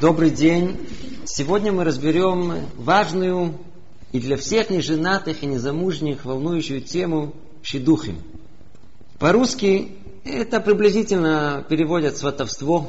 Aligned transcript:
Добрый 0.00 0.30
день. 0.30 0.76
Сегодня 1.24 1.70
мы 1.70 1.84
разберем 1.84 2.66
важную 2.76 3.58
и 4.10 4.18
для 4.18 4.36
всех 4.36 4.70
неженатых 4.70 5.42
и 5.42 5.46
незамужних 5.46 6.24
волнующую 6.24 6.80
тему 6.80 7.34
шидухим. 7.62 8.18
По-русски 9.20 9.96
это 10.24 10.60
приблизительно 10.60 11.64
переводят 11.68 12.16
сватовство. 12.16 12.88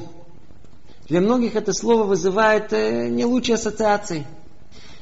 Для 1.08 1.22
многих 1.22 1.56
это 1.56 1.74
слово 1.74 2.04
вызывает 2.04 2.74
э, 2.74 3.10
не 3.10 3.26
лучшие 3.26 3.56
ассоциации. 3.56 4.26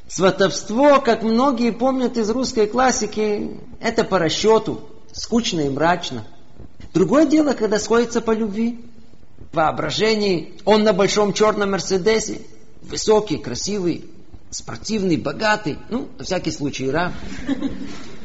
Сватовство, 0.06 1.00
как 1.00 1.22
многие 1.22 1.72
помнят 1.72 2.18
из 2.18 2.28
русской 2.28 2.66
классики, 2.66 3.58
это 3.80 4.04
по 4.04 4.18
расчету, 4.18 4.80
скучно 5.12 5.60
и 5.60 5.70
мрачно. 5.70 6.26
Другое 6.94 7.26
дело, 7.26 7.54
когда 7.54 7.78
сходится 7.78 8.20
по 8.20 8.32
любви. 8.32 8.78
Воображении 9.52 10.54
он 10.64 10.82
на 10.82 10.92
большом 10.92 11.32
черном 11.34 11.72
Мерседесе, 11.72 12.40
высокий, 12.80 13.36
красивый, 13.36 14.06
спортивный, 14.50 15.16
богатый, 15.16 15.76
ну, 15.90 16.08
на 16.18 16.24
всякий 16.24 16.50
случай, 16.50 16.90
раб. 16.90 17.12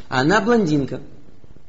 А 0.10 0.22
она 0.22 0.40
блондинка, 0.40 1.02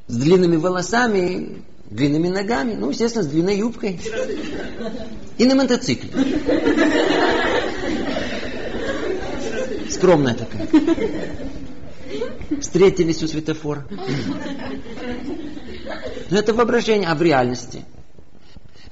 с 0.07 0.15
длинными 0.15 0.55
волосами, 0.55 1.63
длинными 1.89 2.29
ногами, 2.29 2.75
ну, 2.75 2.89
естественно, 2.89 3.23
с 3.23 3.27
длинной 3.27 3.57
юбкой. 3.57 3.99
И 5.37 5.45
на 5.45 5.55
мотоцикле. 5.55 6.09
Скромная 9.89 10.35
такая. 10.35 10.67
Встретились 12.61 13.21
у 13.23 13.27
светофора. 13.27 13.85
Но 16.29 16.37
это 16.37 16.53
воображение, 16.53 17.09
а 17.09 17.15
в 17.15 17.21
реальности? 17.21 17.83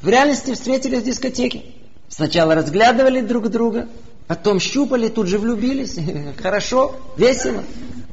В 0.01 0.09
реальности 0.09 0.53
встретились 0.53 1.01
в 1.01 1.05
дискотеке. 1.05 1.63
Сначала 2.09 2.55
разглядывали 2.55 3.21
друг 3.21 3.49
друга, 3.49 3.87
потом 4.27 4.59
щупали, 4.59 5.07
тут 5.07 5.27
же 5.27 5.39
влюбились. 5.39 5.97
Хорошо, 6.41 6.95
весело. 7.17 7.63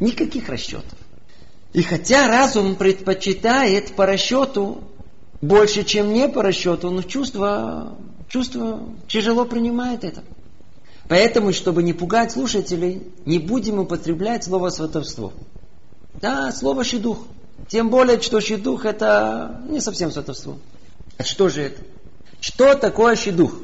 Никаких 0.00 0.48
расчетов. 0.48 0.98
И 1.72 1.82
хотя 1.82 2.28
разум 2.28 2.76
предпочитает 2.76 3.94
по 3.94 4.06
расчету 4.06 4.84
больше, 5.40 5.84
чем 5.84 6.12
не 6.12 6.28
по 6.28 6.42
расчету, 6.42 6.90
но 6.90 7.02
чувство, 7.02 7.96
чувство 8.28 8.88
тяжело 9.08 9.44
принимает 9.44 10.04
это. 10.04 10.22
Поэтому, 11.08 11.52
чтобы 11.52 11.82
не 11.82 11.92
пугать 11.92 12.32
слушателей, 12.32 13.02
не 13.26 13.38
будем 13.38 13.78
употреблять 13.78 14.44
слово 14.44 14.70
сватовство. 14.70 15.32
Да, 16.20 16.50
слово 16.52 16.84
щедух. 16.84 17.18
Тем 17.68 17.90
более, 17.90 18.20
что 18.20 18.40
щедух 18.40 18.84
это 18.84 19.62
не 19.68 19.80
совсем 19.80 20.10
сватовство. 20.10 20.58
А 21.18 21.24
что 21.24 21.48
же 21.48 21.62
это? 21.62 21.82
Что 22.40 22.74
такое 22.74 23.16
щедух? 23.16 23.54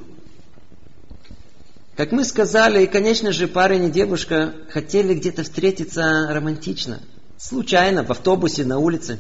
Как 1.96 2.12
мы 2.12 2.24
сказали, 2.24 2.86
конечно 2.86 3.30
же, 3.30 3.46
парень 3.46 3.84
и 3.84 3.91
девушка 3.91 4.55
хотели 4.70 5.14
где-то 5.14 5.42
встретиться 5.42 6.28
романтично. 6.30 7.00
Случайно, 7.36 8.05
в 8.05 8.11
автобусе, 8.11 8.64
на 8.64 8.78
улице. 8.78 9.18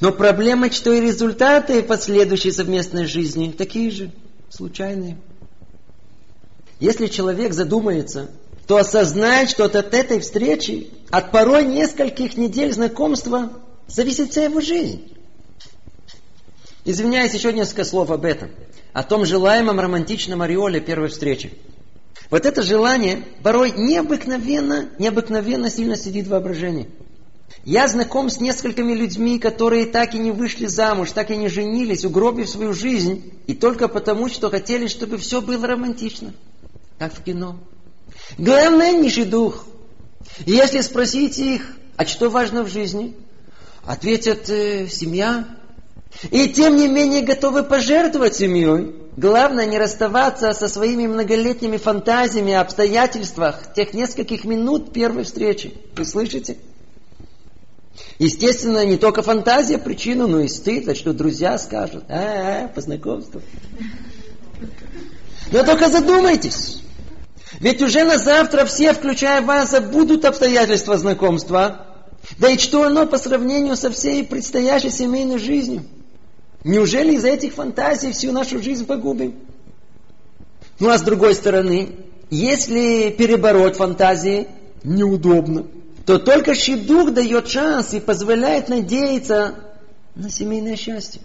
Но 0.00 0.12
проблема, 0.12 0.70
что 0.70 0.92
и 0.92 1.00
результаты 1.00 1.82
последующей 1.82 2.52
совместной 2.52 3.06
жизни 3.06 3.52
такие 3.56 3.90
же, 3.90 4.12
случайные. 4.50 5.18
Если 6.78 7.08
человек 7.08 7.52
задумается, 7.52 8.30
то 8.66 8.76
осознает, 8.76 9.50
что 9.50 9.64
от 9.64 9.74
этой 9.74 10.20
встречи, 10.20 10.90
от 11.10 11.32
порой 11.32 11.64
нескольких 11.64 12.36
недель 12.36 12.72
знакомства, 12.72 13.50
зависит 13.92 14.30
вся 14.30 14.44
его 14.44 14.60
жизнь. 14.60 15.12
Извиняюсь, 16.84 17.34
еще 17.34 17.52
несколько 17.52 17.84
слов 17.84 18.10
об 18.10 18.24
этом. 18.24 18.50
О 18.92 19.02
том 19.02 19.24
желаемом 19.24 19.78
романтичном 19.78 20.42
ореоле 20.42 20.80
первой 20.80 21.08
встречи. 21.08 21.52
Вот 22.30 22.46
это 22.46 22.62
желание 22.62 23.24
порой 23.42 23.72
необыкновенно, 23.72 24.90
необыкновенно 24.98 25.70
сильно 25.70 25.96
сидит 25.96 26.26
в 26.26 26.30
воображении. 26.30 26.88
Я 27.64 27.88
знаком 27.88 28.30
с 28.30 28.40
несколькими 28.40 28.94
людьми, 28.94 29.38
которые 29.38 29.86
так 29.86 30.14
и 30.14 30.18
не 30.18 30.30
вышли 30.30 30.66
замуж, 30.66 31.10
так 31.10 31.30
и 31.30 31.36
не 31.36 31.48
женились, 31.48 32.04
угробив 32.04 32.48
свою 32.48 32.72
жизнь, 32.72 33.32
и 33.46 33.54
только 33.54 33.88
потому, 33.88 34.28
что 34.28 34.48
хотели, 34.48 34.86
чтобы 34.86 35.18
все 35.18 35.40
было 35.42 35.66
романтично 35.66 36.32
как 37.00 37.14
в 37.14 37.22
кино. 37.22 37.58
Главное 38.36 38.92
низший 38.92 39.24
дух. 39.24 39.64
И 40.44 40.52
если 40.52 40.82
спросить 40.82 41.38
их, 41.38 41.76
а 41.96 42.04
что 42.04 42.28
важно 42.28 42.62
в 42.62 42.68
жизни, 42.68 43.16
ответят 43.84 44.48
э, 44.48 44.88
семья. 44.88 45.46
И 46.30 46.48
тем 46.48 46.76
не 46.76 46.88
менее 46.88 47.22
готовы 47.22 47.62
пожертвовать 47.62 48.36
семьей. 48.36 48.94
Главное 49.16 49.66
не 49.66 49.78
расставаться 49.78 50.52
со 50.52 50.68
своими 50.68 51.06
многолетними 51.06 51.76
фантазиями 51.76 52.52
обстоятельствах 52.52 53.72
тех 53.74 53.92
нескольких 53.92 54.44
минут 54.44 54.92
первой 54.92 55.24
встречи. 55.24 55.74
Вы 55.96 56.04
слышите? 56.04 56.56
Естественно, 58.18 58.84
не 58.84 58.96
только 58.96 59.22
фантазия 59.22 59.78
причина, 59.78 60.26
но 60.26 60.40
и 60.40 60.48
стыд, 60.48 60.88
а 60.88 60.94
что 60.94 61.12
друзья 61.12 61.58
скажут. 61.58 62.04
А, 62.08 62.14
-а, 62.14 62.64
-а 62.64 62.74
по 62.74 62.80
знакомству. 62.80 63.42
Но 65.52 65.64
только 65.64 65.88
задумайтесь. 65.88 66.82
Ведь 67.58 67.82
уже 67.82 68.04
на 68.04 68.18
завтра 68.18 68.64
все, 68.64 68.92
включая 68.92 69.42
вас, 69.42 69.70
забудут 69.70 70.24
обстоятельства 70.24 70.96
знакомства. 70.96 71.86
Да 72.38 72.50
и 72.50 72.58
что 72.58 72.84
оно 72.84 73.06
по 73.06 73.18
сравнению 73.18 73.76
со 73.76 73.90
всей 73.90 74.24
предстоящей 74.24 74.90
семейной 74.90 75.38
жизнью? 75.38 75.84
Неужели 76.64 77.14
из-за 77.14 77.28
этих 77.28 77.54
фантазий 77.54 78.12
всю 78.12 78.32
нашу 78.32 78.62
жизнь 78.62 78.86
погубим? 78.86 79.34
Ну 80.78 80.90
а 80.90 80.98
с 80.98 81.02
другой 81.02 81.34
стороны, 81.34 81.96
если 82.30 83.10
перебороть 83.10 83.76
фантазии 83.76 84.48
неудобно, 84.82 85.66
то 86.06 86.18
только 86.18 86.54
щедух 86.54 87.12
дает 87.12 87.48
шанс 87.48 87.94
и 87.94 88.00
позволяет 88.00 88.68
надеяться 88.68 89.54
на 90.14 90.30
семейное 90.30 90.76
счастье. 90.76 91.20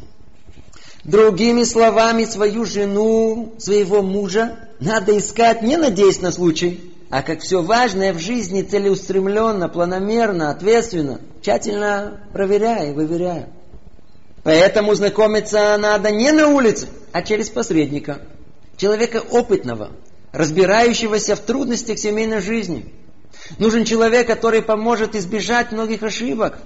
Другими 1.04 1.64
словами, 1.64 2.26
свою 2.26 2.66
жену, 2.66 3.54
своего 3.58 4.02
мужа 4.02 4.58
надо 4.80 5.18
искать 5.18 5.62
не 5.62 5.78
надеясь 5.78 6.22
на 6.22 6.32
случай, 6.32 6.95
а 7.16 7.22
как 7.22 7.40
все 7.40 7.62
важное 7.62 8.12
в 8.12 8.20
жизни 8.20 8.62
целеустремленно, 8.62 9.70
планомерно, 9.70 10.50
ответственно, 10.50 11.22
тщательно 11.42 12.20
проверяя 12.34 12.90
и 12.90 12.94
выверяя. 12.94 13.48
Поэтому 14.44 14.94
знакомиться 14.96 15.78
надо 15.78 16.12
не 16.12 16.34
на 16.34 16.50
улице, 16.50 16.90
а 17.14 17.22
через 17.22 17.50
посредника. 17.50 18.20
Человека 18.76 19.24
опытного, 19.32 19.92
разбирающегося 20.34 21.38
в 21.38 21.40
трудностях 21.40 22.00
семейной 22.00 22.42
жизни. 22.42 22.94
Нужен 23.60 23.86
человек, 23.86 24.28
который 24.28 24.62
поможет 24.62 25.16
избежать 25.16 25.72
многих 25.72 26.04
ошибок. 26.04 26.58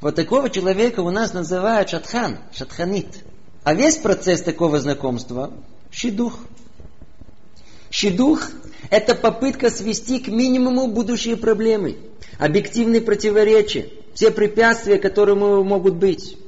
Вот 0.00 0.14
такого 0.14 0.48
человека 0.48 1.00
у 1.00 1.10
нас 1.10 1.34
называют 1.34 1.90
шатхан, 1.90 2.38
шатханит– 2.54 3.08
а 3.64 3.74
весь 3.74 3.96
процесс 3.96 4.42
такого 4.42 4.80
знакомства– 4.80 5.52
щедух. 5.92 6.38
Щедух– 7.92 8.48
это 8.90 9.14
попытка 9.14 9.68
свести 9.68 10.18
к 10.18 10.28
минимуму 10.28 10.88
будущие 10.88 11.36
проблемы, 11.36 11.98
объективные 12.38 13.02
противоречия, 13.02 13.88
все 14.14 14.30
препятствия, 14.30 14.96
которые 14.96 15.34
могут 15.36 15.96
быть. 15.96 16.38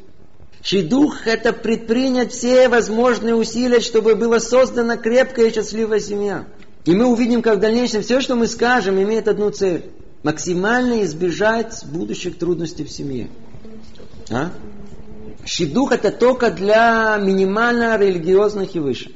Щедух– 0.63 1.27
это 1.27 1.53
предпринять 1.53 2.33
все 2.33 2.71
возможные 2.71 3.35
усилия, 3.35 3.81
чтобы 3.81 4.15
была 4.15 4.41
создана 4.41 4.97
крепкая 4.97 5.49
и 5.49 5.55
счастливая 5.55 6.01
семья. 6.01 6.47
И 6.87 6.95
мы 6.95 7.05
увидим, 7.05 7.43
как 7.43 7.59
в 7.59 7.61
дальнейшем 7.61 8.01
все, 8.01 8.23
что 8.23 8.37
мы 8.37 8.47
скажем, 8.47 9.01
имеет 9.01 9.29
одну 9.29 9.51
цель– 9.51 9.91
максимально 10.23 11.03
избежать 11.03 11.85
будущих 11.85 12.39
трудностей 12.39 12.85
в 12.85 12.91
семье. 12.91 13.29
А? 14.31 14.51
Шидух 15.45 15.93
это 15.93 16.11
только 16.11 16.51
для 16.51 17.19
минимально 17.19 17.99
религиозных 17.99 18.75
и 18.75 18.79
выше. 18.79 19.11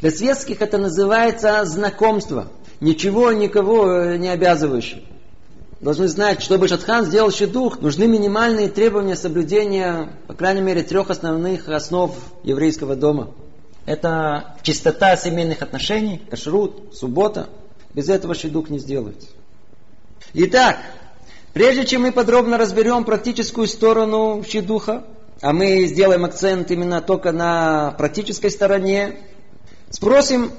Для 0.00 0.12
светских 0.12 0.62
это 0.62 0.78
называется 0.78 1.64
знакомство. 1.64 2.48
Ничего 2.80 3.32
никого 3.32 3.90
э, 3.90 4.16
не 4.16 4.28
обязывающее. 4.28 5.02
Должны 5.80 6.06
знать, 6.06 6.40
чтобы 6.42 6.68
Шатхан 6.68 7.04
сделал 7.04 7.32
шедух, 7.32 7.80
нужны 7.80 8.06
минимальные 8.06 8.68
требования 8.68 9.16
соблюдения, 9.16 10.10
по 10.28 10.34
крайней 10.34 10.60
мере, 10.60 10.82
трех 10.82 11.10
основных 11.10 11.68
основ 11.68 12.16
еврейского 12.44 12.94
дома. 12.94 13.30
Это 13.86 14.56
чистота 14.62 15.16
семейных 15.16 15.62
отношений, 15.62 16.22
кашрут, 16.30 16.94
суббота. 16.94 17.48
Без 17.94 18.08
этого 18.08 18.34
шедух 18.34 18.70
не 18.70 18.78
сделается. 18.78 19.28
Итак, 20.34 20.78
прежде 21.52 21.86
чем 21.86 22.02
мы 22.02 22.12
подробно 22.12 22.58
разберем 22.58 23.04
практическую 23.04 23.66
сторону 23.66 24.44
шедуха, 24.48 25.04
а 25.40 25.52
мы 25.52 25.86
сделаем 25.86 26.24
акцент 26.24 26.70
именно 26.70 27.00
только 27.00 27.32
на 27.32 27.92
практической 27.92 28.50
стороне, 28.50 29.20
спросим, 29.90 30.52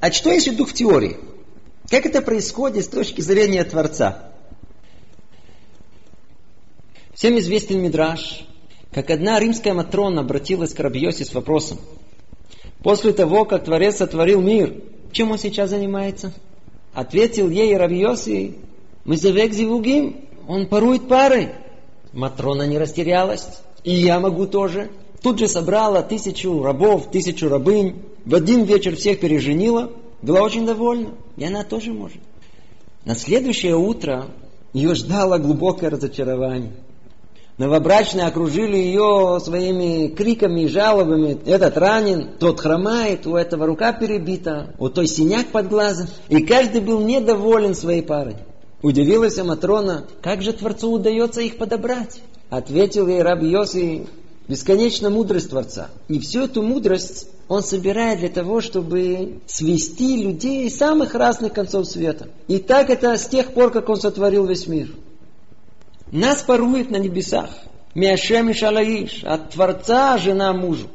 а 0.00 0.12
что 0.12 0.30
есть 0.30 0.54
дух 0.56 0.70
в 0.70 0.74
теории? 0.74 1.16
Как 1.90 2.06
это 2.06 2.22
происходит 2.22 2.84
с 2.84 2.88
точки 2.88 3.20
зрения 3.20 3.64
Творца? 3.64 4.30
Всем 7.14 7.38
известен 7.38 7.80
Мидраш, 7.80 8.44
как 8.92 9.10
одна 9.10 9.38
римская 9.38 9.74
матрона 9.74 10.22
обратилась 10.22 10.74
к 10.74 10.80
Рабьосе 10.80 11.24
с 11.24 11.32
вопросом. 11.32 11.78
После 12.82 13.12
того, 13.12 13.44
как 13.44 13.64
Творец 13.64 13.96
сотворил 13.96 14.40
мир, 14.40 14.74
чем 15.12 15.30
он 15.30 15.38
сейчас 15.38 15.70
занимается? 15.70 16.32
Ответил 16.92 17.48
ей 17.48 17.76
Рабьоси, 17.76 18.56
мы 19.04 19.16
завек 19.16 19.52
зивугим, 19.52 20.28
он 20.48 20.66
парует 20.66 21.08
парой. 21.08 21.50
Матрона 22.12 22.66
не 22.66 22.78
растерялась, 22.78 23.46
и 23.82 23.94
я 23.94 24.20
могу 24.20 24.46
тоже. 24.46 24.90
Тут 25.22 25.38
же 25.38 25.48
собрала 25.48 26.02
тысячу 26.02 26.62
рабов, 26.62 27.10
тысячу 27.10 27.48
рабынь, 27.48 28.02
в 28.24 28.34
один 28.34 28.64
вечер 28.64 28.96
всех 28.96 29.20
переженила, 29.20 29.90
была 30.22 30.40
очень 30.40 30.64
довольна, 30.64 31.10
и 31.36 31.44
она 31.44 31.64
тоже 31.64 31.92
может. 31.92 32.18
На 33.04 33.14
следующее 33.14 33.76
утро 33.76 34.26
ее 34.72 34.94
ждало 34.94 35.38
глубокое 35.38 35.90
разочарование. 35.90 36.72
Новобрачные 37.56 38.26
окружили 38.26 38.76
ее 38.76 39.38
своими 39.40 40.08
криками 40.08 40.62
и 40.62 40.68
жалобами. 40.68 41.38
Этот 41.46 41.78
ранен, 41.78 42.30
тот 42.40 42.58
хромает, 42.58 43.28
у 43.28 43.36
этого 43.36 43.66
рука 43.66 43.92
перебита, 43.92 44.74
у 44.78 44.88
той 44.88 45.06
синяк 45.06 45.48
под 45.48 45.68
глазом. 45.68 46.08
И 46.28 46.42
каждый 46.42 46.80
был 46.80 47.00
недоволен 47.00 47.76
своей 47.76 48.02
парой. 48.02 48.36
Удивилась 48.82 49.36
Матрона, 49.36 50.04
как 50.20 50.42
же 50.42 50.52
Творцу 50.52 50.90
удается 50.90 51.42
их 51.42 51.56
подобрать? 51.56 52.20
Ответил 52.50 53.06
ей 53.06 53.22
раб 53.22 53.40
Йоси, 53.42 54.06
бесконечна 54.48 55.10
мудрость 55.10 55.50
Творца. 55.50 55.90
И 56.08 56.18
всю 56.18 56.44
эту 56.44 56.60
мудрость 56.60 57.28
он 57.48 57.62
собирает 57.62 58.20
для 58.20 58.28
того, 58.28 58.60
чтобы 58.60 59.40
свести 59.46 60.22
людей 60.22 60.66
из 60.66 60.76
самых 60.76 61.14
разных 61.14 61.52
концов 61.52 61.86
света. 61.86 62.28
И 62.48 62.58
так 62.58 62.90
это 62.90 63.16
с 63.16 63.26
тех 63.26 63.52
пор, 63.52 63.70
как 63.70 63.88
он 63.88 63.96
сотворил 63.96 64.46
весь 64.46 64.66
мир. 64.66 64.94
Нас 66.10 66.42
парует 66.42 66.90
на 66.90 66.96
небесах. 66.96 67.50
Миашем 67.94 68.50
и 68.50 68.54
Шалаиш. 68.54 69.24
От 69.24 69.50
Творца 69.50 70.16
жена 70.18 70.52
мужу. 70.52 70.88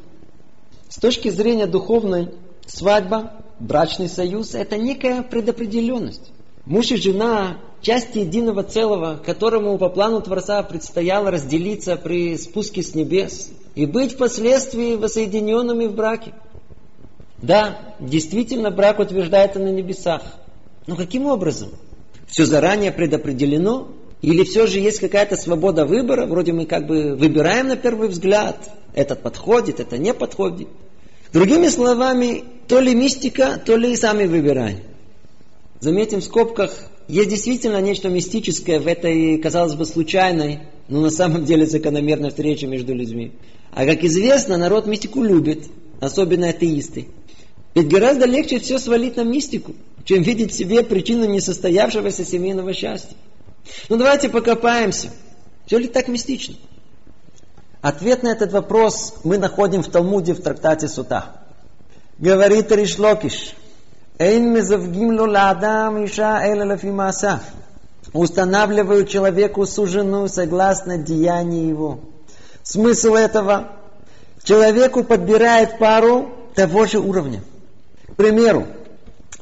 С 0.89 0.97
точки 0.97 1.29
зрения 1.29 1.67
духовной, 1.67 2.29
свадьба, 2.65 3.33
брачный 3.59 4.09
союз– 4.09 4.53
это 4.55 4.77
некая 4.77 5.21
предопределенность. 5.21 6.31
Муж 6.65 6.91
и 6.91 6.95
жена– 6.95 7.57
части 7.81 8.19
единого 8.19 8.63
целого, 8.63 9.19
которому 9.25 9.77
по 9.77 9.89
плану 9.89 10.21
Творца 10.21 10.61
предстояло 10.63 11.31
разделиться 11.31 11.95
при 11.95 12.37
спуске 12.37 12.83
с 12.83 12.95
небес 12.95 13.51
и 13.75 13.85
быть 13.85 14.13
впоследствии 14.13 14.95
воссоединенными 14.95 15.85
в 15.85 15.93
браке. 15.93 16.33
Да, 17.41 17.95
действительно, 17.99 18.71
брак 18.71 18.99
утверждается 18.99 19.59
на 19.59 19.69
небесах. 19.69 20.21
Но 20.87 20.95
каким 20.95 21.25
образом? 21.25 21.69
Все 22.27 22.45
заранее 22.45 22.91
предопределено? 22.91 23.89
Или 24.21 24.43
все 24.43 24.67
же 24.67 24.79
есть 24.79 24.99
какая-то 24.99 25.37
свобода 25.37 25.85
выбора? 25.85 26.25
Вроде 26.25 26.51
мы 26.51 26.65
как 26.65 26.85
бы 26.85 27.15
выбираем 27.15 27.69
на 27.69 27.77
первый 27.77 28.09
взгляд. 28.09 28.69
Этот 28.93 29.21
подходит, 29.21 29.79
это 29.79 29.97
не 29.97 30.13
подходит. 30.13 30.67
Другими 31.31 31.67
словами, 31.67 32.43
то 32.67 32.79
ли 32.79 32.93
мистика, 32.93 33.61
то 33.63 33.77
ли 33.77 33.93
и 33.93 33.95
сами 33.95 34.25
выбираем. 34.25 34.79
Заметим 35.79 36.19
в 36.19 36.25
скобках, 36.25 36.71
есть 37.09 37.29
действительно 37.29 37.81
нечто 37.81 38.07
мистическое 38.07 38.79
в 38.79 38.85
этой, 38.85 39.39
казалось 39.39 39.73
бы, 39.73 39.83
случайной, 39.83 40.59
но 40.87 41.01
на 41.01 41.09
самом 41.09 41.43
деле 41.43 41.65
закономерной 41.65 42.29
встрече 42.29 42.67
между 42.67 42.93
людьми. 42.93 43.31
А 43.71 43.83
как 43.87 44.03
известно, 44.03 44.57
народ 44.57 44.85
мистику 44.85 45.23
любит, 45.23 45.65
особенно 45.99 46.49
атеисты. 46.49 47.07
Ведь 47.73 47.87
гораздо 47.87 48.25
легче 48.25 48.59
все 48.59 48.77
свалить 48.77 49.15
на 49.15 49.23
мистику, 49.23 49.73
чем 50.05 50.21
видеть 50.21 50.51
в 50.51 50.55
себе 50.55 50.83
причину 50.83 51.25
несостоявшегося 51.25 52.23
семейного 52.23 52.73
счастья. 52.73 53.17
Ну 53.89 53.97
давайте 53.97 54.29
покопаемся. 54.29 55.09
Все 55.65 55.79
ли 55.79 55.87
так 55.87 56.09
мистично? 56.09 56.55
Ответ 57.81 58.21
на 58.21 58.27
этот 58.33 58.51
вопрос 58.51 59.15
мы 59.23 59.39
находим 59.39 59.81
в 59.81 59.87
Талмуде 59.87 60.35
в 60.35 60.41
трактате 60.41 60.87
Сута. 60.87 61.41
Говорит 62.19 62.71
Ришлокиш, 62.71 63.55
Эйн 64.19 64.51
мезавгим 64.51 65.17
ло 65.17 65.25
ладам 65.35 66.03
иша 66.03 66.41
эля 66.43 66.65
лафимаса. 66.65 67.39
Устанавливают 68.11 69.07
человеку 69.07 69.65
суженую 69.65 70.27
согласно 70.27 70.97
деянию 70.97 71.69
его. 71.69 71.99
Смысл 72.61 73.15
этого? 73.15 73.69
Человеку 74.43 75.05
подбирает 75.05 75.79
пару 75.79 76.31
того 76.53 76.85
же 76.85 76.99
уровня. 76.99 77.41
К 78.09 78.15
примеру, 78.15 78.67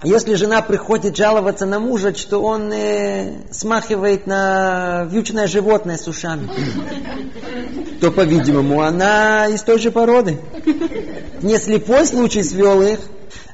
если 0.03 0.35
жена 0.35 0.61
приходит 0.61 1.17
жаловаться 1.17 1.65
на 1.65 1.79
мужа, 1.79 2.13
что 2.13 2.43
он 2.43 2.71
э, 2.71 3.51
смахивает 3.51 4.27
на 4.27 5.07
вьючное 5.09 5.47
животное 5.47 5.97
с 5.97 6.07
ушами, 6.07 6.51
то, 7.99 8.11
по-видимому, 8.11 8.83
она 8.83 9.47
из 9.47 9.63
той 9.63 9.79
же 9.79 9.89
породы. 9.89 10.39
Не 11.41 11.57
слепой 11.57 12.05
случай 12.05 12.43
свел 12.43 12.83
их, 12.83 12.99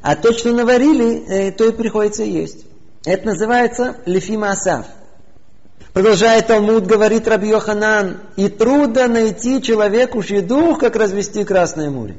а 0.04 0.18
то, 0.18 0.34
что 0.34 0.52
наварили, 0.52 1.24
э, 1.28 1.52
то 1.54 1.66
и 1.66 1.72
приходится 1.72 2.24
есть. 2.24 2.66
Это 3.06 3.26
называется 3.26 3.96
лефима 4.06 4.52
асав. 4.52 4.86
Продолжает 5.94 6.48
Талмуд, 6.48 6.86
говорит 6.86 7.28
Раби 7.28 7.50
Йоханан, 7.50 8.20
и 8.36 8.50
трудно 8.50 9.08
найти 9.08 9.62
человеку 9.62 10.22
дух, 10.42 10.80
как 10.80 10.98
развести 10.98 11.46
Красное 11.46 11.90
море. 11.90 12.18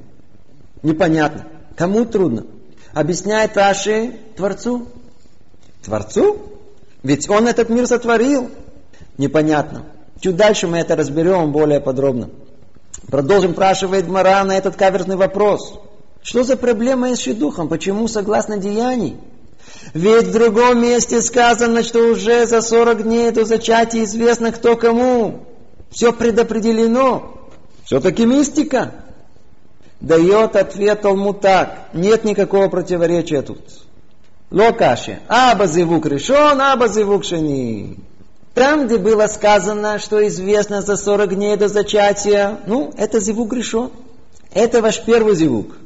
Непонятно. 0.82 1.46
Кому 1.76 2.06
трудно? 2.06 2.46
Объясняет 2.94 3.56
Раши 3.56 4.16
Творцу. 4.36 4.88
Творцу? 5.84 6.38
Ведь 7.02 7.28
он 7.28 7.48
этот 7.48 7.69
мир 7.69 7.86
сотворил. 7.86 8.50
Непонятно. 9.19 9.84
Чуть 10.20 10.36
дальше 10.36 10.69
мы 10.69 10.78
это 10.78 10.96
разберем 10.96 11.52
более 11.52 11.81
подробно. 11.81 12.31
Продолжим 13.08 13.52
спрашивает 13.52 14.08
Мара 14.08 14.42
на 14.44 14.56
этот 14.56 14.76
каверзный 14.76 15.16
вопрос. 15.16 15.81
Что 16.24 16.42
за 16.42 16.56
проблема 16.56 17.14
с 17.14 17.20
шедухом? 17.20 17.68
Почему 17.68 18.08
согласно 18.08 18.56
деяний? 18.56 19.18
Ведь 19.92 20.28
в 20.28 20.32
другом 20.32 20.80
месте 20.80 21.20
сказано, 21.20 21.82
что 21.82 21.98
уже 21.98 22.46
за 22.46 22.62
40 22.62 23.02
дней 23.02 23.30
до 23.30 23.44
зачатия 23.44 24.04
известно 24.04 24.50
кто 24.50 24.74
кому. 24.74 25.44
Все 25.90 26.14
предопределено. 26.14 27.50
Все-таки 27.84 28.24
мистика. 28.24 28.92
Дает 30.00 30.56
ответ 30.56 31.02
Талму 31.02 31.34
так. 31.34 31.90
Нет 31.92 32.24
никакого 32.24 32.68
противоречия 32.68 33.42
тут. 33.42 33.60
Локаши. 34.50 35.18
Аба 35.28 35.66
зивук 35.66 36.06
решен, 36.06 36.58
аба 36.58 36.88
зивук 36.88 37.24
шени. 37.24 37.98
Там, 38.54 38.86
где 38.86 38.96
было 38.96 39.26
сказано, 39.26 39.98
что 39.98 40.26
известно 40.26 40.80
за 40.80 40.96
40 40.96 41.34
дней 41.34 41.56
до 41.56 41.68
зачатия, 41.68 42.60
ну, 42.66 42.94
это 42.96 43.20
зивук 43.20 43.52
решен. 43.52 43.90
Это 44.54 44.80
ваш 44.80 45.04
первый 45.04 45.34
зивук. 45.34 45.83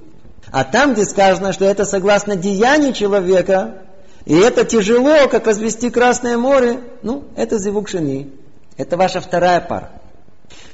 А 0.50 0.64
там, 0.64 0.95
где 0.95 1.05
сказано, 1.05 1.52
что 1.52 1.64
это 1.64 1.85
согласно 1.85 2.37
деянию 2.37 2.93
человека, 2.93 3.83
и 4.25 4.35
это 4.35 4.64
тяжело, 4.64 5.28
как 5.28 5.47
развести 5.47 5.90
Красное 5.90 6.37
море, 6.37 6.81
ну, 7.02 7.25
это 7.37 7.59
зивук 7.59 7.88
шини. 7.88 8.33
Это 8.76 8.97
ваша 8.97 9.21
вторая 9.21 9.61
пара. 9.61 9.90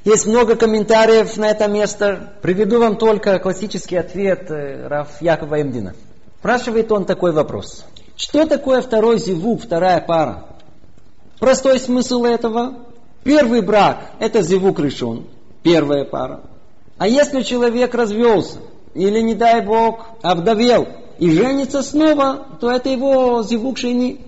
Есть 0.04 0.26
много 0.26 0.56
комментариев 0.56 1.36
на 1.36 1.50
это 1.50 1.66
место. 1.68 2.34
Приведу 2.42 2.78
вам 2.78 2.96
только 2.96 3.38
классический 3.38 3.96
ответ 3.96 4.50
э, 4.50 4.86
Раф 4.86 5.20
Якова 5.20 5.62
Эмдина. 5.62 5.94
Спрашивает 6.40 6.92
он 6.92 7.06
такой 7.06 7.32
вопрос. 7.32 7.84
Что 8.16 8.46
такое 8.46 8.82
второй 8.82 9.18
зивук, 9.18 9.62
вторая 9.62 10.00
пара? 10.00 10.44
Простой 11.40 11.80
смысл 11.80 12.24
этого. 12.24 12.84
Первый 13.24 13.62
брак– 13.62 14.10
это 14.18 14.42
зивук 14.42 14.78
решен, 14.78 15.26
первая 15.62 16.04
пара. 16.04 16.42
А 16.98 17.08
если 17.08 17.42
человек 17.42 17.94
развелся, 17.94 18.58
или, 18.94 19.20
не 19.20 19.34
дай 19.34 19.64
Бог, 19.64 20.06
обдавел 20.22 20.86
и 21.18 21.30
женится 21.30 21.82
снова, 21.82 22.46
то 22.60 22.70
это 22.70 22.88
его 22.88 23.42
зивук 23.42 23.78
шейни. 23.78 24.20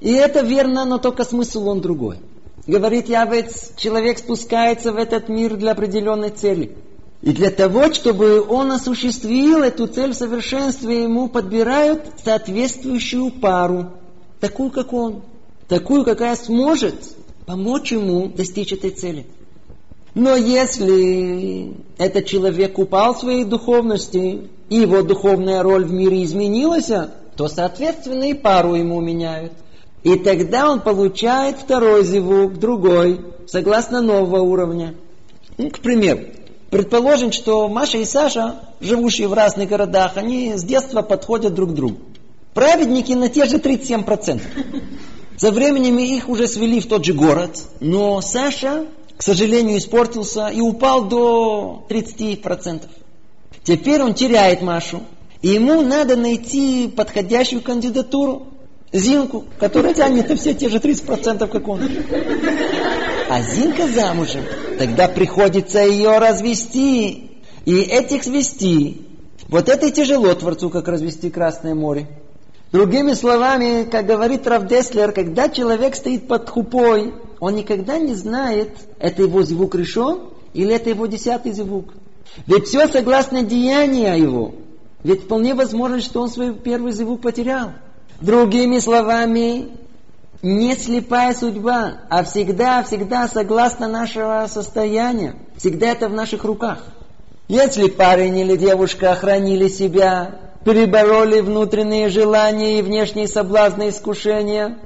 И 0.00 0.12
это 0.12 0.40
верно, 0.40 0.84
но 0.84 0.98
только 0.98 1.24
смысл 1.24 1.68
он 1.68 1.80
другой. 1.80 2.18
Говорит 2.66 3.08
Явец, 3.08 3.72
человек 3.76 4.18
спускается 4.18 4.92
в 4.92 4.96
этот 4.96 5.28
мир 5.28 5.56
для 5.56 5.72
определенной 5.72 6.30
цели. 6.30 6.76
И 7.22 7.32
для 7.32 7.50
того, 7.50 7.92
чтобы 7.92 8.42
он 8.46 8.72
осуществил 8.72 9.62
эту 9.62 9.86
цель 9.86 10.12
в 10.12 10.16
совершенстве, 10.16 11.02
ему 11.02 11.28
подбирают 11.28 12.02
соответствующую 12.24 13.30
пару, 13.30 13.90
такую, 14.40 14.70
как 14.70 14.92
он, 14.92 15.22
такую, 15.68 16.04
какая 16.04 16.34
сможет 16.36 16.94
помочь 17.44 17.92
ему 17.92 18.28
достичь 18.28 18.72
этой 18.72 18.90
цели. 18.90 19.26
Но 20.14 20.36
если 20.36 21.74
этот 21.98 22.26
человек 22.26 22.78
упал 22.78 23.14
в 23.14 23.18
своей 23.18 23.44
духовности, 23.44 24.48
и 24.68 24.76
его 24.76 25.02
духовная 25.02 25.62
роль 25.62 25.84
в 25.84 25.92
мире 25.92 26.24
изменилась, 26.24 26.90
то, 27.36 27.48
соответственно, 27.48 28.24
и 28.24 28.34
пару 28.34 28.74
ему 28.74 29.00
меняют. 29.00 29.52
И 30.02 30.16
тогда 30.16 30.70
он 30.70 30.80
получает 30.80 31.58
второй 31.58 32.04
зевук, 32.04 32.58
другой, 32.58 33.20
согласно 33.46 34.00
нового 34.00 34.40
уровня. 34.40 34.94
Ну, 35.58 35.70
к 35.70 35.80
примеру, 35.80 36.20
предположим, 36.70 37.32
что 37.32 37.68
Маша 37.68 37.98
и 37.98 38.04
Саша, 38.04 38.60
живущие 38.80 39.28
в 39.28 39.34
разных 39.34 39.68
городах, 39.68 40.16
они 40.16 40.54
с 40.56 40.64
детства 40.64 41.02
подходят 41.02 41.54
друг 41.54 41.70
к 41.70 41.74
другу. 41.74 41.98
Праведники 42.54 43.12
на 43.12 43.28
те 43.28 43.44
же 43.44 43.58
37%. 43.58 44.40
За 45.36 45.50
временем 45.52 45.98
их 45.98 46.28
уже 46.28 46.46
свели 46.46 46.80
в 46.80 46.86
тот 46.86 47.04
же 47.04 47.12
город, 47.12 47.58
но 47.80 48.20
Саша 48.20 48.86
к 49.20 49.22
сожалению, 49.22 49.76
испортился 49.76 50.48
и 50.48 50.62
упал 50.62 51.04
до 51.04 51.84
30%. 51.90 52.84
Теперь 53.62 54.00
он 54.00 54.14
теряет 54.14 54.62
Машу, 54.62 55.02
и 55.42 55.48
ему 55.48 55.82
надо 55.82 56.16
найти 56.16 56.88
подходящую 56.88 57.60
кандидатуру. 57.60 58.46
Зинку, 58.92 59.44
которая 59.58 59.92
тянет 59.92 60.30
на 60.30 60.36
все 60.36 60.54
те 60.54 60.70
же 60.70 60.78
30%, 60.78 61.46
как 61.48 61.68
он. 61.68 61.82
А 63.28 63.42
Зинка 63.42 63.86
замужем. 63.88 64.42
Тогда 64.78 65.06
приходится 65.06 65.80
ее 65.80 66.16
развести. 66.16 67.42
И 67.66 67.78
этих 67.78 68.24
свести. 68.24 69.06
Вот 69.48 69.68
это 69.68 69.88
и 69.88 69.92
тяжело 69.92 70.34
Творцу, 70.34 70.70
как 70.70 70.88
развести 70.88 71.28
Красное 71.28 71.74
море. 71.74 72.08
Другими 72.72 73.12
словами, 73.12 73.84
как 73.84 74.06
говорит 74.06 74.46
Равдеслер, 74.46 75.12
когда 75.12 75.50
человек 75.50 75.94
стоит 75.94 76.26
под 76.26 76.48
хупой, 76.48 77.12
он 77.40 77.56
никогда 77.56 77.98
не 77.98 78.14
знает, 78.14 78.70
это 78.98 79.22
его 79.22 79.42
звук 79.42 79.74
решен 79.74 80.20
или 80.52 80.74
это 80.74 80.90
его 80.90 81.06
десятый 81.06 81.52
звук. 81.52 81.94
Ведь 82.46 82.66
все 82.66 82.86
согласно 82.86 83.42
деяния 83.42 84.14
его. 84.14 84.54
Ведь 85.02 85.24
вполне 85.24 85.54
возможно, 85.54 86.00
что 86.00 86.20
он 86.20 86.28
свой 86.28 86.54
первый 86.54 86.92
звук 86.92 87.22
потерял. 87.22 87.72
Другими 88.20 88.78
словами, 88.78 89.70
не 90.42 90.76
слепая 90.76 91.34
судьба, 91.34 92.02
а 92.10 92.22
всегда, 92.24 92.82
всегда 92.82 93.26
согласно 93.26 93.88
нашего 93.88 94.46
состояния. 94.48 95.36
Всегда 95.56 95.88
это 95.88 96.08
в 96.08 96.12
наших 96.12 96.44
руках. 96.44 96.84
Если 97.48 97.88
парень 97.88 98.36
или 98.36 98.56
девушка 98.56 99.12
охранили 99.12 99.68
себя, 99.68 100.36
перебороли 100.64 101.40
внутренние 101.40 102.10
желания 102.10 102.78
и 102.78 102.82
внешние 102.82 103.26
соблазны 103.26 103.88
искушения, 103.88 104.78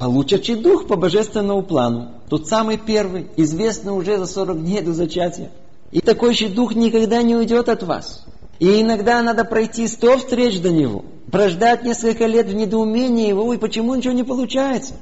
получат 0.00 0.62
дух 0.62 0.86
по 0.86 0.96
божественному 0.96 1.62
плану. 1.62 2.12
Тот 2.30 2.48
самый 2.48 2.78
первый, 2.78 3.26
известный 3.36 3.92
уже 3.92 4.16
за 4.16 4.24
40 4.24 4.64
дней 4.64 4.80
до 4.80 4.94
зачатия. 4.94 5.50
И 5.92 6.00
такой 6.00 6.34
дух 6.48 6.74
никогда 6.74 7.20
не 7.22 7.36
уйдет 7.36 7.68
от 7.68 7.82
вас. 7.82 8.24
И 8.58 8.80
иногда 8.80 9.22
надо 9.22 9.44
пройти 9.44 9.86
сто 9.86 10.16
встреч 10.16 10.58
до 10.60 10.70
него, 10.70 11.04
прождать 11.30 11.84
несколько 11.84 12.24
лет 12.24 12.46
в 12.46 12.54
недоумении 12.54 13.28
его, 13.28 13.52
и 13.52 13.58
почему 13.58 13.94
ничего 13.94 14.14
не 14.14 14.24
получается. 14.24 14.94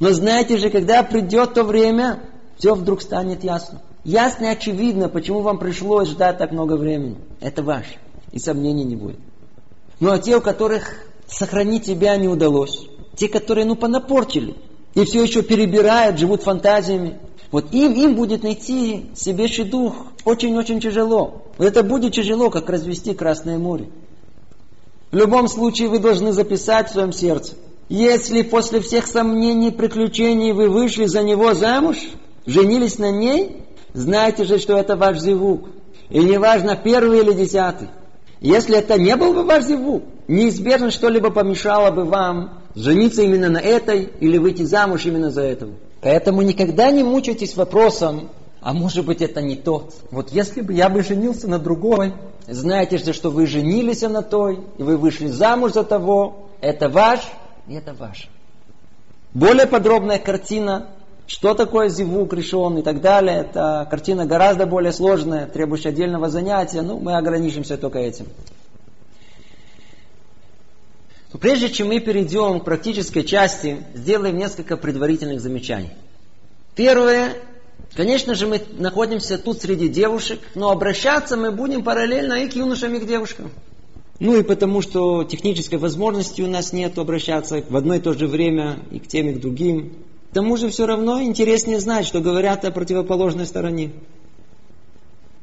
Но 0.00 0.10
знаете 0.10 0.58
же, 0.58 0.68
когда 0.68 1.02
придет 1.02 1.54
то 1.54 1.64
время, 1.64 2.20
все 2.58 2.74
вдруг 2.74 3.00
станет 3.00 3.44
ясно. 3.44 3.80
Ясно 4.04 4.46
и 4.46 4.48
очевидно, 4.48 5.08
почему 5.08 5.40
вам 5.40 5.58
пришлось 5.58 6.08
ждать 6.08 6.36
так 6.36 6.52
много 6.52 6.74
времени. 6.74 7.16
Это 7.40 7.62
ваше. 7.62 7.96
И 8.32 8.38
сомнений 8.38 8.84
не 8.84 8.96
будет. 8.96 9.18
Ну 10.00 10.10
а 10.10 10.18
те, 10.18 10.36
у 10.36 10.40
которых 10.42 11.06
сохранить 11.26 11.86
себя 11.86 12.16
не 12.16 12.28
удалось, 12.28 12.86
те, 13.16 13.28
которые 13.28 13.64
ну 13.64 13.76
понапортили, 13.76 14.54
и 14.94 15.04
все 15.04 15.22
еще 15.22 15.42
перебирают, 15.42 16.18
живут 16.18 16.42
фантазиями, 16.42 17.18
вот 17.50 17.72
им, 17.72 17.92
им 17.92 18.14
будет 18.14 18.42
найти 18.42 19.10
себе 19.14 19.46
дух 19.64 19.94
очень-очень 20.24 20.80
тяжело. 20.80 21.42
Вот 21.58 21.66
это 21.66 21.82
будет 21.82 22.14
тяжело, 22.14 22.48
как 22.48 22.70
развести 22.70 23.12
Красное 23.12 23.58
море. 23.58 23.90
В 25.10 25.16
любом 25.16 25.48
случае 25.48 25.88
вы 25.88 25.98
должны 25.98 26.32
записать 26.32 26.88
в 26.88 26.92
своем 26.92 27.12
сердце. 27.12 27.54
Если 27.90 28.40
после 28.40 28.80
всех 28.80 29.06
сомнений 29.06 29.68
и 29.68 29.70
приключений 29.70 30.52
вы 30.52 30.70
вышли 30.70 31.04
за 31.04 31.22
него 31.22 31.52
замуж, 31.52 31.98
женились 32.46 32.98
на 32.98 33.10
ней, 33.10 33.58
знайте 33.92 34.44
же, 34.44 34.58
что 34.58 34.74
это 34.78 34.96
ваш 34.96 35.18
зевук. 35.18 35.68
И 36.08 36.20
неважно, 36.20 36.74
первый 36.74 37.20
или 37.20 37.32
десятый. 37.32 37.88
Если 38.40 38.78
это 38.78 38.98
не 38.98 39.14
был 39.16 39.34
бы 39.34 39.42
ваш 39.44 39.64
зеву, 39.64 40.02
неизбежно 40.26 40.90
что-либо 40.90 41.30
помешало 41.30 41.90
бы 41.90 42.04
вам 42.04 42.61
жениться 42.74 43.22
именно 43.22 43.48
на 43.48 43.58
этой 43.58 44.10
или 44.20 44.38
выйти 44.38 44.62
замуж 44.62 45.06
именно 45.06 45.30
за 45.30 45.42
этого. 45.42 45.72
Поэтому 46.00 46.42
никогда 46.42 46.90
не 46.90 47.02
мучайтесь 47.02 47.56
вопросом, 47.56 48.30
а 48.60 48.72
может 48.72 49.04
быть 49.04 49.22
это 49.22 49.40
не 49.40 49.56
тот. 49.56 49.94
Вот 50.10 50.30
если 50.30 50.60
бы 50.60 50.72
я 50.72 50.88
бы 50.88 51.02
женился 51.02 51.48
на 51.48 51.58
другой, 51.58 52.14
знаете 52.46 52.98
же, 52.98 53.12
что 53.12 53.30
вы 53.30 53.46
женились 53.46 54.02
на 54.02 54.22
той, 54.22 54.60
и 54.78 54.82
вы 54.82 54.96
вышли 54.96 55.26
замуж 55.26 55.72
за 55.72 55.84
того, 55.84 56.48
это 56.60 56.88
ваш, 56.88 57.20
и 57.68 57.74
это 57.74 57.92
ваш. 57.94 58.28
Более 59.34 59.66
подробная 59.66 60.18
картина, 60.18 60.88
что 61.26 61.54
такое 61.54 61.88
зивук 61.88 62.34
решен 62.34 62.78
и 62.78 62.82
так 62.82 63.00
далее, 63.00 63.40
это 63.40 63.86
картина 63.90 64.26
гораздо 64.26 64.66
более 64.66 64.92
сложная, 64.92 65.46
требующая 65.46 65.90
отдельного 65.90 66.28
занятия, 66.28 66.82
ну, 66.82 66.98
мы 66.98 67.16
ограничимся 67.16 67.76
только 67.76 67.98
этим. 67.98 68.26
Но 71.32 71.38
прежде 71.38 71.70
чем 71.70 71.88
мы 71.88 72.00
перейдем 72.00 72.60
к 72.60 72.64
практической 72.64 73.22
части, 73.22 73.78
сделаем 73.94 74.36
несколько 74.36 74.76
предварительных 74.76 75.40
замечаний. 75.40 75.90
Первое, 76.74 77.34
конечно 77.94 78.34
же, 78.34 78.46
мы 78.46 78.60
находимся 78.72 79.38
тут 79.38 79.62
среди 79.62 79.88
девушек, 79.88 80.40
но 80.54 80.70
обращаться 80.70 81.36
мы 81.36 81.50
будем 81.50 81.84
параллельно 81.84 82.34
и 82.34 82.48
к 82.48 82.54
юношам, 82.54 82.94
и 82.94 82.98
к 82.98 83.06
девушкам. 83.06 83.50
Ну 84.20 84.38
и 84.38 84.42
потому, 84.42 84.82
что 84.82 85.24
технической 85.24 85.78
возможности 85.78 86.42
у 86.42 86.46
нас 86.46 86.72
нет 86.72 86.98
обращаться 86.98 87.62
в 87.66 87.76
одно 87.76 87.94
и 87.94 87.98
то 87.98 88.12
же 88.12 88.26
время 88.26 88.78
и 88.90 88.98
к 88.98 89.08
тем, 89.08 89.28
и 89.28 89.34
к 89.34 89.40
другим. 89.40 89.94
К 90.30 90.34
тому 90.34 90.56
же 90.56 90.68
все 90.68 90.86
равно 90.86 91.22
интереснее 91.22 91.80
знать, 91.80 92.06
что 92.06 92.20
говорят 92.20 92.64
о 92.64 92.70
противоположной 92.70 93.46
стороне. 93.46 93.92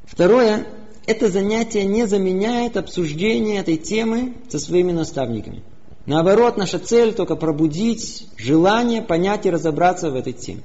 Второе, 0.06 0.68
это 1.08 1.30
занятие 1.30 1.84
не 1.86 2.08
заменяет 2.08 2.78
обсуждение 2.78 3.60
этой 3.60 3.78
темы 3.78 4.36
со 4.50 4.60
своими 4.60 4.92
наставниками. 4.92 5.64
Наоборот, 6.10 6.58
наша 6.58 6.80
цель 6.80 7.14
только 7.14 7.36
пробудить 7.36 8.26
желание 8.36 9.04
понять 9.04 9.46
и 9.46 9.52
разобраться 9.52 10.10
в 10.10 10.16
этой 10.16 10.34
теме. 10.34 10.64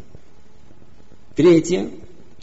Третье, 1.37 1.91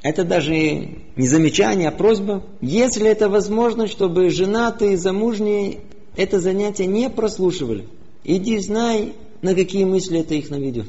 это 0.03 0.23
даже 0.23 0.53
не 0.53 1.27
замечание, 1.27 1.87
а 1.87 1.91
просьба. 1.91 2.43
Если 2.61 3.09
это 3.09 3.27
возможно, 3.27 3.87
чтобы 3.87 4.29
женатые 4.29 4.97
замужние 4.97 5.79
это 6.15 6.39
занятие 6.39 6.85
не 6.85 7.09
прослушивали, 7.09 7.87
иди 8.23 8.59
знай, 8.59 9.13
на 9.41 9.55
какие 9.55 9.83
мысли 9.83 10.19
это 10.19 10.35
их 10.35 10.51
наведет. 10.51 10.85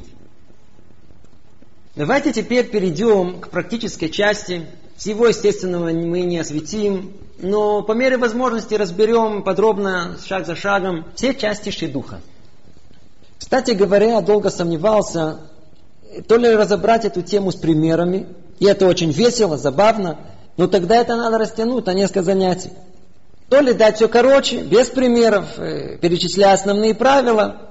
Давайте 1.97 2.35
теперь 2.35 2.69
перейдем 2.69 3.41
к 3.41 3.49
практической 3.49 4.09
части. 4.11 4.67
Всего, 4.97 5.27
естественного 5.27 5.91
мы 5.91 6.21
не 6.23 6.39
осветим, 6.39 7.13
но 7.39 7.83
по 7.83 7.93
мере 7.93 8.17
возможности 8.17 8.75
разберем 8.75 9.43
подробно, 9.43 10.17
шаг 10.25 10.47
за 10.47 10.55
шагом, 10.55 11.07
все 11.15 11.35
части 11.35 11.71
шедуха. 11.71 12.21
Кстати 13.39 13.73
говоря, 13.73 14.21
долго 14.21 14.51
сомневался, 14.51 15.41
то 16.29 16.37
ли 16.37 16.55
разобрать 16.55 17.05
эту 17.05 17.23
тему 17.23 17.51
с 17.51 17.57
примерами, 17.57 18.29
и 18.61 18.67
это 18.67 18.87
очень 18.87 19.11
весело, 19.11 19.59
забавно, 19.59 20.19
но 20.57 20.69
тогда 20.69 20.97
это 20.97 21.17
надо 21.17 21.39
растянуть 21.39 21.87
на 21.87 21.95
несколько 21.95 22.23
занятий. 22.23 22.71
То 23.49 23.61
ли 23.61 23.73
дать 23.73 23.97
все 23.97 24.09
короче, 24.09 24.63
без 24.63 24.89
примеров, 24.89 25.59
э, 25.59 25.99
перечисляя 25.99 26.55
основные 26.55 26.95
правила. 26.95 27.71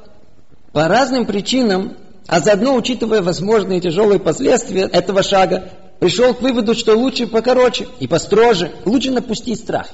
По 0.73 0.87
разным 0.87 1.25
причинам, 1.25 1.97
а 2.27 2.39
заодно 2.39 2.75
учитывая 2.75 3.21
возможные 3.21 3.81
тяжелые 3.81 4.19
последствия 4.19 4.83
этого 4.83 5.23
шага, 5.23 5.69
пришел 6.01 6.33
к 6.33 6.41
выводу, 6.41 6.73
что 6.73 6.97
лучше 6.97 7.27
покороче 7.27 7.87
и 7.99 8.07
построже, 8.07 8.71
лучше 8.85 9.11
напустить 9.11 9.59
страх. 9.59 9.87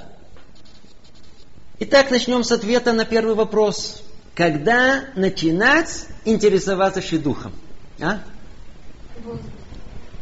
Итак, 1.79 2.11
начнем 2.11 2.45
с 2.45 2.51
ответа 2.51 2.93
на 2.93 3.03
первый 3.03 3.35
вопрос. 3.35 4.03
Когда 4.33 5.03
начинать 5.17 6.05
интересоваться 6.23 7.01
шедухом? 7.01 7.51
А? 7.99 8.19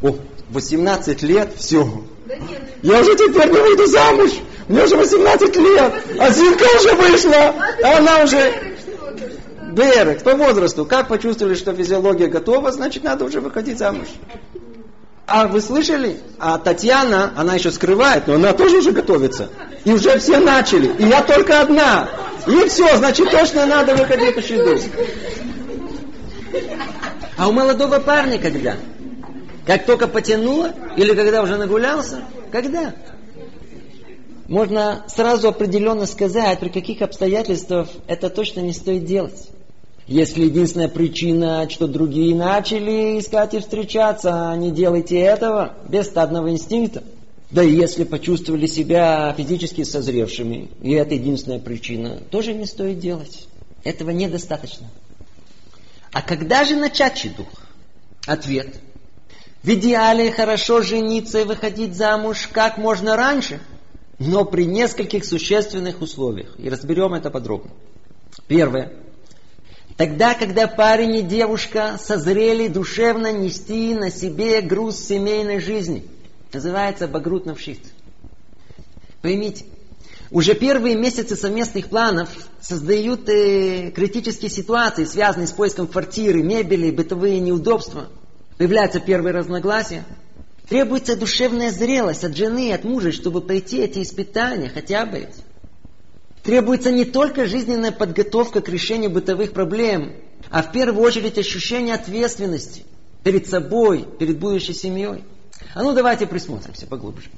О, 0.02 0.16
18 0.50 1.22
лет, 1.22 1.52
все. 1.56 2.04
Я 2.82 3.00
уже 3.00 3.14
теперь 3.14 3.48
не 3.48 3.60
выйду 3.60 3.86
замуж. 3.86 4.32
Мне 4.66 4.82
уже 4.82 4.96
18 4.96 5.56
лет. 5.56 5.92
А 6.18 6.30
Зинка 6.32 6.64
уже 6.80 6.94
вышла. 6.94 7.54
А 7.84 7.98
она 7.98 8.24
уже... 8.24 8.74
Берег, 9.72 10.24
по 10.24 10.34
возрасту. 10.34 10.84
Как 10.84 11.06
почувствовали, 11.06 11.54
что 11.54 11.72
физиология 11.72 12.26
готова, 12.26 12.72
значит, 12.72 13.04
надо 13.04 13.24
уже 13.24 13.40
выходить 13.40 13.78
замуж. 13.78 14.08
А 15.26 15.48
вы 15.48 15.60
слышали? 15.60 16.20
А 16.38 16.56
Татьяна, 16.58 17.32
она 17.36 17.54
еще 17.56 17.72
скрывает, 17.72 18.28
но 18.28 18.34
она 18.34 18.52
тоже 18.52 18.78
уже 18.78 18.92
готовится. 18.92 19.48
И 19.84 19.92
уже 19.92 20.18
все 20.18 20.38
начали. 20.38 20.86
И 20.98 21.08
я 21.08 21.22
только 21.22 21.60
одна. 21.60 22.08
И 22.46 22.68
все, 22.68 22.96
значит, 22.96 23.30
точно 23.30 23.66
надо 23.66 23.96
выходить 23.96 24.36
на 24.36 24.42
шеду. 24.42 24.80
А 27.36 27.48
у 27.48 27.52
молодого 27.52 27.98
парня 27.98 28.38
когда? 28.38 28.76
Как 29.66 29.84
только 29.84 30.06
потянуло? 30.06 30.72
Или 30.96 31.12
когда 31.14 31.42
уже 31.42 31.56
нагулялся? 31.56 32.22
Когда? 32.52 32.94
Можно 34.46 35.04
сразу 35.08 35.48
определенно 35.48 36.06
сказать, 36.06 36.60
при 36.60 36.68
каких 36.68 37.02
обстоятельствах 37.02 37.88
это 38.06 38.30
точно 38.30 38.60
не 38.60 38.72
стоит 38.72 39.04
делать. 39.04 39.48
Если 40.06 40.44
единственная 40.44 40.88
причина, 40.88 41.68
что 41.68 41.88
другие 41.88 42.34
начали 42.34 43.18
искать 43.18 43.54
и 43.54 43.58
встречаться, 43.58 44.54
не 44.56 44.70
делайте 44.70 45.18
этого 45.18 45.74
без 45.88 46.06
стадного 46.06 46.50
инстинкта. 46.50 47.02
Да 47.50 47.62
и 47.62 47.74
если 47.74 48.04
почувствовали 48.04 48.66
себя 48.66 49.34
физически 49.36 49.82
созревшими, 49.82 50.70
и 50.80 50.92
это 50.92 51.14
единственная 51.14 51.58
причина, 51.58 52.20
тоже 52.30 52.52
не 52.52 52.66
стоит 52.66 53.00
делать. 53.00 53.48
Этого 53.82 54.10
недостаточно. 54.10 54.88
А 56.12 56.22
когда 56.22 56.64
же 56.64 56.76
начать 56.76 57.16
чедух? 57.16 57.48
Ответ. 58.26 58.80
В 59.62 59.68
идеале 59.68 60.30
хорошо 60.30 60.82
жениться 60.82 61.40
и 61.40 61.44
выходить 61.44 61.96
замуж 61.96 62.48
как 62.52 62.78
можно 62.78 63.16
раньше, 63.16 63.60
но 64.20 64.44
при 64.44 64.66
нескольких 64.66 65.24
существенных 65.24 66.00
условиях. 66.00 66.54
И 66.58 66.68
разберем 66.68 67.14
это 67.14 67.30
подробно. 67.30 67.72
Первое. 68.46 68.92
Тогда, 69.96 70.34
когда 70.34 70.66
парень 70.66 71.16
и 71.16 71.22
девушка 71.22 71.98
созрели 71.98 72.68
душевно 72.68 73.32
нести 73.32 73.94
на 73.94 74.10
себе 74.10 74.60
груз 74.60 74.98
семейной 74.98 75.60
жизни. 75.60 76.04
Называется 76.52 77.08
багрут 77.08 77.46
навшит. 77.46 77.80
Поймите, 79.22 79.64
уже 80.30 80.54
первые 80.54 80.96
месяцы 80.96 81.34
совместных 81.34 81.88
планов 81.88 82.28
создают 82.60 83.28
э, 83.28 83.90
критические 83.90 84.50
ситуации, 84.50 85.04
связанные 85.04 85.46
с 85.46 85.52
поиском 85.52 85.86
квартиры, 85.86 86.42
мебели, 86.42 86.90
бытовые 86.90 87.40
неудобства. 87.40 88.08
Появляются 88.58 89.00
первые 89.00 89.32
разногласия. 89.32 90.04
Требуется 90.68 91.16
душевная 91.16 91.70
зрелость 91.70 92.24
от 92.24 92.36
жены, 92.36 92.72
от 92.72 92.84
мужа, 92.84 93.12
чтобы 93.12 93.40
пройти 93.40 93.78
эти 93.78 94.02
испытания, 94.02 94.68
хотя 94.68 95.06
бы 95.06 95.18
эти. 95.18 95.45
Требуется 96.46 96.92
не 96.92 97.04
только 97.04 97.46
жизненная 97.46 97.90
подготовка 97.90 98.60
к 98.60 98.68
решению 98.68 99.10
бытовых 99.10 99.52
проблем, 99.52 100.12
а 100.48 100.62
в 100.62 100.70
первую 100.70 101.04
очередь 101.04 101.36
ощущение 101.38 101.96
ответственности 101.96 102.84
перед 103.24 103.48
собой, 103.48 104.06
перед 104.20 104.38
будущей 104.38 104.72
семьей. 104.72 105.24
А 105.74 105.82
ну 105.82 105.92
давайте 105.92 106.28
присмотримся 106.28 106.86
поглубже. 106.86 107.30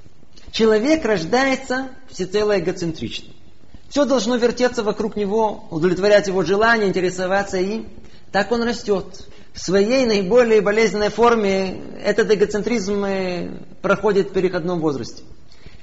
Человек 0.52 1.06
рождается 1.06 1.88
всецело 2.10 2.58
эгоцентричным. 2.58 3.32
Все 3.88 4.04
должно 4.04 4.36
вертеться 4.36 4.82
вокруг 4.82 5.16
него, 5.16 5.64
удовлетворять 5.70 6.26
его 6.26 6.42
желания, 6.42 6.86
интересоваться 6.86 7.56
им. 7.56 7.88
Так 8.30 8.52
он 8.52 8.62
растет. 8.62 9.26
В 9.54 9.58
своей 9.58 10.04
наиболее 10.04 10.60
болезненной 10.60 11.08
форме 11.08 11.80
этот 12.04 12.30
эгоцентризм 12.30 13.02
э, 13.06 13.50
проходит 13.80 14.28
в 14.28 14.32
переходном 14.34 14.80
возрасте. 14.80 15.22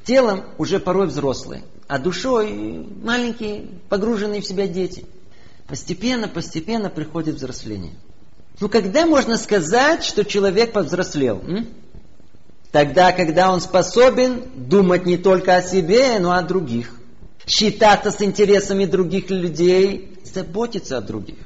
Телом 0.06 0.44
уже 0.60 0.80
порой 0.80 1.08
взрослые, 1.08 1.64
а 1.88 1.98
душой 1.98 2.88
маленькие, 3.02 3.68
погруженные 3.90 4.42
в 4.42 4.46
себя 4.46 4.68
дети. 4.68 5.06
Постепенно, 5.68 6.28
постепенно 6.28 6.92
приходит 6.92 7.36
взросление. 7.36 7.94
Ну, 8.60 8.70
когда 8.70 9.08
можно 9.08 9.36
сказать, 9.38 10.04
что 10.04 10.24
человек 10.24 10.74
повзрослел? 10.74 11.40
М? 11.40 11.68
Тогда, 12.72 13.14
когда 13.14 13.52
он 13.52 13.62
способен 13.62 14.44
думать 14.56 15.06
не 15.06 15.18
только 15.18 15.56
о 15.56 15.64
себе, 15.64 16.20
но 16.20 16.36
и 16.36 16.40
о 16.40 16.44
других. 16.44 17.00
Считаться 17.48 18.12
с 18.12 18.22
интересами 18.22 18.86
других 18.86 19.30
людей, 19.30 20.20
заботиться 20.24 20.98
о 20.98 21.02
других. 21.02 21.40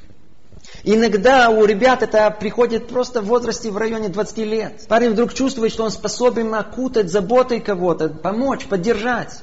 Иногда 0.83 1.49
у 1.49 1.65
ребят 1.65 2.03
это 2.03 2.29
приходит 2.31 2.87
просто 2.87 3.21
в 3.21 3.25
возрасте 3.25 3.71
в 3.71 3.77
районе 3.77 4.09
20 4.09 4.37
лет. 4.39 4.85
Парень 4.87 5.11
вдруг 5.11 5.33
чувствует, 5.33 5.71
что 5.71 5.83
он 5.83 5.91
способен 5.91 6.53
окутать 6.53 7.11
заботой 7.11 7.59
кого-то, 7.59 8.09
помочь, 8.09 8.65
поддержать. 8.65 9.41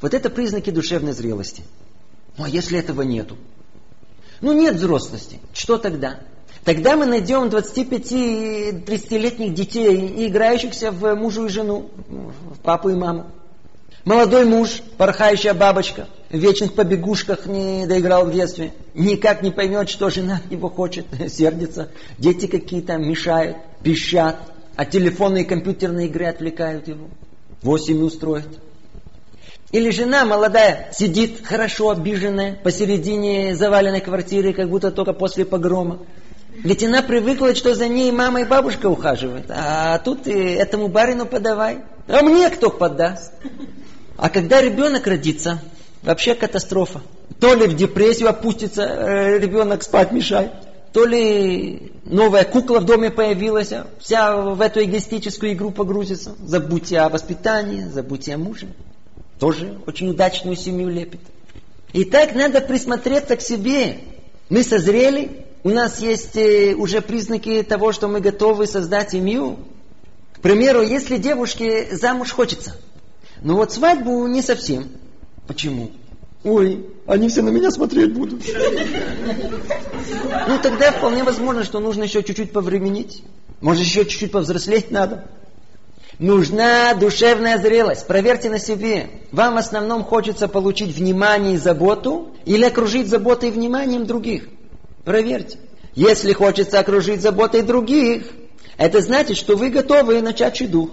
Вот 0.00 0.14
это 0.14 0.30
признаки 0.30 0.70
душевной 0.70 1.12
зрелости. 1.12 1.62
Ну 2.36 2.44
а 2.44 2.48
если 2.48 2.78
этого 2.78 3.02
нету? 3.02 3.36
Ну 4.40 4.52
нет 4.52 4.76
взрослости. 4.76 5.40
Что 5.52 5.76
тогда? 5.76 6.20
Тогда 6.64 6.96
мы 6.96 7.06
найдем 7.06 7.48
25-30-летних 7.48 9.54
детей, 9.54 10.28
играющихся 10.28 10.90
в 10.90 11.14
мужу 11.14 11.46
и 11.46 11.48
жену, 11.48 11.90
в 12.08 12.58
папу 12.60 12.90
и 12.90 12.94
маму. 12.94 13.30
Молодой 14.08 14.46
муж, 14.46 14.80
порхающая 14.96 15.52
бабочка, 15.52 16.08
в 16.30 16.38
вечных 16.38 16.72
побегушках 16.72 17.44
не 17.44 17.86
доиграл 17.86 18.24
в 18.24 18.32
детстве, 18.32 18.72
никак 18.94 19.42
не 19.42 19.50
поймет, 19.50 19.90
что 19.90 20.08
жена 20.08 20.40
его 20.50 20.70
хочет, 20.70 21.04
сердится. 21.28 21.90
Дети 22.16 22.46
какие-то 22.46 22.96
мешают, 22.96 23.58
пищат, 23.82 24.36
а 24.76 24.86
телефонные 24.86 25.44
и 25.44 25.46
компьютерные 25.46 26.06
игры 26.06 26.24
отвлекают 26.24 26.88
его. 26.88 27.10
Восемь 27.60 28.02
устроит. 28.02 28.48
Или 29.72 29.90
жена 29.90 30.24
молодая 30.24 30.88
сидит 30.94 31.44
хорошо 31.44 31.90
обиженная 31.90 32.54
посередине 32.54 33.54
заваленной 33.54 34.00
квартиры, 34.00 34.54
как 34.54 34.70
будто 34.70 34.90
только 34.90 35.12
после 35.12 35.44
погрома. 35.44 35.98
Ведь 36.64 36.82
она 36.82 37.02
привыкла, 37.02 37.54
что 37.54 37.74
за 37.74 37.88
ней 37.88 38.10
мама 38.10 38.40
и 38.40 38.44
бабушка 38.44 38.86
ухаживают. 38.86 39.50
А 39.50 39.98
тут 39.98 40.26
и 40.26 40.32
этому 40.32 40.88
барину 40.88 41.26
подавай. 41.26 41.80
А 42.06 42.22
мне 42.22 42.48
кто 42.48 42.70
подаст? 42.70 43.34
А 44.18 44.30
когда 44.30 44.60
ребенок 44.60 45.06
родится, 45.06 45.62
вообще 46.02 46.34
катастрофа. 46.34 47.02
То 47.38 47.54
ли 47.54 47.68
в 47.68 47.76
депрессию 47.76 48.28
опустится, 48.28 48.82
э, 48.82 49.38
ребенок 49.38 49.84
спать 49.84 50.10
мешает, 50.10 50.50
то 50.92 51.04
ли 51.04 51.92
новая 52.04 52.44
кукла 52.44 52.80
в 52.80 52.84
доме 52.84 53.12
появилась, 53.12 53.72
а 53.72 53.86
вся 54.00 54.36
в 54.36 54.60
эту 54.60 54.82
эгоистическую 54.82 55.52
игру 55.52 55.70
погрузится. 55.70 56.34
Забудьте 56.44 56.98
о 56.98 57.08
воспитании, 57.08 57.84
забудьте 57.84 58.34
о 58.34 58.38
муже. 58.38 58.66
Тоже 59.38 59.78
очень 59.86 60.08
удачную 60.08 60.56
семью 60.56 60.88
лепит. 60.88 61.20
И 61.92 62.04
так 62.04 62.34
надо 62.34 62.60
присмотреться 62.60 63.36
к 63.36 63.40
себе. 63.40 63.98
Мы 64.50 64.64
созрели, 64.64 65.46
у 65.62 65.70
нас 65.70 66.00
есть 66.00 66.36
э, 66.36 66.74
уже 66.74 67.02
признаки 67.02 67.62
того, 67.62 67.92
что 67.92 68.08
мы 68.08 68.20
готовы 68.20 68.66
создать 68.66 69.12
семью. 69.12 69.60
К 70.32 70.40
примеру, 70.40 70.82
если 70.82 71.18
девушке 71.18 71.94
замуж 71.94 72.32
хочется, 72.32 72.74
но 73.42 73.56
вот 73.56 73.72
свадьбу 73.72 74.26
не 74.26 74.42
совсем. 74.42 74.88
Почему? 75.46 75.90
Ой, 76.44 76.86
они 77.06 77.28
все 77.28 77.42
на 77.42 77.48
меня 77.48 77.70
смотреть 77.70 78.12
будут. 78.12 78.42
Ну 80.48 80.58
тогда 80.62 80.92
вполне 80.92 81.24
возможно, 81.24 81.64
что 81.64 81.80
нужно 81.80 82.04
еще 82.04 82.22
чуть-чуть 82.22 82.52
повременить. 82.52 83.22
Может 83.60 83.84
еще 83.84 84.04
чуть-чуть 84.04 84.32
повзрослеть 84.32 84.90
надо. 84.90 85.24
Нужна 86.18 86.94
душевная 86.94 87.58
зрелость. 87.58 88.06
Проверьте 88.06 88.50
на 88.50 88.58
себе. 88.58 89.10
Вам 89.30 89.54
в 89.54 89.58
основном 89.58 90.04
хочется 90.04 90.48
получить 90.48 90.94
внимание 90.94 91.54
и 91.54 91.58
заботу 91.58 92.34
или 92.44 92.64
окружить 92.64 93.08
заботой 93.08 93.50
и 93.50 93.52
вниманием 93.52 94.06
других. 94.06 94.48
Проверьте. 95.04 95.58
Если 95.94 96.32
хочется 96.32 96.78
окружить 96.78 97.22
заботой 97.22 97.62
других, 97.62 98.30
это 98.76 99.00
значит, 99.00 99.36
что 99.36 99.56
вы 99.56 99.70
готовы 99.70 100.20
начать 100.22 100.54
чудо. 100.54 100.90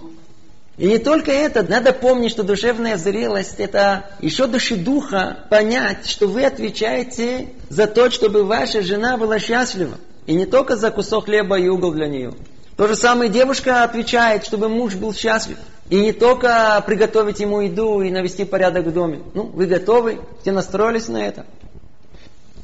И 0.78 0.86
не 0.86 0.98
только 0.98 1.32
это, 1.32 1.62
надо 1.62 1.92
помнить, 1.92 2.30
что 2.30 2.42
душевная 2.42 2.98
зрелость– 2.98 3.54
это 3.58 4.10
еще 4.20 4.46
души 4.46 4.76
духа 4.76 5.38
понять, 5.48 6.06
что 6.06 6.26
вы 6.26 6.44
отвечаете 6.44 7.48
за 7.70 7.86
то, 7.86 8.10
чтобы 8.10 8.44
ваша 8.44 8.82
жена 8.82 9.16
была 9.16 9.38
счастлива. 9.38 9.96
И 10.26 10.34
не 10.34 10.44
только 10.44 10.76
за 10.76 10.90
кусок 10.90 11.26
хлеба 11.26 11.58
и 11.58 11.68
угол 11.68 11.92
для 11.92 12.08
нее. 12.08 12.34
То 12.76 12.88
же 12.88 12.94
самое 12.94 13.30
девушка 13.30 13.84
отвечает, 13.84 14.44
чтобы 14.44 14.68
муж 14.68 14.96
был 14.96 15.14
счастлив. 15.14 15.56
И 15.88 15.98
не 15.98 16.12
только 16.12 16.82
приготовить 16.86 17.40
ему 17.40 17.60
еду 17.60 18.02
и 18.02 18.10
навести 18.10 18.44
порядок 18.44 18.86
в 18.86 18.92
доме. 18.92 19.20
Ну, 19.32 19.44
вы 19.44 19.64
готовы? 19.64 20.20
Все 20.42 20.52
настроились 20.52 21.08
на 21.08 21.24
это? 21.26 21.46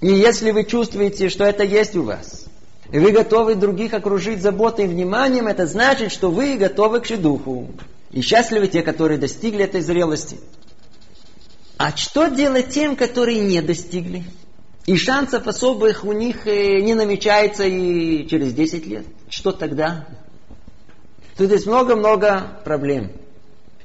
И 0.02 0.08
если 0.08 0.50
вы 0.50 0.64
чувствуете, 0.64 1.30
что 1.30 1.44
это 1.44 1.62
есть 1.62 1.96
у 1.96 2.02
вас, 2.02 2.44
и 2.90 2.98
вы 2.98 3.12
готовы 3.12 3.54
других 3.54 3.94
окружить 3.94 4.42
заботой 4.42 4.84
и 4.84 4.88
вниманием, 4.88 5.46
это 5.46 5.66
значит, 5.66 6.12
что 6.12 6.30
вы 6.30 6.56
готовы 6.56 7.00
к 7.00 7.06
шедуху. 7.06 7.68
И 8.12 8.20
счастливы 8.20 8.68
те, 8.68 8.82
которые 8.82 9.18
достигли 9.18 9.64
этой 9.64 9.80
зрелости. 9.80 10.38
А 11.78 11.96
что 11.96 12.28
делать 12.28 12.68
тем, 12.68 12.94
которые 12.94 13.40
не 13.40 13.60
достигли? 13.62 14.24
И 14.86 14.96
шансов 14.96 15.46
особых 15.46 16.04
у 16.04 16.12
них 16.12 16.46
э, 16.46 16.80
не 16.80 16.94
намечается 16.94 17.64
и 17.64 18.26
через 18.28 18.52
10 18.52 18.86
лет. 18.86 19.06
Что 19.28 19.52
тогда? 19.52 20.06
Тут 21.36 21.50
есть 21.50 21.66
много-много 21.66 22.60
проблем. 22.64 23.12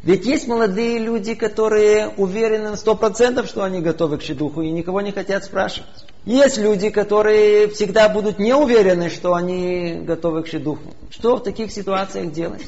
Ведь 0.04 0.26
есть 0.26 0.48
молодые 0.48 1.00
люди, 1.00 1.34
которые 1.34 2.10
уверены 2.18 2.72
на 2.72 2.78
сто 2.78 2.96
процентов, 2.96 3.48
что 3.48 3.64
они 3.64 3.80
готовы 3.80 4.18
к 4.18 4.22
шедуху 4.22 4.62
и 4.62 4.70
никого 4.70 5.02
не 5.02 5.12
хотят 5.12 5.44
спрашивать. 5.44 5.90
Есть 6.26 6.58
люди, 6.58 6.90
которые 6.90 7.68
всегда 7.70 8.10
будут 8.10 8.38
не 8.38 8.54
уверены, 8.54 9.10
что 9.10 9.34
они 9.34 10.00
готовы 10.02 10.44
к 10.44 10.48
шедуху. 10.48 10.94
Что 11.10 11.38
в 11.38 11.44
таких 11.44 11.72
ситуациях 11.72 12.32
делать? 12.32 12.66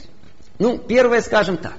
Ну, 0.59 0.77
первое, 0.77 1.21
скажем 1.21 1.57
так. 1.57 1.77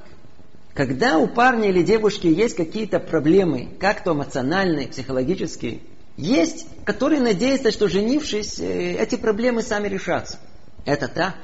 Когда 0.74 1.18
у 1.18 1.28
парня 1.28 1.68
или 1.68 1.82
девушки 1.82 2.26
есть 2.26 2.56
какие-то 2.56 2.98
проблемы, 2.98 3.68
как 3.78 4.02
то 4.02 4.12
эмоциональные, 4.12 4.88
психологические, 4.88 5.80
есть, 6.16 6.66
которые 6.84 7.20
надеются, 7.20 7.70
что 7.70 7.88
женившись, 7.88 8.58
э, 8.58 8.94
эти 8.94 9.16
проблемы 9.16 9.62
сами 9.62 9.88
решатся. 9.88 10.38
Это 10.86 11.08
так. 11.08 11.34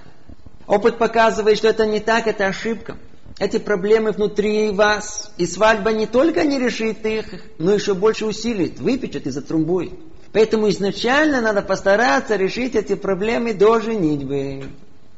Опыт 0.67 0.99
показывает, 0.99 1.59
что 1.59 1.69
это 1.69 1.87
не 1.87 2.01
так, 2.01 2.27
это 2.27 2.47
ошибка. 2.47 2.97
Эти 3.39 3.59
проблемы 3.59 4.13
внутри 4.13 4.71
вас. 4.71 5.31
И 5.37 5.47
свадьба 5.47 5.93
не 5.93 6.07
только 6.07 6.45
не 6.45 6.59
решит 6.59 7.05
их, 7.05 7.27
но 7.59 7.75
еще 7.75 7.95
больше 7.95 8.25
усилит, 8.25 8.81
выпечет 8.81 9.27
и 9.27 9.31
затрумбует. 9.31 9.93
Поэтому 10.33 10.69
изначально 10.71 11.41
надо 11.41 11.63
постараться 11.63 12.37
решить 12.37 12.75
эти 12.75 12.95
проблемы 12.95 13.55
до 13.55 13.81
женитьбы. 13.81 14.71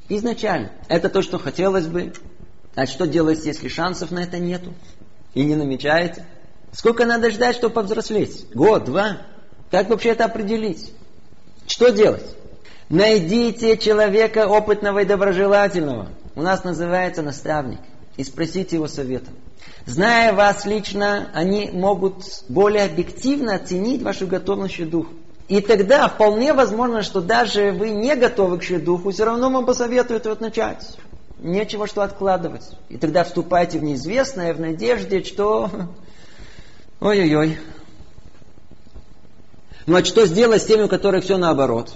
Изначально. 0.09 0.73
Это 0.89 1.09
то, 1.09 1.23
что 1.23 1.39
хотелось 1.39 1.87
бы. 1.87 2.13
А 2.75 2.87
что 2.87 3.07
делать, 3.07 3.45
если 3.45 3.69
шансов 3.69 4.11
на 4.11 4.21
это 4.21 4.39
нету? 4.39 4.73
И 5.35 5.45
не 5.45 5.57
намечается? 5.57 6.25
Сколько 6.73 7.05
надо 7.05 7.31
ждать, 7.31 7.57
чтобы 7.57 7.75
повзрослеть? 7.75 8.47
Год, 8.55 8.85
два? 8.85 9.19
Как 9.71 9.89
вообще 9.91 10.11
это 10.11 10.25
определить? 10.25 10.93
Что 11.67 11.91
делать? 11.91 12.25
Найдите 12.89 13.77
человека 13.77 14.49
опытного 14.49 15.01
и 15.01 15.05
доброжелательного. 15.05 16.09
у 16.35 16.43
нас 16.43 16.65
называется 16.65 17.23
наставник. 17.23 17.81
И 18.17 18.25
спросите 18.25 18.77
его 18.77 18.89
совета. 18.89 19.31
Зная 19.87 20.33
вас 20.33 20.65
лично, 20.65 21.31
они 21.35 21.71
могут 21.73 22.25
более 22.49 22.85
объективно 22.85 23.55
оценить 23.55 24.03
вашу 24.03 24.27
готовность 24.27 24.77
к 24.77 24.89
духу. 24.89 25.13
И 25.49 25.63
тогда 25.63 26.09
вполне 26.09 26.53
возможно, 26.53 27.03
что 27.03 27.23
даже 27.23 27.73
вы 27.73 27.89
не 27.91 28.15
готовы 28.15 28.59
к 28.59 28.85
духу, 28.85 29.11
все 29.11 29.25
равно 29.25 29.51
вам 29.51 29.65
посоветуют 29.65 30.27
вот 30.27 30.41
начать. 30.41 30.97
Нечего 31.39 31.87
что 31.87 32.03
откладывать. 32.03 32.69
И 32.91 32.99
тогда 32.99 33.25
вступайте 33.25 33.79
в 33.79 33.83
неизвестное, 33.83 34.53
в 34.53 34.61
надежде, 34.61 35.23
что... 35.23 35.71
Ой-ой-ой. 37.01 37.59
Ну 39.87 39.97
а 39.97 40.05
что 40.05 40.27
сделать 40.27 40.61
с 40.61 40.67
теми, 40.67 40.83
у 40.83 40.89
которых 40.89 41.25
все 41.25 41.39
наоборот? 41.39 41.93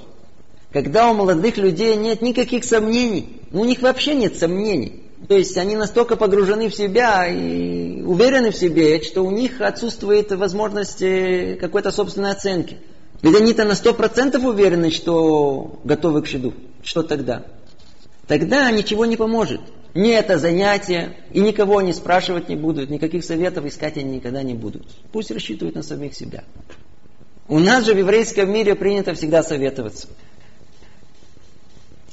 Когда 0.73 1.11
у 1.11 1.15
молодых 1.15 1.59
людей 1.59 1.97
нет 1.97 2.23
никаких 2.23 2.65
сомнений, 2.65 3.43
ну, 3.51 3.61
у 3.61 3.65
них 3.67 3.83
вообще 3.83 4.15
нет 4.15 4.39
сомнений. 4.39 5.03
То 5.29 5.37
есть 5.37 5.59
они 5.59 5.77
настолько 5.77 6.17
погружены 6.17 6.71
в 6.71 6.75
себя 6.75 7.27
и 7.29 8.01
уверены 8.01 8.51
в 8.51 8.57
себе, 8.57 9.03
что 9.03 9.23
у 9.23 9.31
них 9.31 9.61
отсутствует 9.61 10.33
возможность 10.33 11.01
какой-то 11.61 11.91
собственной 11.91 12.31
оценки. 12.31 12.79
Ведь 13.23 13.37
они-то 13.37 13.65
на 13.65 13.77
сто 13.77 13.95
процентов 13.95 14.45
уверены, 14.45 14.91
что 14.91 15.81
готовы 15.85 16.23
к 16.23 16.27
шеду. 16.27 16.53
Что 16.83 17.05
тогда? 17.05 17.45
Тогда 18.27 18.71
ничего 18.71 19.07
не 19.07 19.17
поможет. 19.17 19.61
Ни 19.95 20.11
это 20.11 20.39
занятие, 20.39 21.17
и 21.33 21.41
никого 21.41 21.79
они 21.79 21.93
спрашивать 21.93 22.49
не 22.49 22.57
будут, 22.57 22.91
никаких 22.91 23.25
советов 23.25 23.67
искать 23.67 23.97
они 23.99 24.17
никогда 24.17 24.43
не 24.43 24.55
будут. 24.55 24.87
Пусть 25.13 25.31
рассчитывают 25.31 25.77
на 25.77 25.83
самих 25.83 26.15
себя. 26.15 26.45
У 27.47 27.59
нас 27.59 27.85
же 27.85 27.95
в 27.95 27.99
еврейском 27.99 28.51
мире 28.51 28.75
принято 28.75 29.15
всегда 29.15 29.43
советоваться. 29.43 30.09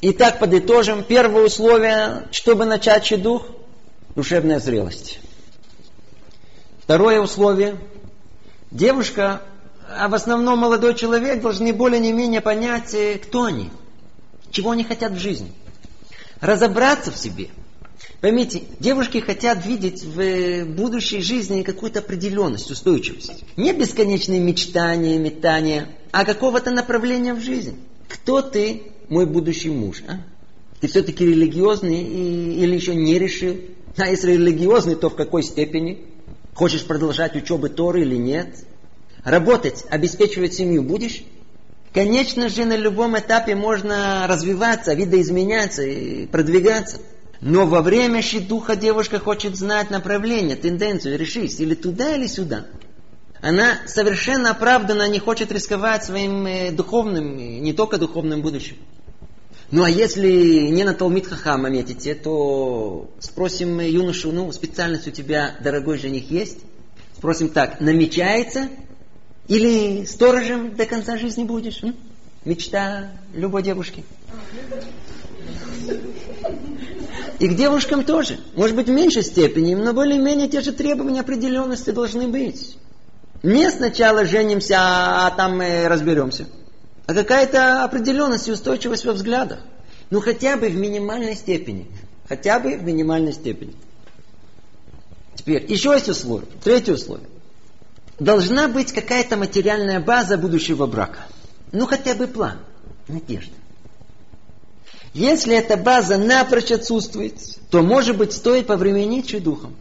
Итак, 0.02 0.40
подытожим. 0.40 1.04
Первое 1.04 1.46
условие, 1.46 2.28
чтобы 2.32 2.66
начать 2.66 3.04
чедух– 3.04 3.48
душевная 4.16 4.60
зрелость. 4.60 5.20
Второе 6.84 7.22
условие– 7.22 7.78
девушка, 8.72 9.42
а 9.98 10.08
в 10.08 10.14
основном 10.14 10.60
молодой 10.60 10.96
человек 10.96 11.42
должны 11.42 11.74
более 11.74 12.00
не 12.00 12.14
менее 12.14 12.42
понять, 12.42 12.94
э, 12.94 13.18
кто 13.18 13.46
они, 13.46 13.70
чего 14.52 14.72
они 14.72 14.84
хотят 14.84 15.14
в 15.14 15.20
жизни. 15.20 15.52
Разобраться 16.42 17.12
в 17.12 17.18
себе– 17.18 17.50
Поймите, 18.22 18.64
девушки 18.80 19.20
хотят 19.20 19.66
видеть 19.66 20.04
в 20.04 20.66
будущей 20.66 21.22
жизни 21.22 21.64
какую-то 21.64 22.00
определенность, 22.00 22.70
устойчивость. 22.70 23.46
Не 23.56 23.72
бесконечные 23.72 24.42
мечтания, 24.42 25.18
метания, 25.18 25.88
а 26.12 26.26
какого-то 26.26 26.72
направления 26.72 27.34
в 27.34 27.40
жизнь. 27.40 27.80
Кто 28.10 28.42
ты, 28.42 28.84
мой 29.08 29.26
будущий 29.26 29.70
муж? 29.70 30.04
А? 30.08 30.18
Ты 30.82 30.88
все-таки 30.88 31.26
религиозный 31.26 32.02
и, 32.02 32.64
или 32.64 32.76
еще 32.76 32.94
не 32.94 33.18
решил? 33.18 33.56
А 33.96 34.08
если 34.08 34.34
религиозный, 34.34 34.96
то 34.96 35.10
в 35.10 35.16
какой 35.16 35.44
степени? 35.44 36.06
Хочешь 36.54 36.84
продолжать 36.84 37.38
учебу 37.38 37.70
Торы 37.70 38.02
или 38.02 38.16
нет? 38.16 38.54
Работать, 39.24 39.86
обеспечивать 39.90 40.54
семью 40.54 40.84
будешь? 40.84 41.24
Конечно 41.94 42.50
же, 42.50 42.66
на 42.66 42.76
любом 42.76 43.18
этапе 43.18 43.56
можно 43.56 44.26
развиваться, 44.28 44.94
видоизменяться 44.94 45.84
и 45.84 46.28
продвигаться. 46.28 47.00
Но 47.42 47.66
во 47.66 47.82
время 47.82 48.22
щитуха 48.22 48.76
девушка 48.76 49.20
хочет 49.20 49.56
знать 49.56 49.90
направление, 49.90 50.56
тенденцию, 50.56 51.18
решись, 51.18 51.60
или 51.60 51.74
туда, 51.74 52.16
или 52.16 52.28
сюда. 52.28 52.66
Она 53.42 53.80
совершенно 53.86 54.52
оправданно 54.52 55.08
не 55.08 55.20
хочет 55.20 55.52
рисковать 55.52 56.04
своим 56.04 56.46
э, 56.46 56.72
духовным, 56.72 57.38
не 57.38 57.72
только 57.72 57.98
духовным 57.98 58.42
будущим. 58.42 58.76
Ну 59.72 59.84
а 59.84 59.90
если 59.90 60.68
не 60.68 60.84
на 60.84 60.94
Талмит 60.94 61.28
Хахама 61.28 61.70
метите, 61.70 62.16
то 62.16 63.10
спросим 63.20 63.80
юношу, 63.80 64.32
ну 64.32 64.52
специальность 64.52 65.08
у 65.08 65.12
тебя, 65.12 65.56
дорогой 65.62 65.98
жених, 65.98 66.30
есть? 66.30 66.60
Спросим 67.16 67.50
так, 67.50 67.80
намечается? 67.80 68.70
Или 69.50 70.06
сторожем 70.06 70.76
до 70.76 70.86
конца 70.86 71.18
жизни 71.18 71.44
будешь? 71.44 71.84
М? 71.84 71.96
Мечта 72.46 73.10
любой 73.34 73.64
девушки. 73.64 74.06
И 77.40 77.48
к 77.48 77.56
девушкам 77.56 78.04
тоже. 78.04 78.40
Может 78.56 78.76
быть, 78.76 78.88
в 78.88 78.92
меньшей 78.92 79.24
степени, 79.24 79.74
но 79.74 79.94
более-менее 79.94 80.48
те 80.50 80.62
же 80.62 80.72
требования 80.72 81.22
определенности 81.22 81.90
должны 81.90 82.28
быть. 82.28 82.78
Не 83.42 83.72
сначала 83.72 84.24
женимся, 84.24 84.76
а 84.80 85.32
там 85.32 85.58
мы 85.58 85.88
разберемся. 85.88 86.46
А 87.08 87.16
какая-то 87.16 87.84
определенность 87.84 88.48
и 88.48 88.52
устойчивость 88.52 89.06
во 89.06 89.14
взглядах. 89.14 89.62
Ну, 90.12 90.22
хотя 90.22 90.58
бы 90.58 90.70
в 90.70 90.76
минимальной 90.76 91.36
степени. 91.36 91.88
Хотя 92.28 92.60
бы 92.60 92.78
в 92.78 92.84
минимальной 92.84 93.34
степени. 93.34 93.74
Теперь, 95.34 95.66
еще 95.72 95.92
есть 95.94 96.08
условие. 96.08 96.50
Третье 96.64 96.94
условие. 96.94 97.29
Должна 98.20 98.68
быть 98.68 98.92
какая-то 98.92 99.38
материальная 99.38 100.00
база 100.00 100.38
будущего 100.38 100.86
брака. 100.86 101.20
Ну, 101.72 101.86
хотя 101.86 102.16
бы 102.16 102.28
план, 102.28 102.58
надежда. 103.08 103.54
Если 105.14 105.56
эта 105.56 105.78
база 105.78 106.18
напрочь 106.18 106.72
отсутствует, 106.72 107.36
то, 107.72 107.82
может 107.82 108.18
быть, 108.18 108.34
стоит 108.34 108.68
повременить 108.68 109.42
духом. 109.42 109.76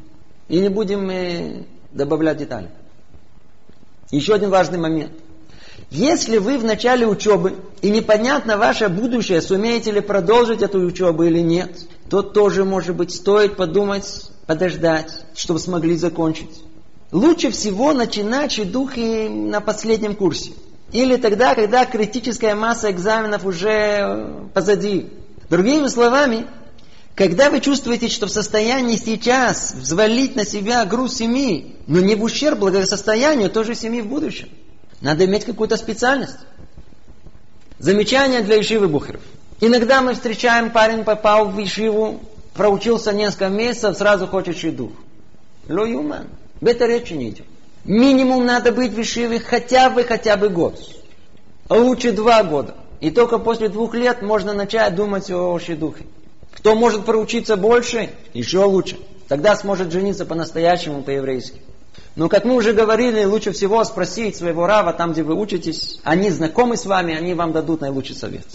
И 0.48 0.58
не 0.58 0.68
будем 0.68 1.10
э, 1.10 1.64
добавлять 1.92 2.38
детали. 2.38 2.70
Еще 4.10 4.34
один 4.34 4.50
важный 4.50 4.78
момент. 4.78 5.12
Если 5.90 6.38
вы 6.38 6.58
в 6.58 6.64
начале 6.64 7.06
учебы, 7.06 7.56
и 7.82 7.90
непонятно 7.90 8.56
ваше 8.56 8.88
будущее, 8.88 9.42
сумеете 9.42 9.90
ли 9.90 10.00
продолжить 10.00 10.62
эту 10.62 10.80
учебу 10.80 11.24
или 11.24 11.40
нет, 11.40 11.70
то 12.08 12.22
тоже, 12.22 12.64
может 12.64 12.96
быть, 12.96 13.14
стоит 13.14 13.56
подумать, 13.56 14.30
подождать, 14.46 15.24
чтобы 15.34 15.60
смогли 15.60 15.96
закончить. 15.96 16.62
Лучше 17.10 17.50
всего 17.50 17.94
начинать 17.94 18.70
духи 18.70 19.28
на 19.28 19.60
последнем 19.60 20.14
курсе. 20.14 20.52
Или 20.92 21.16
тогда, 21.16 21.54
когда 21.54 21.86
критическая 21.86 22.54
масса 22.54 22.90
экзаменов 22.90 23.44
уже 23.44 23.70
э, 23.70 24.46
позади. 24.52 25.08
Другими 25.48 25.86
словами, 25.88 26.46
когда 27.14 27.50
вы 27.50 27.60
чувствуете, 27.60 28.08
что 28.08 28.26
в 28.26 28.30
состоянии 28.30 28.96
сейчас 28.96 29.74
взвалить 29.74 30.36
на 30.36 30.44
себя 30.44 30.84
груз 30.84 31.16
семьи, 31.16 31.76
но 31.86 32.00
не 32.00 32.14
в 32.14 32.22
ущерб 32.22 32.58
благосостоянию 32.58 33.50
той 33.50 33.64
же 33.64 33.74
семьи 33.74 34.00
в 34.02 34.06
будущем, 34.06 34.48
надо 35.00 35.24
иметь 35.24 35.44
какую-то 35.44 35.76
специальность. 35.76 36.36
Замечание 37.78 38.42
для 38.42 38.60
Ишивы 38.60 38.88
Бухеров. 38.88 39.22
Иногда 39.60 40.02
мы 40.02 40.14
встречаем, 40.14 40.70
парень 40.70 41.04
попал 41.04 41.48
в 41.48 41.62
Ишиву, 41.62 42.20
проучился 42.54 43.12
несколько 43.12 43.48
месяцев, 43.48 43.96
сразу 43.96 44.26
хочет 44.26 44.58
шидух. 44.58 44.92
Ло 45.68 45.84
юман. 45.86 46.28
Об 46.60 46.68
этой 46.68 46.88
речи 46.88 47.12
не 47.12 47.30
идет. 47.30 47.46
Минимум 47.84 48.44
надо 48.44 48.72
быть 48.72 48.92
в 48.92 49.00
Ишиве 49.00 49.40
хотя 49.40 49.90
бы, 49.90 50.04
хотя 50.04 50.36
бы 50.36 50.48
год. 50.48 50.78
А 51.68 51.74
лучше 51.74 52.12
два 52.12 52.42
года. 52.42 52.74
И 53.00 53.10
только 53.10 53.38
после 53.38 53.68
двух 53.68 53.94
лет 53.94 54.22
можно 54.22 54.52
начать 54.52 54.94
думать 54.94 55.30
о 55.30 55.58
шедухе. 55.58 56.04
Кто 56.52 56.74
может 56.74 57.04
проучиться 57.04 57.56
больше, 57.56 58.10
еще 58.34 58.64
лучше. 58.64 58.98
Тогда 59.28 59.54
сможет 59.54 59.92
жениться 59.92 60.24
по-настоящему, 60.24 61.02
по-еврейски. 61.02 61.60
Но, 62.16 62.28
как 62.28 62.44
мы 62.44 62.54
уже 62.54 62.72
говорили, 62.72 63.24
лучше 63.24 63.52
всего 63.52 63.84
спросить 63.84 64.36
своего 64.36 64.66
рава, 64.66 64.92
там, 64.92 65.12
где 65.12 65.22
вы 65.22 65.34
учитесь. 65.34 66.00
Они 66.02 66.30
знакомы 66.30 66.76
с 66.76 66.84
вами, 66.84 67.14
они 67.14 67.34
вам 67.34 67.52
дадут 67.52 67.82
наилучший 67.82 68.16
совет. 68.16 68.46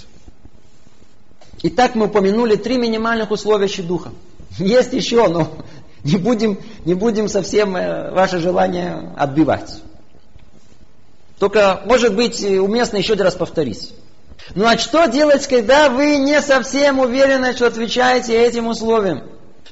Итак, 1.61 1.95
мы 1.95 2.07
упомянули 2.07 2.57
три 2.57 2.77
минимальных 2.77 3.31
условия 3.31 3.69
щедуха. 3.69 4.11
Есть 4.57 4.91
еще, 4.91 5.27
но 5.29 5.49
не 6.03 6.17
будем, 6.17 6.59
не 6.85 6.93
будем 6.93 7.27
совсем 7.27 7.75
э, 7.75 8.11
ваше 8.11 8.39
желание 8.39 9.13
отбивать. 9.15 9.81
Только, 11.39 11.81
может 11.85 12.15
быть, 12.15 12.43
уместно 12.43 12.97
еще 12.97 13.15
раз 13.15 13.35
повторить. 13.35 13.93
Ну 14.55 14.65
а 14.65 14.77
что 14.77 15.05
делать, 15.07 15.47
когда 15.47 15.89
вы 15.89 16.17
не 16.17 16.41
совсем 16.41 16.99
уверены, 16.99 17.53
что 17.53 17.67
отвечаете 17.67 18.33
этим 18.33 18.67
условиям? 18.67 19.23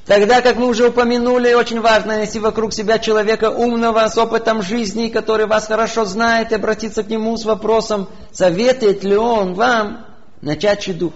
Тогда, 0.06 0.40
как 0.40 0.56
мы 0.56 0.66
уже 0.66 0.88
упомянули, 0.88 1.54
очень 1.54 1.80
важно 1.80 2.16
найти 2.16 2.40
вокруг 2.40 2.72
себя 2.72 2.98
человека 2.98 3.50
умного, 3.50 4.08
с 4.08 4.18
опытом 4.18 4.62
жизни, 4.62 5.08
который 5.08 5.46
вас 5.46 5.66
хорошо 5.66 6.04
знает, 6.04 6.50
и 6.50 6.56
обратиться 6.56 7.04
к 7.04 7.08
нему 7.08 7.36
с 7.36 7.44
вопросом, 7.44 8.08
советует 8.32 9.04
ли 9.04 9.16
он 9.16 9.54
вам 9.54 10.06
начать 10.40 10.80
чеду. 10.80 11.12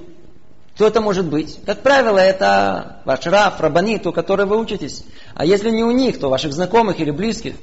Кто 0.77 0.89
это 0.89 1.01
может 1.01 1.25
быть? 1.25 1.59
Как 1.65 1.83
правило, 1.83 2.19
это 2.19 3.01
ваш 3.07 3.25
раф, 3.25 3.59
рабанит, 3.61 4.07
у 4.07 4.13
которого 4.13 4.57
вы 4.57 4.61
учитесь. 4.61 5.05
А 5.35 5.47
если 5.47 5.71
не 5.71 5.83
у 5.83 5.91
них, 5.91 6.21
то 6.21 6.29
ваших 6.29 6.53
знакомых 6.53 7.01
или 7.01 7.11
близких. 7.11 7.55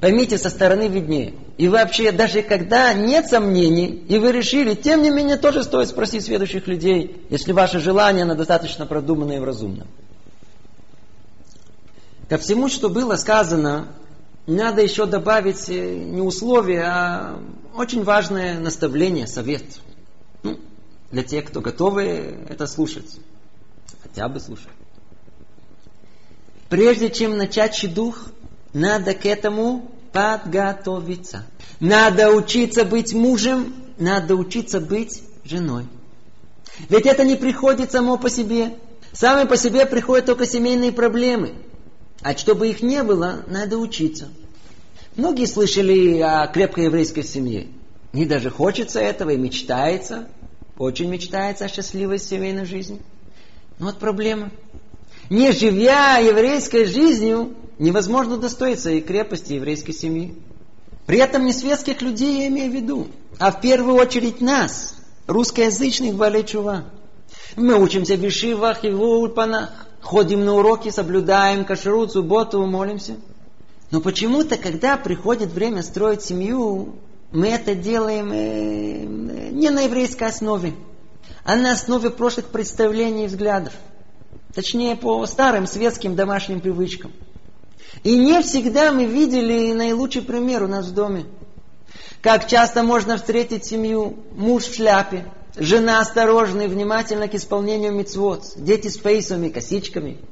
Поймите, 0.00 0.36
со 0.36 0.50
стороны 0.50 0.88
виднее. 0.88 1.34
И 1.58 1.68
вообще, 1.68 2.10
даже 2.10 2.42
когда 2.42 2.92
нет 2.92 3.28
сомнений, 3.28 3.86
и 4.08 4.18
вы 4.18 4.32
решили, 4.32 4.74
тем 4.74 5.02
не 5.02 5.10
менее, 5.10 5.36
тоже 5.36 5.62
стоит 5.62 5.88
спросить 5.88 6.24
следующих 6.24 6.66
людей, 6.66 7.24
если 7.30 7.52
ваше 7.52 7.78
желание, 7.78 8.24
оно 8.24 8.34
достаточно 8.34 8.84
продумано 8.84 9.32
и 9.32 9.38
разумно. 9.38 9.86
Ко 12.28 12.36
всему, 12.36 12.68
что 12.68 12.90
было 12.90 13.14
сказано, 13.14 13.86
надо 14.48 14.82
еще 14.82 15.06
добавить 15.06 15.68
э, 15.68 15.94
не 15.94 16.20
условие, 16.20 16.82
а 16.82 17.40
очень 17.76 18.02
важное 18.02 18.58
наставление, 18.58 19.28
совет. 19.28 19.62
Ну, 20.42 20.58
для 21.10 21.22
тех, 21.22 21.44
кто 21.46 21.60
готовы 21.60 22.46
это 22.48 22.66
слушать. 22.66 23.18
Хотя 24.02 24.28
бы 24.28 24.40
слушать. 24.40 24.68
Прежде 26.68 27.10
чем 27.10 27.36
начать 27.36 27.74
шидух, 27.74 28.28
надо 28.72 29.14
к 29.14 29.24
этому 29.24 29.90
подготовиться. 30.12 31.44
Надо 31.78 32.30
учиться 32.30 32.84
быть 32.84 33.12
мужем, 33.12 33.74
надо 33.98 34.34
учиться 34.34 34.80
быть 34.80 35.22
женой. 35.44 35.86
Ведь 36.88 37.06
это 37.06 37.24
не 37.24 37.36
приходит 37.36 37.92
само 37.92 38.18
по 38.18 38.28
себе. 38.28 38.76
Сами 39.12 39.46
по 39.46 39.56
себе 39.56 39.86
приходят 39.86 40.26
только 40.26 40.46
семейные 40.46 40.92
проблемы. 40.92 41.54
А 42.22 42.36
чтобы 42.36 42.68
их 42.68 42.82
не 42.82 43.02
было, 43.02 43.44
надо 43.46 43.78
учиться. 43.78 44.28
Многие 45.16 45.46
слышали 45.46 46.18
о 46.20 46.46
крепкой 46.48 46.84
еврейской 46.84 47.22
семье. 47.22 47.68
Мне 48.12 48.26
даже 48.26 48.50
хочется 48.50 49.00
этого 49.00 49.30
и 49.30 49.36
мечтается. 49.36 50.28
Очень 50.78 51.08
мечтается 51.08 51.64
о 51.64 51.68
счастливой 51.68 52.18
семейной 52.18 52.66
жизни. 52.66 53.00
Но 53.78 53.86
вот 53.86 53.98
проблема. 53.98 54.50
Не 55.30 55.52
живя 55.52 56.18
еврейской 56.18 56.84
жизнью, 56.84 57.54
невозможно 57.78 58.36
достоиться 58.36 58.90
и 58.90 59.00
крепости 59.00 59.54
еврейской 59.54 59.92
семьи. 59.92 60.34
При 61.06 61.18
этом 61.18 61.44
не 61.44 61.52
светских 61.52 62.02
людей 62.02 62.42
я 62.42 62.48
имею 62.48 62.70
в 62.70 62.74
виду, 62.74 63.08
а 63.38 63.52
в 63.52 63.60
первую 63.60 63.96
очередь 63.96 64.40
нас, 64.40 64.96
русскоязычных 65.26 66.14
Балечува. 66.14 66.84
Мы 67.54 67.80
учимся 67.80 68.16
в 68.16 68.20
вишивах 68.20 68.84
и 68.84 68.90
в 68.90 69.00
ульпанах, 69.00 69.86
ходим 70.02 70.44
на 70.44 70.54
уроки, 70.54 70.90
соблюдаем 70.90 71.64
кашрут, 71.64 72.12
субботу, 72.12 72.64
молимся. 72.66 73.16
Но 73.90 74.00
почему-то, 74.00 74.56
когда 74.56 74.96
приходит 74.96 75.50
время 75.50 75.82
строить 75.82 76.22
семью, 76.22 76.96
мы 77.36 77.48
это 77.48 77.74
делаем 77.74 78.32
э, 78.32 79.50
не 79.50 79.68
на 79.68 79.82
еврейской 79.82 80.24
основе, 80.24 80.72
а 81.44 81.54
на 81.56 81.72
основе 81.72 82.08
прошлых 82.08 82.46
представлений 82.46 83.24
и 83.24 83.26
взглядов. 83.26 83.74
Точнее, 84.54 84.96
по 84.96 85.24
старым 85.26 85.66
светским 85.66 86.16
домашним 86.16 86.60
привычкам. 86.60 87.12
И 88.04 88.16
не 88.16 88.40
всегда 88.40 88.90
мы 88.90 89.04
видели 89.04 89.72
наилучший 89.74 90.22
пример 90.22 90.62
у 90.62 90.66
нас 90.66 90.86
в 90.86 90.94
доме. 90.94 91.26
Как 92.22 92.46
часто 92.46 92.82
можно 92.82 93.18
встретить 93.18 93.66
семью, 93.66 94.16
муж 94.32 94.64
в 94.64 94.74
шляпе, 94.74 95.30
жена 95.56 96.00
осторожная 96.00 96.64
и 96.64 96.68
внимательна 96.68 97.28
к 97.28 97.34
исполнению 97.34 97.92
мицвод, 97.92 98.44
дети 98.56 98.88
с 98.88 98.96
фейсами, 98.96 99.50
косичками. 99.50 100.22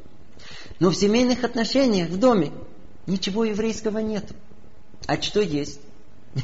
Но 0.80 0.88
в 0.88 0.94
семейных 0.94 1.44
отношениях 1.44 2.08
в 2.08 2.18
доме 2.18 2.50
ничего 3.06 3.44
еврейского 3.44 3.98
нет. 3.98 4.24
А 5.06 5.20
что 5.20 5.42
есть? 5.42 5.80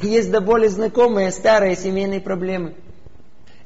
Есть 0.03 0.31
до 0.31 0.40
более 0.40 0.70
знакомые 0.70 1.33
старые 1.33 1.76
семейные 1.76 2.20
проблемы. 2.20 2.74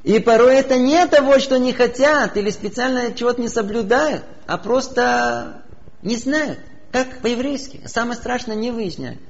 И 0.03 0.19
порой 0.19 0.57
это 0.57 0.77
не 0.77 1.07
того, 1.07 1.39
что 1.39 1.59
не 1.59 1.73
хотят 1.73 2.37
или 2.37 2.51
специально 2.51 3.13
чего-то 3.13 3.41
не 3.41 3.49
соблюдают, 3.49 4.25
а 4.47 4.59
просто 4.59 5.63
не 6.03 6.17
знают, 6.17 6.59
как 6.93 7.21
по-еврейски. 7.21 7.83
Самое 7.87 8.17
страшное 8.17 8.57
не 8.57 8.71
выясняют. 8.71 9.21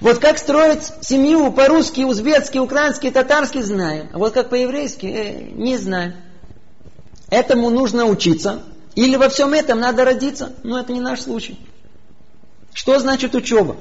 Вот 0.00 0.18
как 0.18 0.38
строить 0.38 0.90
семью 1.00 1.52
по-русски, 1.52 2.02
узбекски, 2.02 2.58
украински, 2.58 3.10
татарски 3.10 3.60
знаем. 3.60 4.08
А 4.12 4.18
вот 4.18 4.32
как 4.32 4.48
по-еврейски 4.48 5.06
э, 5.06 5.42
не 5.52 5.76
знаем. 5.76 6.14
Этому 7.28 7.70
нужно 7.70 8.06
учиться. 8.06 8.62
Или 8.94 9.16
во 9.16 9.28
всем 9.28 9.52
этом 9.52 9.80
надо 9.80 10.04
родиться. 10.04 10.52
Но 10.62 10.78
это 10.78 10.92
не 10.92 11.00
наш 11.00 11.20
случай. 11.20 11.58
Что 12.72 12.98
значит 12.98 13.34
учеба? 13.34 13.76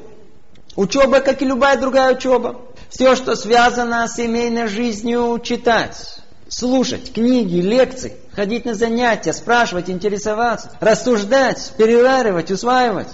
Учеба, 0.76 1.22
как 1.22 1.42
и 1.42 1.46
любая 1.46 1.80
другая 1.80 2.16
учеба. 2.16 2.62
Все, 2.90 3.16
что 3.16 3.36
связано 3.36 4.08
с 4.08 4.16
семейной 4.16 4.68
жизнью, 4.68 5.40
читать, 5.42 6.20
слушать 6.50 7.14
книги, 7.14 7.58
лекции, 7.58 8.18
ходить 8.34 8.66
на 8.66 8.74
занятия, 8.74 9.34
спрашивать, 9.34 9.90
интересоваться, 9.90 10.72
рассуждать, 10.82 11.74
переваривать, 11.78 12.52
усваивать. 12.52 13.08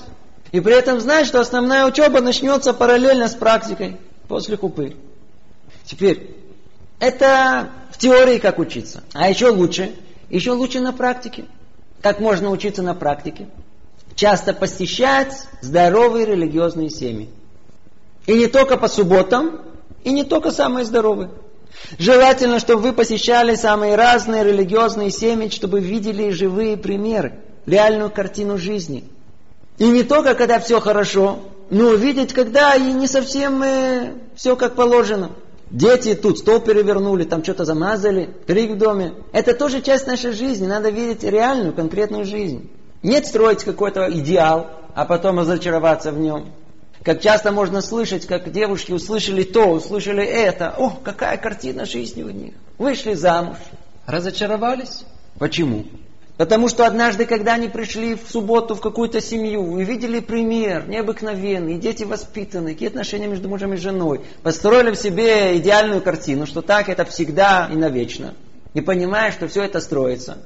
И 0.52 0.60
при 0.60 0.74
этом 0.74 1.00
знать, 1.00 1.28
что 1.28 1.40
основная 1.40 1.86
учеба 1.86 2.20
начнется 2.20 2.74
параллельно 2.74 3.28
с 3.28 3.36
практикой 3.36 3.98
после 4.28 4.58
хупы. 4.58 4.98
Теперь, 5.86 6.36
это 7.00 7.70
в 7.92 7.98
теории 7.98 8.38
как 8.38 8.60
учиться. 8.60 9.04
А 9.14 9.30
еще 9.30 9.50
лучше, 9.50 9.94
еще 10.30 10.52
лучше 10.52 10.80
на 10.80 10.94
практике. 10.94 11.46
Как 12.02 12.20
можно 12.20 12.50
учиться 12.50 12.82
на 12.82 12.96
практике? 12.96 13.48
Часто 14.16 14.54
посещать 14.54 15.34
здоровые 15.62 16.26
религиозные 16.26 16.90
семьи. 16.90 17.30
И 18.26 18.34
не 18.34 18.48
только 18.48 18.78
по 18.78 18.88
субботам, 18.88 19.62
и 20.04 20.12
не 20.12 20.24
только 20.24 20.52
самые 20.52 20.86
здоровые. 20.86 21.30
Желательно, 21.98 22.60
чтобы 22.60 22.82
вы 22.82 22.94
посещали 22.94 23.56
самые 23.56 23.96
разные 23.96 24.44
религиозные 24.44 25.10
семьи, 25.10 25.50
чтобы 25.50 25.80
видели 25.80 26.30
живые 26.32 26.78
примеры, 26.78 27.40
реальную 27.66 28.12
картину 28.12 28.58
жизни. 28.58 29.06
И 29.78 29.88
не 29.88 30.04
только, 30.04 30.36
когда 30.36 30.60
все 30.60 30.80
хорошо, 30.80 31.40
но 31.70 31.88
увидеть, 31.88 32.34
когда 32.34 32.76
и 32.76 32.92
не 32.92 33.08
совсем 33.08 33.64
э, 33.64 34.14
все 34.36 34.56
как 34.56 34.76
положено. 34.76 35.32
Дети 35.70 36.16
тут 36.16 36.40
стол 36.40 36.60
перевернули, 36.60 37.24
там 37.24 37.44
что-то 37.44 37.64
замазали, 37.64 38.30
крик 38.46 38.72
в 38.72 38.78
доме. 38.78 39.14
Это 39.32 39.54
тоже 39.54 39.82
часть 39.82 40.06
нашей 40.06 40.34
жизни. 40.34 40.68
Надо 40.68 40.90
видеть 40.90 41.24
реальную, 41.24 41.74
конкретную 41.74 42.26
жизнь. 42.26 42.70
Нет 43.04 43.26
строить 43.26 43.64
какой-то 43.64 44.12
идеал, 44.12 44.68
а 44.94 45.06
потом 45.06 45.40
разочароваться 45.40 46.12
в 46.12 46.20
нем. 46.20 46.48
Как 47.04 47.22
часто 47.22 47.52
можно 47.52 47.82
слышать, 47.82 48.28
как 48.28 48.52
девушки 48.52 48.92
услышали 48.92 49.44
то, 49.44 49.66
услышали 49.68 50.24
это. 50.24 50.76
О, 50.78 50.92
какая 51.04 51.38
картина 51.38 51.86
жизни 51.86 52.22
у 52.22 52.30
них. 52.30 52.54
Вышли 52.78 53.16
замуж. 53.16 53.58
Разочаровались. 54.06 55.04
Почему? 55.40 55.86
Потому 56.38 56.70
что 56.70 56.86
однажды, 56.86 57.26
когда 57.26 57.54
они 57.54 57.68
пришли 57.68 58.16
в 58.16 58.30
субботу 58.30 58.76
в 58.76 58.82
какую-то 58.82 59.22
семью, 59.22 59.62
увидели 59.62 60.20
пример 60.20 60.88
необыкновенный, 60.88 61.78
дети 61.78 62.04
воспитанные, 62.04 62.74
какие 62.74 62.90
отношения 62.90 63.28
между 63.28 63.48
мужем 63.48 63.74
и 63.74 63.78
женой, 63.78 64.22
построили 64.42 64.92
в 64.92 64.96
себе 64.96 65.58
идеальную 65.58 66.02
картину, 66.02 66.48
что 66.48 66.62
так 66.62 66.90
это 66.90 67.06
всегда 67.06 67.70
и 67.72 67.76
навечно, 67.76 68.34
не 68.74 68.82
понимая, 68.82 69.32
что 69.32 69.48
все 69.48 69.64
это 69.64 69.80
строится. 69.82 70.40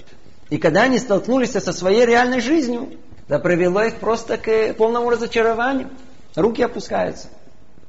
И 0.49 0.57
когда 0.57 0.83
они 0.83 0.99
столкнулись 0.99 1.51
со 1.51 1.71
своей 1.71 2.05
реальной 2.05 2.41
жизнью, 2.41 2.89
да 3.27 3.39
привело 3.39 3.81
их 3.83 3.95
просто 3.95 4.37
к 4.37 4.73
полному 4.73 5.09
разочарованию. 5.09 5.89
Руки 6.35 6.61
опускаются. 6.61 7.29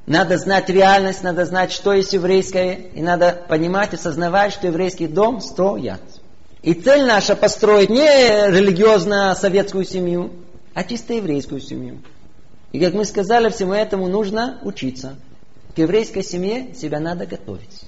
Надо 0.06 0.38
знать 0.38 0.68
реальность, 0.68 1.24
надо 1.24 1.44
знать, 1.46 1.72
что 1.72 1.92
есть 1.92 2.12
еврейское, 2.12 2.74
и 2.94 3.02
надо 3.02 3.44
понимать 3.48 3.92
и 3.92 3.96
сознавать, 3.96 4.52
что 4.52 4.68
еврейский 4.68 5.08
дом 5.08 5.40
строят. 5.40 6.00
И 6.62 6.74
цель 6.74 7.04
наша 7.04 7.34
построить 7.34 7.90
не 7.90 8.06
религиозно-советскую 8.50 9.84
семью, 9.84 10.32
а 10.74 10.84
чисто 10.84 11.14
еврейскую 11.14 11.60
семью. 11.60 12.02
И 12.70 12.78
как 12.78 12.94
мы 12.94 13.04
сказали, 13.04 13.48
всему 13.48 13.72
этому 13.72 14.06
нужно 14.06 14.60
учиться. 14.62 15.16
К 15.74 15.78
еврейской 15.78 16.22
семье 16.22 16.72
себя 16.74 17.00
надо 17.00 17.26
готовить. 17.26 17.82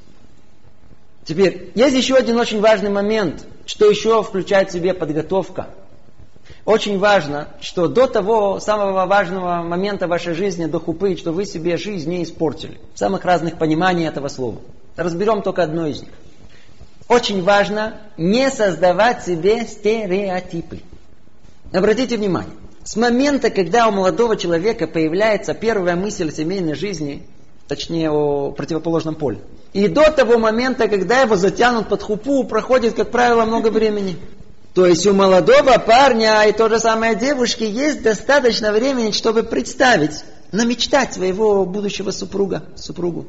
Теперь, 1.25 1.71
есть 1.75 1.97
еще 1.97 2.17
один 2.17 2.37
очень 2.39 2.61
важный 2.61 2.91
момент, 2.91 3.45
что 3.65 3.89
еще 3.89 4.23
включает 4.25 4.71
в 4.71 4.73
себе 4.73 4.93
подготовка– 4.93 5.69
очень 6.69 6.99
важно, 6.99 7.49
что 7.63 7.89
до 7.89 8.07
того 8.07 8.61
самого 8.61 9.07
важного 9.07 9.63
момента 9.63 10.07
вашей 10.07 10.35
жизни, 10.35 10.67
до 10.67 10.79
хупы, 10.79 11.17
что 11.17 11.33
вы 11.33 11.47
себе 11.47 11.79
жизнь 11.79 12.11
не 12.11 12.23
испортили. 12.23 12.79
В 12.93 12.99
самых 12.99 13.25
разных 13.25 13.57
пониманий 13.57 14.07
этого 14.07 14.29
слова. 14.29 14.59
Разберем 14.95 15.41
только 15.41 15.63
одно 15.63 15.87
из 15.87 16.03
них. 16.03 16.11
Очень 17.09 17.43
важно 17.43 17.95
не 18.19 18.51
создавать 18.51 19.25
себе 19.25 19.65
стереотипы. 19.65 20.81
Обратите 21.73 22.19
внимание, 22.19 22.53
с 22.85 22.97
момента, 22.97 23.49
когда 23.49 23.89
у 23.89 23.91
молодого 23.91 24.37
человека 24.37 24.87
появляется 24.87 25.55
первая 25.55 25.97
мысль 25.97 26.29
о 26.29 26.33
семейной 26.33 26.75
жизни, 26.75 27.23
точнее 27.67 28.11
о 28.11 28.51
противоположном 28.51 29.15
поле, 29.15 29.39
и 29.73 29.89
до 29.89 30.13
того 30.13 30.37
момента, 30.37 30.87
когда 30.89 31.23
его 31.23 31.37
затянут 31.37 31.89
под 31.89 32.03
хупу, 32.03 32.45
проходит, 32.45 32.93
как 32.93 33.11
правило, 33.11 33.47
много 33.47 33.69
времени. 33.69 34.19
То 34.79 34.87
есть 34.87 35.05
у 35.09 35.13
молодого 35.13 35.77
парня 35.79 36.45
и 36.45 36.53
той 36.53 36.71
же 36.71 36.79
самой 36.79 37.17
девушки 37.17 37.65
есть 37.65 38.01
достаточно 38.01 38.71
времени, 38.71 39.11
чтобы 39.11 39.43
представить, 39.43 40.23
намечтать 40.53 41.15
своего 41.15 41.67
будущего 41.67 42.13
супруга, 42.13 42.63
супругу. 42.77 43.27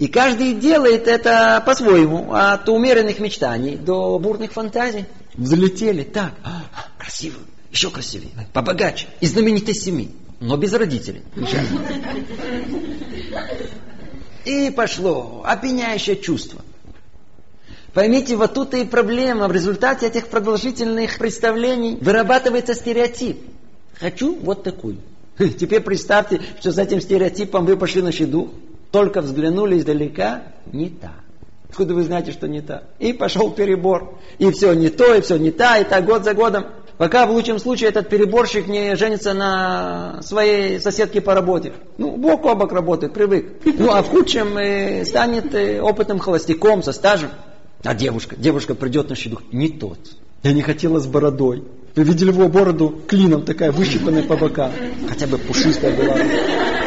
И 0.00 0.08
каждый 0.08 0.52
делает 0.54 1.06
это 1.06 1.62
по-своему, 1.64 2.32
от 2.32 2.68
умеренных 2.68 3.20
мечтаний 3.20 3.76
до 3.76 4.18
бурных 4.18 4.50
фантазий. 4.50 5.04
Взлетели 5.34 6.02
так, 6.02 6.32
а, 6.42 6.64
красиво, 6.98 7.38
еще 7.70 7.90
красивее, 7.90 8.32
побогаче, 8.52 9.06
из 9.20 9.30
знаменитой 9.30 9.74
семьи, 9.74 10.10
но 10.40 10.56
без 10.56 10.72
родителей. 10.72 11.22
И 14.44 14.70
пошло 14.70 15.44
опьяняющее 15.46 16.16
чувство. 16.16 16.62
Поймите, 17.92 18.36
вот 18.36 18.54
тут 18.54 18.74
и 18.74 18.84
проблема. 18.84 19.48
В 19.48 19.52
результате 19.52 20.06
этих 20.06 20.28
продолжительных 20.28 21.18
представлений 21.18 21.98
вырабатывается 22.00 22.74
стереотип. 22.74 23.40
Хочу 23.98 24.36
вот 24.36 24.62
такую. 24.62 24.98
Теперь 25.38 25.80
представьте, 25.80 26.40
что 26.60 26.72
с 26.72 26.78
этим 26.78 27.00
стереотипом 27.00 27.66
вы 27.66 27.76
пошли 27.76 28.02
на 28.02 28.12
щеду, 28.12 28.50
только 28.92 29.20
взглянули 29.20 29.78
издалека, 29.78 30.42
не 30.72 30.88
так. 30.88 31.10
Откуда 31.68 31.94
вы 31.94 32.02
знаете, 32.02 32.32
что 32.32 32.48
не 32.48 32.60
так? 32.60 32.84
И 32.98 33.12
пошел 33.12 33.50
перебор. 33.50 34.18
И 34.38 34.50
все 34.50 34.72
не 34.72 34.88
то, 34.88 35.14
и 35.14 35.20
все 35.20 35.36
не 35.36 35.50
так, 35.50 35.80
и 35.80 35.84
так 35.84 36.04
год 36.04 36.24
за 36.24 36.34
годом. 36.34 36.66
Пока 36.98 37.26
в 37.26 37.30
лучшем 37.30 37.58
случае 37.58 37.88
этот 37.88 38.08
переборщик 38.08 38.66
не 38.66 38.94
женится 38.94 39.32
на 39.32 40.20
своей 40.22 40.80
соседке 40.80 41.20
по 41.20 41.34
работе. 41.34 41.72
Ну, 41.96 42.16
бок 42.16 42.44
о 42.44 42.54
бок 42.54 42.72
работает, 42.72 43.14
привык. 43.14 43.62
Ну, 43.78 43.90
а 43.90 44.02
в 44.02 44.08
худшем 44.08 44.58
э, 44.58 45.04
станет 45.04 45.54
э, 45.54 45.80
опытным 45.80 46.18
холостяком 46.18 46.82
со 46.82 46.92
стажем. 46.92 47.30
А 47.82 47.94
девушка, 47.94 48.36
девушка 48.36 48.74
придет 48.74 49.08
на 49.08 49.16
щедух. 49.16 49.42
Не 49.52 49.68
тот. 49.68 49.98
Я 50.42 50.52
не 50.52 50.62
хотела 50.62 51.00
с 51.00 51.06
бородой. 51.06 51.64
Вы 51.94 52.04
видели 52.04 52.30
его 52.30 52.48
бороду 52.48 53.02
клином 53.08 53.44
такая, 53.44 53.72
выщипанная 53.72 54.22
по 54.22 54.36
бокам. 54.36 54.72
Хотя 55.08 55.26
бы 55.26 55.38
пушистая 55.38 55.96
была. 55.96 56.16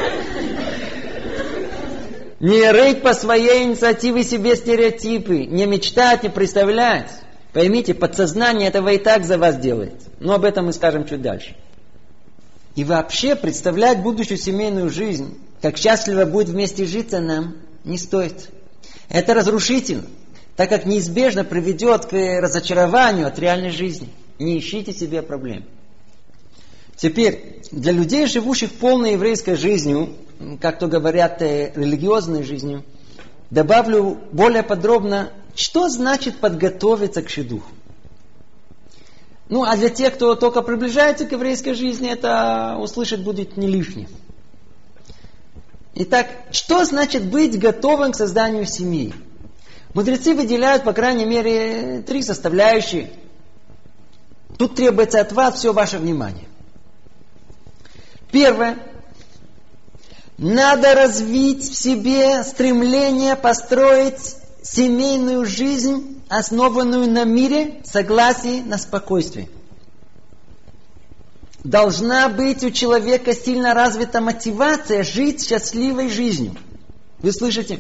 Не 2.40 2.72
рыть 2.72 3.02
по 3.02 3.14
своей 3.14 3.64
инициативе 3.64 4.22
себе 4.26 4.58
стереотипы, 4.58 5.46
не 5.46 5.66
мечтать, 5.66 6.24
не 6.24 6.30
представлять. 6.30 7.10
Поймите, 7.54 7.94
подсознание 7.94 8.68
этого 8.68 8.90
и 8.90 8.98
так 8.98 9.24
за 9.24 9.38
вас 9.38 9.56
делает. 9.56 9.94
Но 10.20 10.34
об 10.34 10.44
этом 10.44 10.66
мы 10.66 10.74
скажем 10.74 11.08
чуть 11.08 11.22
дальше. 11.22 11.56
И 12.76 12.84
вообще 12.84 13.36
представлять 13.36 14.02
будущую 14.02 14.38
семейную 14.38 14.90
жизнь, 14.90 15.38
как 15.62 15.78
счастливо 15.78 16.26
будет 16.26 16.50
вместе 16.50 16.86
житься 16.86 17.22
нам, 17.22 17.56
не 17.86 17.98
стоит. 17.98 18.50
Это 19.08 19.34
разрушительно, 19.34 20.04
так 20.56 20.70
как 20.70 20.86
неизбежно 20.86 21.44
приведет 21.44 22.06
к 22.06 22.14
разочарованию 22.14 23.28
от 23.28 23.40
реальной 23.40 23.72
жизни. 23.72 24.10
Не 24.40 24.60
ищите 24.60 24.94
себе 24.94 25.22
проблем. 25.22 25.66
Теперь, 26.96 27.62
для 27.72 27.92
людей, 27.92 28.28
живущих 28.28 28.72
полной 28.74 29.14
еврейской 29.14 29.56
жизнью, 29.56 30.14
как 30.62 30.80
то 30.80 30.88
говорят, 30.88 31.42
э, 31.42 31.72
религиозной 31.76 32.44
жизнью, 32.44 32.84
добавлю 33.50 34.20
более 34.32 34.64
подробно 34.64 35.32
что 35.56 35.90
значит 35.90 36.40
подготовиться 36.40 37.22
к 37.22 37.30
шедуху? 37.30 37.72
Ну, 39.50 39.64
а 39.64 39.76
для 39.78 39.90
тех, 39.90 40.16
кто 40.16 40.36
только 40.36 40.62
приближается 40.62 41.26
к 41.26 41.32
еврейской 41.32 41.74
жизни, 41.74 42.10
это 42.10 42.78
услышать 42.80 43.22
будет 43.22 43.56
не 43.56 43.68
лишнее. 43.68 44.08
Итак, 45.96 46.28
что 46.52 46.86
значит 46.86 47.26
быть 47.26 47.60
готовым 47.60 48.14
к 48.14 48.16
созданию 48.16 48.66
семьи? 48.66 49.14
Мудрецы 49.94 50.34
выделяют, 50.34 50.84
по 50.84 50.94
крайней 50.94 51.26
мере, 51.26 52.02
три 52.02 52.24
составляющие. 52.24 53.12
Тут 54.58 54.76
требуется 54.76 55.22
от 55.22 55.32
вас 55.32 55.56
все 55.56 55.72
ваше 55.72 56.00
внимание. 56.00 56.48
Первое. 58.32 58.80
Надо 60.40 60.96
развить 60.96 61.70
в 61.70 61.76
себе 61.76 62.44
стремление 62.44 63.36
построить 63.36 64.36
семейную 64.64 65.46
жизнь, 65.46 66.22
основанную 66.28 67.10
на 67.10 67.24
мире, 67.24 67.82
согласии, 67.84 68.62
на 68.62 68.80
спокойствии. 68.80 69.48
Должна 71.64 72.30
быть 72.30 72.64
у 72.64 72.72
человека 72.72 73.36
сильно 73.36 73.76
развита 73.76 74.22
мотивация 74.22 75.04
жить 75.04 75.48
счастливой 75.48 76.10
жизнью. 76.10 76.56
Вы 77.20 77.32
слышите? 77.32 77.80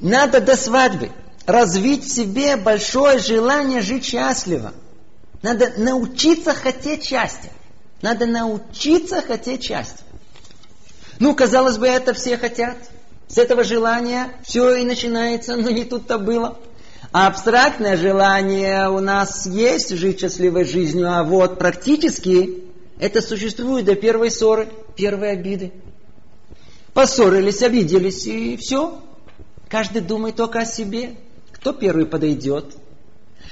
Надо 0.00 0.40
до 0.40 0.56
свадьбы 0.56 1.10
развить 1.46 2.04
в 2.04 2.12
себе 2.12 2.56
большое 2.56 3.18
желание 3.18 3.80
жить 3.80 4.04
счастливо. 4.04 4.72
Надо 5.42 5.72
научиться 5.76 6.52
хотеть 6.54 7.04
счастья. 7.04 7.52
Надо 8.02 8.26
научиться 8.26 9.22
хотеть 9.22 9.64
счастья. 9.64 10.04
Ну, 11.18 11.34
казалось 11.34 11.78
бы, 11.78 11.86
это 11.86 12.12
все 12.12 12.36
хотят. 12.36 12.76
С 13.28 13.38
этого 13.38 13.64
желания 13.64 14.28
все 14.42 14.76
и 14.76 14.84
начинается, 14.84 15.56
но 15.56 15.70
не 15.70 15.84
тут-то 15.84 16.18
было. 16.18 16.58
А 17.12 17.28
абстрактное 17.28 17.96
желание 17.96 18.90
у 18.90 19.00
нас 19.00 19.46
есть 19.46 19.90
жить 19.90 20.20
счастливой 20.20 20.64
жизнью, 20.64 21.10
а 21.10 21.24
вот 21.24 21.58
практически 21.58 22.64
это 22.98 23.22
существует 23.22 23.86
до 23.86 23.94
первой 23.94 24.30
ссоры, 24.30 24.68
первой 24.96 25.32
обиды. 25.32 25.72
Поссорились, 26.92 27.62
обиделись 27.62 28.26
и 28.26 28.56
все. 28.56 29.00
Каждый 29.68 30.02
думает 30.02 30.36
только 30.36 30.60
о 30.60 30.66
себе. 30.66 31.16
Кто 31.66 31.72
первый 31.72 32.06
подойдет? 32.06 32.76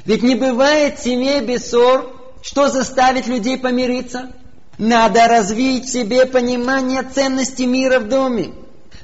Ведь 0.05 0.22
не 0.22 0.37
бывает 0.37 1.00
семей 1.00 1.40
без 1.40 1.68
ссор. 1.68 2.14
Что 2.42 2.68
заставит 2.68 3.27
людей 3.27 3.59
помириться? 3.59 4.31
Надо 4.79 5.27
развить 5.27 5.87
в 5.87 5.92
себе 5.92 6.24
понимание 6.24 7.03
ценности 7.03 7.64
мира 7.64 7.98
в 7.98 8.09
доме. 8.09 8.53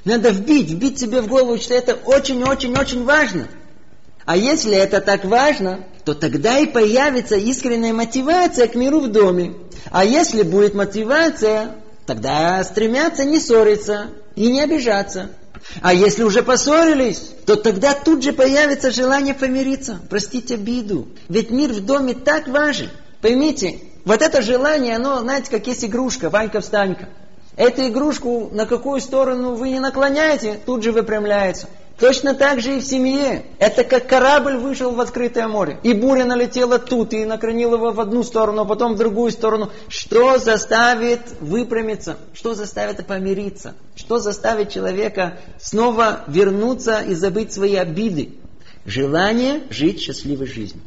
Надо 0.04 0.30
вбить, 0.30 0.70
вбить 0.70 1.00
себе 1.00 1.22
в 1.22 1.26
голову, 1.26 1.58
что 1.58 1.74
это 1.74 1.94
очень-очень-очень 1.94 3.02
важно. 3.02 3.48
А 4.26 4.36
если 4.36 4.76
это 4.76 5.00
так 5.00 5.24
важно, 5.24 5.80
то 6.04 6.14
тогда 6.14 6.60
и 6.60 6.66
появится 6.66 7.34
искренняя 7.34 7.92
мотивация 7.92 8.68
к 8.68 8.76
миру 8.76 9.00
в 9.00 9.08
доме. 9.10 9.54
А 9.90 10.04
если 10.04 10.44
будет 10.44 10.74
мотивация, 10.74 11.74
тогда 12.06 12.62
стремятся 12.62 13.24
не 13.24 13.40
ссориться 13.40 14.10
и 14.36 14.46
не 14.52 14.60
обижаться. 14.60 15.30
А 15.82 15.92
если 15.94 16.22
уже 16.22 16.42
поссорились, 16.42 17.32
то 17.46 17.56
тогда 17.56 17.94
тут 17.94 18.22
же 18.22 18.32
появится 18.32 18.90
желание 18.90 19.34
помириться, 19.34 20.00
простить 20.08 20.50
обиду. 20.50 21.08
Ведь 21.28 21.50
мир 21.50 21.72
в 21.72 21.84
доме 21.84 22.14
так 22.14 22.48
важен. 22.48 22.90
Поймите, 23.20 23.78
вот 24.04 24.22
это 24.22 24.42
желание, 24.42 24.96
оно, 24.96 25.20
знаете, 25.20 25.50
как 25.50 25.66
есть 25.66 25.84
игрушка, 25.84 26.30
Ванька-встанька. 26.30 27.08
Эту 27.56 27.88
игрушку 27.88 28.48
на 28.52 28.64
какую 28.66 29.00
сторону 29.00 29.54
вы 29.54 29.70
не 29.70 29.80
наклоняете, 29.80 30.58
тут 30.64 30.82
же 30.82 30.92
выпрямляется. 30.92 31.68
Точно 32.00 32.34
так 32.34 32.62
же 32.62 32.78
и 32.78 32.80
в 32.80 32.84
семье. 32.84 33.44
Это 33.58 33.84
как 33.84 34.06
корабль 34.06 34.56
вышел 34.56 34.92
в 34.92 35.00
открытое 35.00 35.46
море. 35.46 35.78
И 35.82 35.92
буря 35.92 36.24
налетела 36.24 36.78
тут 36.78 37.12
и 37.12 37.26
накренила 37.26 37.76
его 37.76 37.92
в 37.92 38.00
одну 38.00 38.22
сторону, 38.22 38.62
а 38.62 38.64
потом 38.64 38.94
в 38.94 38.98
другую 38.98 39.30
сторону. 39.30 39.70
Что 39.88 40.38
заставит 40.38 41.20
выпрямиться? 41.40 42.16
Что 42.32 42.54
заставит 42.54 43.06
помириться? 43.06 43.74
Что 43.94 44.18
заставит 44.18 44.70
человека 44.70 45.38
снова 45.60 46.24
вернуться 46.26 47.02
и 47.02 47.14
забыть 47.14 47.52
свои 47.52 47.74
обиды? 47.74 48.30
Желание 48.86 49.60
жить 49.68 50.00
счастливой 50.00 50.46
жизнью. 50.46 50.82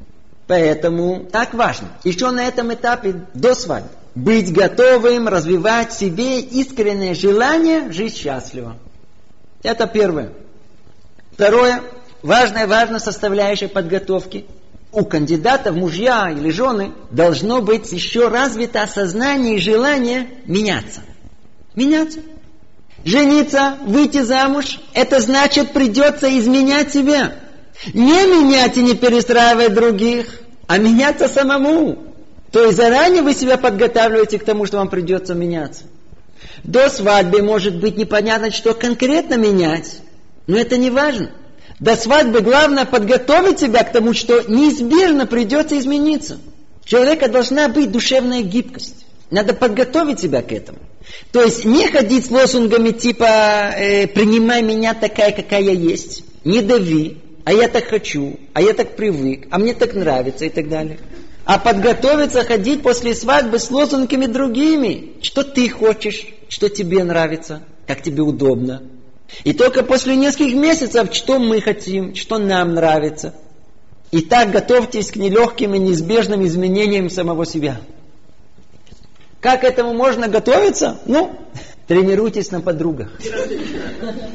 Поэтому 0.47 1.27
так 1.31 1.53
важно. 1.53 1.89
Еще 2.03 2.31
на 2.31 2.47
этом 2.47 2.73
этапе 2.73 3.27
до 3.35 3.53
свадьбы 3.53 3.89
быть 4.15 4.51
готовым 4.51 5.27
развивать 5.27 5.91
в 5.91 5.97
себе 5.97 6.39
искреннее 6.39 7.13
желание 7.13 7.91
жить 7.91 8.17
счастливо. 8.17 8.77
Это 9.63 9.87
первое. 9.87 10.33
Второе, 11.33 11.81
важная, 12.21 12.67
важная 12.67 12.99
составляющая 12.99 13.67
подготовки. 13.67 14.45
У 14.91 15.03
кандидата 15.03 15.71
в 15.71 15.75
мужья 15.75 16.29
или 16.29 16.51
жены 16.51 16.91
должно 17.09 17.61
быть 17.61 17.91
еще 17.91 18.27
развито 18.27 18.83
осознание 18.83 19.55
и 19.55 19.59
желание 19.59 20.27
меняться. 20.45 21.01
Меняться. 21.75 22.19
Жениться, 23.03 23.77
выйти 23.85 24.21
замуж, 24.21 24.79
это 24.93 25.19
значит 25.19 25.73
придется 25.73 26.29
изменять 26.39 26.93
себя. 26.93 27.33
Не 27.93 28.27
менять 28.27 28.77
и 28.77 28.83
не 28.83 28.93
перестраивать 28.93 29.73
других, 29.73 30.39
а 30.67 30.77
меняться 30.77 31.27
самому. 31.27 32.13
То 32.51 32.65
есть 32.65 32.77
заранее 32.77 33.23
вы 33.23 33.33
себя 33.33 33.57
подготавливаете 33.57 34.37
к 34.37 34.45
тому, 34.45 34.67
что 34.67 34.77
вам 34.77 34.89
придется 34.89 35.33
меняться. 35.33 35.85
До 36.63 36.87
свадьбы 36.89 37.41
может 37.41 37.79
быть 37.79 37.97
непонятно, 37.97 38.51
что 38.51 38.75
конкретно 38.75 39.35
менять, 39.35 39.97
но 40.47 40.57
это 40.57 40.77
не 40.77 40.89
важно. 40.89 41.31
До 41.79 41.95
свадьбы 41.95 42.41
главное 42.41 42.85
подготовить 42.85 43.59
себя 43.59 43.83
к 43.83 43.91
тому, 43.91 44.13
что 44.13 44.43
неизбежно 44.47 45.25
придется 45.25 45.77
измениться. 45.77 46.37
У 46.83 46.87
человека 46.87 47.27
должна 47.27 47.67
быть 47.67 47.91
душевная 47.91 48.41
гибкость. 48.41 49.05
Надо 49.31 49.53
подготовить 49.53 50.19
себя 50.19 50.41
к 50.41 50.51
этому. 50.51 50.79
То 51.31 51.41
есть 51.41 51.65
не 51.65 51.87
ходить 51.87 52.27
с 52.27 52.31
лозунгами 52.31 52.91
типа 52.91 53.71
э, 53.75 54.07
«принимай 54.07 54.61
меня 54.61 54.93
такая, 54.93 55.31
какая 55.31 55.61
я 55.61 55.71
есть», 55.71 56.23
«не 56.45 56.61
дави», 56.61 57.17
«а 57.43 57.51
я 57.51 57.67
так 57.67 57.87
хочу», 57.87 58.39
«а 58.53 58.61
я 58.61 58.73
так 58.73 58.95
привык», 58.95 59.47
«а 59.49 59.57
мне 59.59 59.73
так 59.73 59.95
нравится» 59.95 60.45
и 60.45 60.49
так 60.49 60.69
далее 60.69 60.99
а 61.45 61.59
подготовиться 61.59 62.43
ходить 62.43 62.81
после 62.81 63.13
свадьбы 63.13 63.59
с 63.59 63.69
лозунгами 63.69 64.27
другими. 64.27 65.13
Что 65.21 65.43
ты 65.43 65.69
хочешь, 65.69 66.25
что 66.47 66.69
тебе 66.69 67.03
нравится, 67.03 67.63
как 67.87 68.01
тебе 68.01 68.21
удобно. 68.21 68.83
И 69.43 69.53
только 69.53 69.83
после 69.83 70.15
нескольких 70.15 70.55
месяцев, 70.55 71.13
что 71.13 71.39
мы 71.39 71.61
хотим, 71.61 72.15
что 72.15 72.37
нам 72.37 72.73
нравится. 72.73 73.33
И 74.11 74.21
так 74.21 74.51
готовьтесь 74.51 75.11
к 75.11 75.15
нелегким 75.15 75.73
и 75.73 75.79
неизбежным 75.79 76.45
изменениям 76.45 77.09
самого 77.09 77.45
себя. 77.45 77.81
Как 79.41 79.63
этому 79.63 79.93
можно 79.93 80.27
готовиться? 80.27 80.99
Ну, 81.05 81.35
тренируйтесь 81.87 82.51
на 82.51 82.61
подругах. 82.61 83.09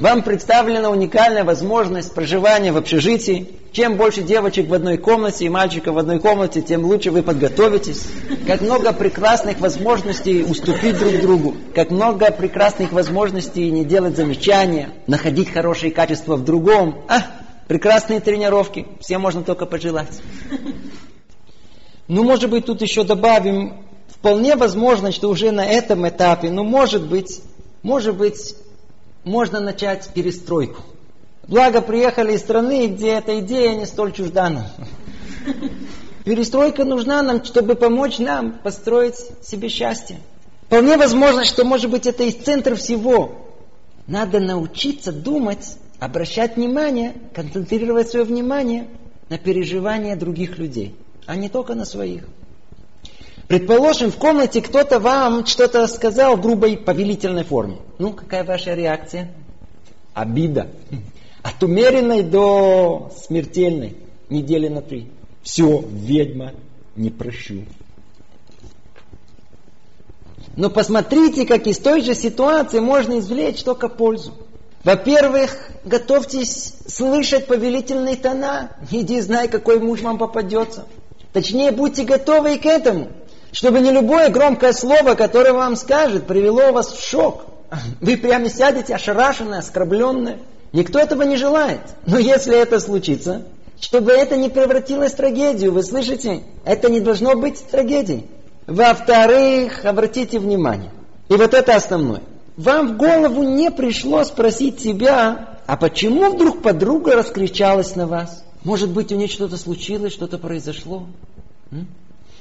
Вам 0.01 0.23
представлена 0.23 0.91
уникальная 0.91 1.45
возможность 1.45 2.13
проживания 2.13 2.73
в 2.73 2.77
общежитии. 2.77 3.49
Чем 3.73 3.97
больше 3.97 4.23
девочек 4.23 4.69
в 4.69 4.75
одной 4.75 4.97
комнате 4.97 5.45
и 5.45 5.49
мальчиков 5.49 5.95
в 5.95 5.99
одной 5.99 6.19
комнате, 6.21 6.63
тем 6.63 6.85
лучше 6.85 7.11
вы 7.11 7.23
подготовитесь. 7.23 8.07
Как 8.47 8.61
много 8.61 8.93
прекрасных 8.93 9.61
возможностей 9.61 10.43
уступить 10.43 10.99
друг 10.99 11.21
другу. 11.21 11.55
Как 11.75 11.91
много 11.91 12.31
прекрасных 12.31 12.93
возможностей 12.93 13.71
не 13.71 13.85
делать 13.85 14.17
замечания, 14.17 14.91
находить 15.07 15.51
хорошие 15.51 15.93
качества 15.93 16.37
в 16.37 16.45
другом. 16.45 17.05
А, 17.09 17.27
прекрасные 17.69 18.21
тренировки. 18.21 18.87
Всем 19.01 19.21
можно 19.21 19.43
только 19.43 19.67
пожелать. 19.67 20.21
Ну, 22.09 22.25
может 22.25 22.49
быть, 22.49 22.65
тут 22.65 22.81
еще 22.81 23.05
добавим, 23.05 23.85
вполне 24.19 24.57
возможно, 24.57 25.13
что 25.13 25.31
уже 25.31 25.51
на 25.51 25.65
этом 25.65 26.09
этапе, 26.09 26.51
ну, 26.51 26.65
может 26.65 27.09
быть, 27.09 27.41
может 27.83 28.17
быть, 28.17 28.57
можно 29.25 29.61
начать 29.61 30.11
перестройку. 30.13 30.83
Благо, 31.47 31.81
приехали 31.81 32.35
из 32.35 32.41
страны, 32.41 32.89
где 32.89 33.13
эта 33.13 33.41
идея 33.41 33.75
не 33.75 33.87
столь 33.87 34.13
чужда 34.13 34.51
нам. 34.51 34.67
Перестройка 36.25 36.85
нужна 36.85 37.23
нам, 37.23 37.43
чтобы 37.45 37.75
помочь 37.75 38.19
нам 38.19 38.59
построить 38.59 39.15
себе 39.43 39.69
счастье. 39.69 40.19
Вполне 40.67 40.99
возможно, 40.99 41.47
что, 41.47 41.65
может 41.65 41.91
быть, 41.91 42.07
это 42.07 42.25
из 42.25 42.35
центра 42.35 42.75
всего. 42.75 43.47
Надо 44.07 44.41
научиться 44.41 45.13
думать, 45.13 45.77
обращать 45.99 46.57
внимание, 46.57 47.15
концентрировать 47.35 48.11
свое 48.11 48.27
внимание 48.27 48.89
на 49.31 49.39
переживания 49.39 50.17
других 50.17 50.59
людей, 50.59 50.95
а 51.27 51.37
не 51.37 51.49
только 51.49 51.75
на 51.75 51.87
своих. 51.87 52.25
Предположим, 53.49 54.13
в 54.13 54.17
комнате 54.17 54.61
кто-то 54.61 55.01
вам 55.01 55.47
что-то 55.47 55.87
сказал 55.87 56.37
в 56.37 56.43
грубой 56.43 56.77
повелительной 56.77 57.45
форме. 57.45 57.79
Ну, 57.99 58.13
какая 58.13 58.45
ваша 58.45 58.75
реакция? 58.75 59.33
Обида. 60.13 60.69
От 61.43 61.63
умеренной 61.63 62.23
до 62.23 63.11
смертельной. 63.25 63.97
Недели 64.29 64.69
на 64.69 64.83
три. 64.83 65.09
Все, 65.43 65.83
ведьма, 65.91 66.53
не 66.95 67.09
прощу. 67.09 67.65
Но 70.55 70.69
посмотрите, 70.69 71.47
как 71.47 71.67
из 71.67 71.79
той 71.79 72.03
же 72.03 72.15
ситуации 72.15 72.81
можно 72.81 73.19
извлечь 73.21 73.63
только 73.63 73.89
пользу. 73.89 74.35
Во-первых, 74.85 75.71
готовьтесь 75.85 76.75
слышать 76.87 77.47
повелительные 77.47 78.17
тона. 78.17 78.73
Иди, 78.91 79.21
знай, 79.23 79.49
какой 79.49 79.81
муж 79.81 80.03
вам 80.03 80.19
попадется. 80.19 80.85
Точнее, 81.33 81.73
будьте 81.73 82.05
готовы 82.05 82.57
и 82.57 82.59
к 82.59 82.67
этому. 82.67 83.09
Чтобы 83.53 83.81
не 83.81 83.91
любое 83.91 84.29
громкое 84.29 84.73
слово, 84.73 85.15
которое 85.15 85.53
вам 85.53 85.77
скажет, 85.77 86.27
привело 86.27 86.73
вас 86.73 86.93
в 86.93 87.09
шок. 87.09 87.47
Вы 88.01 88.17
прямо 88.17 88.49
сядете 88.49 88.95
ошарашенные, 88.95 89.61
оскорбленные. 89.61 90.39
Никто 90.73 90.99
этого 90.99 91.23
не 91.23 91.37
желает. 91.37 91.81
Но 92.07 92.19
если 92.19 92.57
это 92.57 92.79
случится, 92.81 93.43
чтобы 93.81 94.13
это 94.13 94.37
не 94.37 94.49
превратилось 94.49 95.13
в 95.13 95.17
трагедию, 95.17 95.73
вы 95.73 95.83
слышите? 95.83 96.43
Это 96.65 96.91
не 96.91 97.01
должно 97.01 97.37
быть 97.37 97.65
трагедией. 97.71 98.27
Во-вторых, 98.67 99.85
обратите 99.85 100.39
внимание. 100.39 100.91
И 101.29 101.35
вот 101.35 101.55
это 101.55 101.75
основное. 101.75 102.23
Вам 102.57 102.89
в 102.89 102.97
голову 102.97 103.43
не 103.45 103.71
пришло 103.71 104.25
спросить 104.25 104.81
себя, 104.81 105.59
а 105.67 105.77
почему 105.77 106.31
вдруг 106.31 106.61
подруга 106.61 107.15
раскричалась 107.15 107.95
на 107.97 108.07
вас? 108.07 108.45
Может 108.65 108.91
быть, 108.91 109.13
у 109.13 109.17
нее 109.17 109.29
что-то 109.29 109.57
случилось, 109.57 110.13
что-то 110.13 110.39
произошло? 110.39 111.07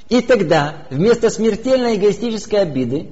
И 0.08 0.22
тогда, 0.22 0.86
вместо 0.90 1.30
смертельной 1.30 1.96
эгоистической 1.96 2.60
обиды, 2.60 3.08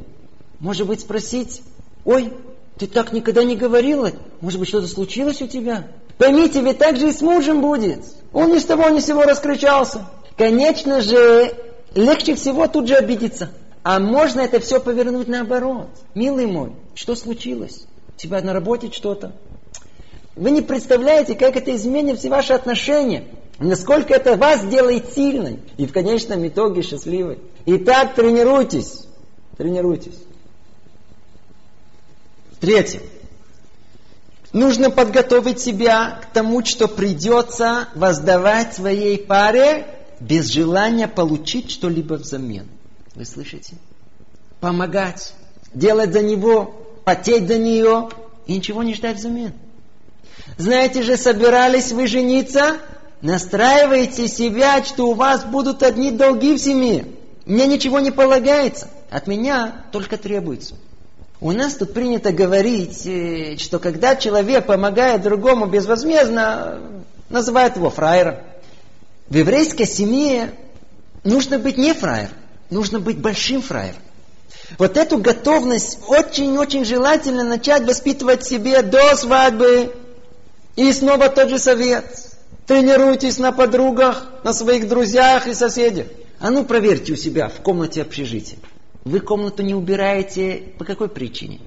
может 0.60 0.86
быть, 0.86 1.00
спросить, 1.00 1.62
ой, 2.04 2.32
ты 2.78 2.86
так 2.86 3.12
никогда 3.12 3.44
не 3.44 3.56
говорила, 3.56 4.12
может 4.40 4.58
быть, 4.58 4.68
что-то 4.68 4.88
случилось 4.88 5.42
у 5.42 5.46
тебя? 5.46 5.88
Поймите, 6.18 6.62
ведь 6.62 6.78
так 6.78 6.96
же 6.96 7.08
и 7.08 7.12
с 7.12 7.20
мужем 7.20 7.60
будет. 7.60 8.00
Он 8.32 8.52
ни 8.52 8.58
с 8.58 8.64
того 8.64 8.88
ни 8.88 9.00
с 9.00 9.06
сего 9.06 9.22
раскричался. 9.22 10.06
Конечно 10.36 11.02
же, 11.02 11.54
легче 11.94 12.34
всего 12.34 12.66
тут 12.66 12.88
же 12.88 12.94
обидеться. 12.94 13.50
А 13.82 14.00
можно 14.00 14.40
это 14.40 14.58
все 14.60 14.80
повернуть 14.80 15.28
наоборот. 15.28 15.88
Милый 16.14 16.46
мой, 16.46 16.72
что 16.94 17.14
случилось? 17.14 17.84
У 18.14 18.18
тебя 18.18 18.40
на 18.40 18.52
работе 18.52 18.90
что-то? 18.90 19.32
Вы 20.34 20.50
не 20.50 20.62
представляете, 20.62 21.34
как 21.34 21.56
это 21.56 21.74
изменит 21.74 22.18
все 22.18 22.28
ваши 22.28 22.52
отношения. 22.52 23.24
Насколько 23.58 24.14
это 24.14 24.36
вас 24.36 24.64
делает 24.66 25.12
сильной. 25.14 25.60
И 25.78 25.86
в 25.86 25.92
конечном 25.92 26.46
итоге 26.46 26.82
счастливой. 26.82 27.38
Итак, 27.64 28.14
тренируйтесь. 28.14 29.06
Тренируйтесь. 29.56 30.18
Третье. 32.60 33.00
Нужно 34.52 34.90
подготовить 34.90 35.60
себя 35.60 36.20
к 36.22 36.32
тому, 36.32 36.64
что 36.64 36.88
придется 36.88 37.88
воздавать 37.94 38.74
своей 38.74 39.18
паре 39.18 39.86
без 40.20 40.46
желания 40.46 41.08
получить 41.08 41.70
что-либо 41.70 42.14
взамен. 42.14 42.68
Вы 43.14 43.24
слышите? 43.24 43.76
Помогать, 44.60 45.34
делать 45.74 46.12
за 46.12 46.22
него, 46.22 46.74
потеть 47.04 47.48
за 47.48 47.58
нее 47.58 48.08
и 48.46 48.54
ничего 48.54 48.82
не 48.82 48.94
ждать 48.94 49.16
взамен. 49.16 49.52
Знаете 50.58 51.02
же, 51.02 51.16
собирались 51.16 51.92
вы 51.92 52.06
жениться, 52.06 52.78
настраивайте 53.26 54.28
себя, 54.28 54.82
что 54.84 55.08
у 55.08 55.14
вас 55.14 55.44
будут 55.44 55.82
одни 55.82 56.10
долги 56.10 56.54
в 56.54 56.58
семье. 56.58 57.06
Мне 57.44 57.66
ничего 57.66 58.00
не 58.00 58.10
полагается, 58.10 58.88
от 59.10 59.26
меня 59.26 59.84
только 59.92 60.16
требуется. 60.16 60.74
У 61.40 61.52
нас 61.52 61.74
тут 61.74 61.92
принято 61.92 62.32
говорить, 62.32 63.04
э, 63.04 63.56
что 63.58 63.78
когда 63.78 64.16
человек 64.16 64.66
помогает 64.66 65.22
другому 65.22 65.66
безвозмездно, 65.66 66.80
называют 67.28 67.76
его 67.76 67.90
фраером. 67.90 68.36
В 69.28 69.36
еврейской 69.36 69.86
семье 69.86 70.52
нужно 71.24 71.58
быть 71.58 71.76
не 71.76 71.92
фраер, 71.92 72.30
нужно 72.70 73.00
быть 73.00 73.18
большим 73.18 73.60
фраером. 73.60 74.00
Вот 74.78 74.96
эту 74.96 75.18
готовность 75.18 75.98
очень-очень 76.06 76.84
желательно 76.84 77.44
начать 77.44 77.84
воспитывать 77.84 78.44
себе 78.44 78.82
до 78.82 79.14
свадьбы. 79.16 79.94
И 80.76 80.92
снова 80.92 81.28
тот 81.28 81.50
же 81.50 81.58
совет. 81.58 82.25
Тренируйтесь 82.66 83.38
на 83.38 83.52
подругах, 83.52 84.26
на 84.42 84.52
своих 84.52 84.88
друзьях 84.88 85.46
и 85.46 85.54
соседях. 85.54 86.06
А 86.40 86.50
ну 86.50 86.64
проверьте 86.64 87.12
у 87.12 87.16
себя 87.16 87.48
в 87.48 87.60
комнате 87.62 88.02
общежития. 88.02 88.58
Вы 89.04 89.20
комнату 89.20 89.62
не 89.62 89.74
убираете 89.74 90.74
по 90.78 90.84
какой 90.84 91.08
причине? 91.08 91.60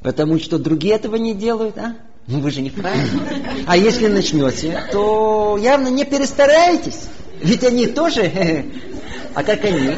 Потому 0.00 0.38
что 0.38 0.58
другие 0.58 0.94
этого 0.94 1.16
не 1.16 1.34
делают, 1.34 1.76
а? 1.76 1.96
Ну 2.26 2.40
вы 2.40 2.50
же 2.50 2.62
не 2.62 2.70
правильно. 2.70 3.20
А 3.66 3.76
если 3.76 4.06
начнете, 4.06 4.88
то 4.90 5.58
явно 5.60 5.88
не 5.88 6.04
перестараетесь. 6.04 7.08
Ведь 7.42 7.64
они 7.64 7.86
тоже, 7.86 8.64
а 9.34 9.42
как 9.42 9.64
они? 9.64 9.96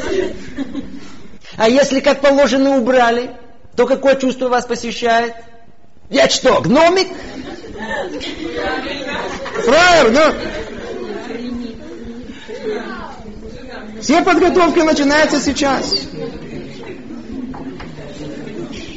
А 1.57 1.68
если 1.68 2.00
как 2.00 2.20
положено 2.20 2.76
убрали, 2.76 3.30
то 3.76 3.86
какое 3.86 4.16
чувство 4.16 4.48
вас 4.48 4.64
посещает? 4.66 5.34
Я 6.11 6.28
что, 6.28 6.61
гномик? 6.61 7.09
Фраер, 9.64 10.10
ну? 10.12 10.20
Все 14.00 14.22
подготовки 14.22 14.80
начинаются 14.80 15.40
сейчас. 15.40 16.08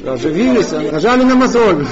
Оживились, 0.05 0.71
нажали 0.71 1.23
на 1.23 1.35
мозоль. 1.35 1.87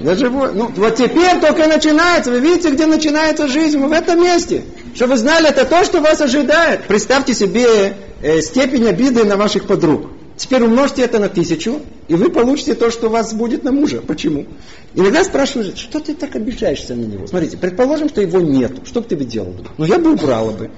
За 0.00 0.16
живой. 0.16 0.52
Ну, 0.52 0.70
вот 0.76 0.96
теперь 0.96 1.40
только 1.40 1.66
начинается. 1.66 2.30
Вы 2.30 2.40
видите, 2.40 2.70
где 2.70 2.86
начинается 2.86 3.48
жизнь? 3.48 3.78
В 3.78 3.90
этом 3.90 4.22
месте. 4.22 4.62
Что 4.94 5.06
вы 5.06 5.16
знали, 5.16 5.48
это 5.48 5.64
то, 5.64 5.82
что 5.84 6.00
вас 6.00 6.20
ожидает. 6.20 6.84
Представьте 6.84 7.32
себе 7.32 7.96
э, 8.20 8.40
степень 8.42 8.86
обиды 8.86 9.24
на 9.24 9.36
ваших 9.36 9.66
подруг. 9.66 10.10
Теперь 10.36 10.64
умножьте 10.64 11.02
это 11.02 11.20
на 11.20 11.28
тысячу, 11.28 11.80
и 12.08 12.14
вы 12.14 12.28
получите 12.28 12.74
то, 12.74 12.90
что 12.90 13.06
у 13.06 13.10
вас 13.10 13.32
будет 13.32 13.62
на 13.62 13.70
мужа. 13.70 14.00
Почему? 14.00 14.46
Иногда 14.94 15.22
спрашивают, 15.22 15.78
что 15.78 16.00
ты 16.00 16.14
так 16.14 16.34
обижаешься 16.34 16.94
на 16.94 17.04
него? 17.04 17.26
Смотрите, 17.26 17.56
предположим, 17.56 18.08
что 18.08 18.20
его 18.20 18.40
нету. 18.40 18.84
Что 18.84 19.00
бы 19.00 19.08
ты 19.08 19.16
бы 19.16 19.24
делал? 19.24 19.54
Ну, 19.78 19.84
я 19.84 19.98
бы 19.98 20.12
убрала 20.12 20.50
бы. 20.50 20.70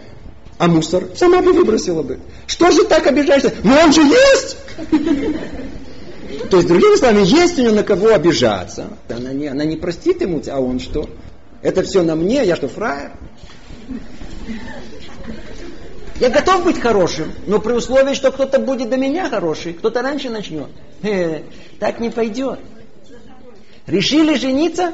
А 0.59 0.69
мусор 0.69 1.05
сама 1.15 1.41
бы 1.41 1.53
выбросила 1.53 2.03
бы. 2.03 2.19
Что 2.47 2.71
же 2.71 2.85
так 2.85 3.07
обижаешься? 3.07 3.55
Ну, 3.63 3.75
он 3.75 3.93
же 3.93 4.03
есть! 4.03 4.57
То 6.51 6.59
есть, 6.59 6.69
другими 6.69 6.97
словами, 6.97 7.25
есть 7.25 7.59
у 7.59 7.63
нее 7.63 7.73
на 7.73 7.83
кого 7.83 8.09
обижаться. 8.09 8.89
Она 9.09 9.33
не, 9.33 9.47
она 9.49 9.65
не 9.65 9.77
простит 9.77 10.21
ему, 10.21 10.43
а 10.51 10.61
он 10.61 10.81
что? 10.81 11.09
Это 11.63 11.83
все 11.83 12.03
на 12.03 12.15
мне, 12.15 12.45
я 12.45 12.57
что, 12.57 12.69
фраер? 12.69 13.13
Я 16.19 16.31
готов 16.31 16.65
быть 16.65 16.81
хорошим, 16.81 17.33
но 17.47 17.59
при 17.59 17.73
условии, 17.73 18.15
что 18.15 18.33
кто-то 18.33 18.59
будет 18.59 18.89
до 18.89 18.97
меня 18.97 19.29
хороший, 19.29 19.75
кто-то 19.75 20.01
раньше 20.01 20.31
начнет. 20.31 20.69
Э, 21.03 21.43
так 21.79 22.01
не 22.01 22.11
пойдет. 22.11 22.59
Решили 23.87 24.37
жениться? 24.37 24.93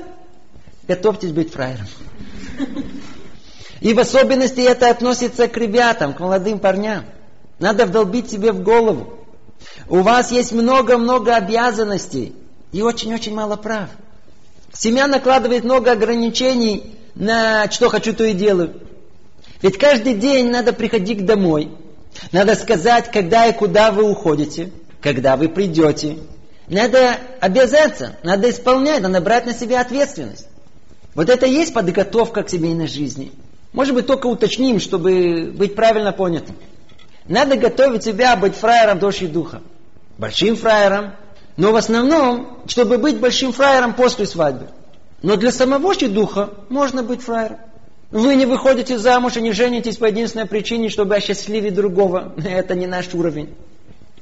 Готовьтесь 0.89 1.31
быть 1.31 1.53
фраером. 1.53 1.87
И 3.81 3.95
в 3.95 4.01
особенности 4.01 4.61
это 4.61 4.91
относится 4.91 5.49
к 5.49 5.57
ребятам, 5.57 6.13
к 6.13 6.21
молодым 6.21 6.59
парням. 6.59 7.05
Надо 7.59 7.87
вдолбить 7.87 8.31
себе 8.31 8.53
в 8.53 8.63
голову. 8.63 9.15
У 9.89 10.01
вас 10.01 10.33
есть 10.33 10.53
много-много 10.53 11.37
обязанностей 11.37 12.35
и 12.73 12.83
очень-очень 12.83 13.35
мало 13.35 13.57
прав. 13.57 13.89
Семья 14.73 15.07
накладывает 15.07 15.63
много 15.63 15.93
ограничений 15.93 16.97
на 17.15 17.71
что 17.71 17.89
хочу, 17.89 18.13
то 18.13 18.25
и 18.25 18.33
делаю. 18.33 18.75
Ведь 19.63 19.79
каждый 19.79 20.15
день 20.15 20.51
надо 20.51 20.73
приходить 20.73 21.25
домой. 21.25 21.71
Надо 22.33 22.57
сказать, 22.57 23.11
когда 23.11 23.47
и 23.47 23.53
куда 23.53 23.91
вы 23.93 24.03
уходите, 24.03 24.71
когда 25.01 25.37
вы 25.37 25.49
придете. 25.49 26.19
Надо 26.69 27.17
обязаться, 27.41 28.17
надо 28.23 28.51
исполнять, 28.51 29.01
надо 29.01 29.21
брать 29.21 29.47
на 29.47 29.55
себя 29.55 29.81
ответственность. 29.81 30.47
Вот 31.15 31.31
это 31.31 31.47
и 31.47 31.53
есть 31.53 31.73
подготовка 31.73 32.43
к 32.43 32.51
семейной 32.51 32.89
жизни. 32.89 33.33
Может 33.73 33.95
быть, 33.95 34.07
только 34.07 34.27
уточним, 34.27 34.81
чтобы 34.81 35.53
быть 35.55 35.75
правильно 35.75 36.13
понятым. 36.13 36.57
Надо 37.27 37.57
готовить 37.57 38.05
себя 38.05 38.37
быть 38.37 38.55
фраером 38.55 38.99
души 38.99 39.29
духа. 39.29 39.63
Большим 40.19 40.57
фраером, 40.57 41.15
но 41.57 41.73
в 41.73 41.77
основном, 41.77 42.63
чтобы 42.67 42.99
быть 42.99 43.19
большим 43.19 43.53
фраером 43.53 43.95
после 43.95 44.27
свадьбы. 44.27 44.69
Но 45.23 45.37
для 45.37 45.53
самого 45.53 45.95
духа 46.09 46.51
можно 46.69 47.03
быть 47.03 47.23
фраером. 47.23 47.59
Вы 48.13 48.35
не 48.35 48.45
выходите 48.45 48.99
замуж 48.99 49.39
и 49.39 49.41
не 49.41 49.53
женитесь 49.53 49.97
по 49.97 50.05
единственной 50.05 50.45
причине, 50.45 50.91
чтобы 50.91 51.17
осчастливить 51.17 51.75
другого. 51.75 52.35
Это 52.45 52.75
не 52.75 52.87
наш 52.87 53.13
уровень. 53.15 53.55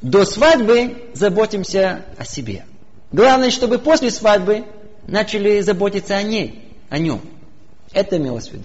До 0.01 0.25
свадьбы 0.25 1.11
заботимся 1.13 2.05
о 2.17 2.25
себе. 2.25 2.65
Главное, 3.11 3.51
чтобы 3.51 3.79
после 3.79 4.13
свадьбы 4.13 4.65
начали 5.09 5.61
заботиться 5.61 6.17
о 6.17 6.23
ней, 6.23 6.73
о 6.89 6.99
нем. 6.99 7.21
Это 7.93 8.17
имелось 8.17 8.49
в 8.49 8.53
виду. 8.53 8.65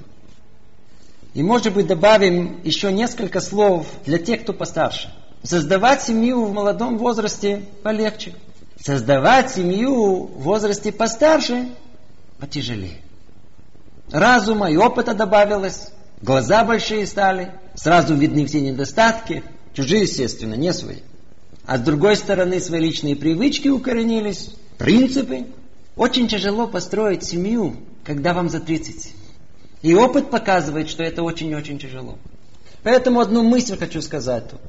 И, 1.34 1.42
может 1.42 1.74
быть, 1.74 1.88
добавим 1.88 2.62
еще 2.64 2.92
несколько 2.92 3.42
слов 3.42 3.88
для 4.06 4.20
тех, 4.20 4.44
кто 4.44 4.54
постарше. 4.54 5.12
Создавать 5.42 6.04
семью 6.04 6.46
в 6.46 6.54
молодом 6.54 7.00
возрасте 7.00 7.64
полегче. 7.82 8.36
Создавать 8.80 9.52
семью 9.52 10.28
в 10.28 10.44
возрасте 10.44 10.92
постарше 10.92 11.68
потяжелее. 12.40 13.02
Разума 14.12 14.70
и 14.70 14.78
опыта 14.78 15.14
добавилось, 15.14 15.90
глаза 16.22 16.64
большие 16.64 17.06
стали, 17.06 17.54
сразу 17.76 18.16
видны 18.16 18.46
все 18.46 18.62
недостатки, 18.62 19.44
чужие, 19.74 20.04
естественно, 20.04 20.54
не 20.54 20.74
свои. 20.74 20.98
А 21.66 21.78
с 21.78 21.82
другой 21.82 22.16
стороны, 22.16 22.60
свои 22.60 22.80
личные 22.82 23.16
привычки 23.16 23.68
укоренились, 23.68 24.52
принципы. 24.78 25.48
Очень 25.96 26.28
тяжело 26.28 26.68
построить 26.68 27.24
семью, 27.24 27.78
когда 28.04 28.34
вам 28.34 28.50
за 28.50 28.60
30. 28.60 29.14
И 29.82 29.94
опыт 29.96 30.30
показывает, 30.30 30.90
что 30.90 31.04
это 31.04 31.24
очень-очень 31.24 31.80
тяжело. 31.80 32.18
Поэтому 32.84 33.20
одну 33.20 33.44
мысль 33.44 33.78
хочу 33.78 34.02
сказать 34.02 34.50
тут. 34.50 34.62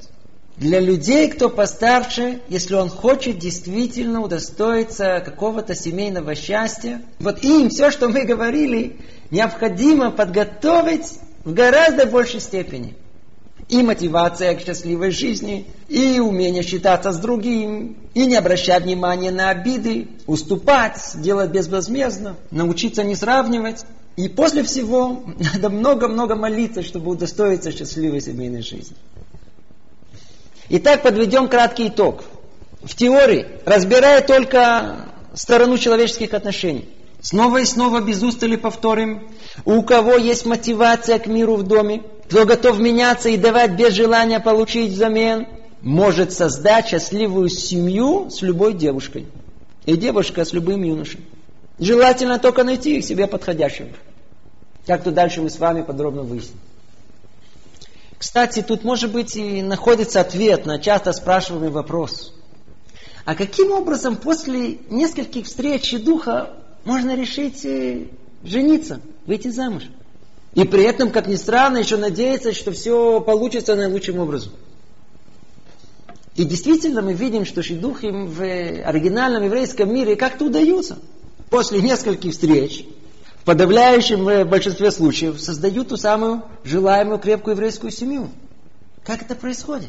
Для 0.56 0.80
людей, 0.80 1.28
кто 1.28 1.50
постарше, 1.50 2.40
если 2.48 2.76
он 2.76 2.88
хочет 2.88 3.38
действительно 3.38 4.22
удостоиться 4.22 5.20
какого-то 5.22 5.74
семейного 5.74 6.34
счастья, 6.34 7.02
вот 7.18 7.44
им 7.44 7.68
все, 7.68 7.90
что 7.90 8.08
мы 8.08 8.24
говорили, 8.24 8.96
необходимо 9.30 10.10
подготовить 10.10 11.18
в 11.44 11.52
гораздо 11.52 12.06
большей 12.06 12.40
степени. 12.40 12.96
И 13.68 13.82
мотивация 13.82 14.54
к 14.54 14.60
счастливой 14.60 15.10
жизни, 15.10 15.66
и 15.88 16.20
умение 16.20 16.62
считаться 16.62 17.10
с 17.10 17.18
другим, 17.18 17.96
и 18.14 18.26
не 18.26 18.36
обращать 18.36 18.84
внимания 18.84 19.32
на 19.32 19.50
обиды, 19.50 20.08
уступать, 20.26 21.00
делать 21.16 21.50
безвозмездно, 21.50 22.36
научиться 22.52 23.02
не 23.02 23.16
сравнивать. 23.16 23.84
И 24.16 24.28
после 24.28 24.62
всего 24.62 25.24
надо 25.54 25.68
много-много 25.68 26.36
молиться, 26.36 26.82
чтобы 26.82 27.10
удостоиться 27.10 27.72
счастливой 27.72 28.20
семейной 28.20 28.62
жизни. 28.62 28.96
Итак, 30.68 31.02
подведем 31.02 31.48
краткий 31.48 31.88
итог. 31.88 32.24
В 32.82 32.94
теории, 32.94 33.46
разбирая 33.64 34.20
только 34.20 35.06
сторону 35.34 35.76
человеческих 35.78 36.34
отношений, 36.34 36.88
снова 37.26 37.58
и 37.58 37.64
снова 37.64 38.00
без 38.00 38.22
устали 38.22 38.54
повторим, 38.54 39.28
у 39.64 39.82
кого 39.82 40.16
есть 40.16 40.46
мотивация 40.46 41.18
к 41.18 41.26
миру 41.26 41.56
в 41.56 41.64
доме, 41.64 42.02
кто 42.26 42.44
готов 42.44 42.78
меняться 42.78 43.28
и 43.28 43.36
давать 43.36 43.72
без 43.72 43.94
желания 43.94 44.38
получить 44.38 44.92
взамен, 44.92 45.48
может 45.82 46.32
создать 46.32 46.86
счастливую 46.86 47.48
семью 47.48 48.30
с 48.30 48.42
любой 48.42 48.74
девушкой. 48.74 49.26
И 49.86 49.96
девушка 49.96 50.44
с 50.44 50.52
любым 50.52 50.84
юношей. 50.84 51.20
Желательно 51.80 52.38
только 52.38 52.62
найти 52.62 52.98
их 52.98 53.04
себе 53.04 53.26
подходящего. 53.26 53.88
Как-то 54.86 55.10
дальше 55.10 55.42
мы 55.42 55.50
с 55.50 55.58
вами 55.58 55.82
подробно 55.82 56.22
выясним. 56.22 56.60
Кстати, 58.18 58.62
тут 58.62 58.84
может 58.84 59.10
быть 59.10 59.34
и 59.34 59.62
находится 59.62 60.20
ответ 60.20 60.64
на 60.64 60.78
часто 60.78 61.12
спрашиваемый 61.12 61.70
вопрос. 61.70 62.32
А 63.24 63.34
каким 63.34 63.72
образом 63.72 64.16
после 64.16 64.78
нескольких 64.88 65.46
встреч 65.46 65.92
и 65.92 65.98
духа 65.98 66.52
можно 66.86 67.14
решить 67.14 67.66
жениться, 68.42 69.00
выйти 69.26 69.48
замуж? 69.48 69.82
И 70.54 70.64
при 70.64 70.84
этом, 70.84 71.10
как 71.10 71.26
ни 71.26 71.34
странно, 71.34 71.76
еще 71.76 71.98
надеяться, 71.98 72.54
что 72.54 72.72
все 72.72 73.20
получится 73.20 73.74
наилучшим 73.74 74.18
образом. 74.18 74.52
И 76.34 76.44
действительно 76.44 77.02
мы 77.02 77.12
видим, 77.12 77.44
что 77.44 77.62
шидухи 77.62 78.06
в 78.06 78.40
оригинальном 78.40 79.44
еврейском 79.44 79.92
мире 79.92 80.16
как-то 80.16 80.46
удаются. 80.46 80.98
После 81.50 81.80
нескольких 81.80 82.32
встреч 82.32 82.86
подавляющем 83.44 84.28
э, 84.28 84.44
большинстве 84.44 84.90
случаев 84.90 85.40
создают 85.40 85.88
ту 85.88 85.96
самую 85.96 86.42
желаемую 86.64 87.18
крепкую 87.18 87.54
еврейскую 87.54 87.90
семью. 87.90 88.28
Как 89.04 89.22
это 89.22 89.34
происходит? 89.34 89.88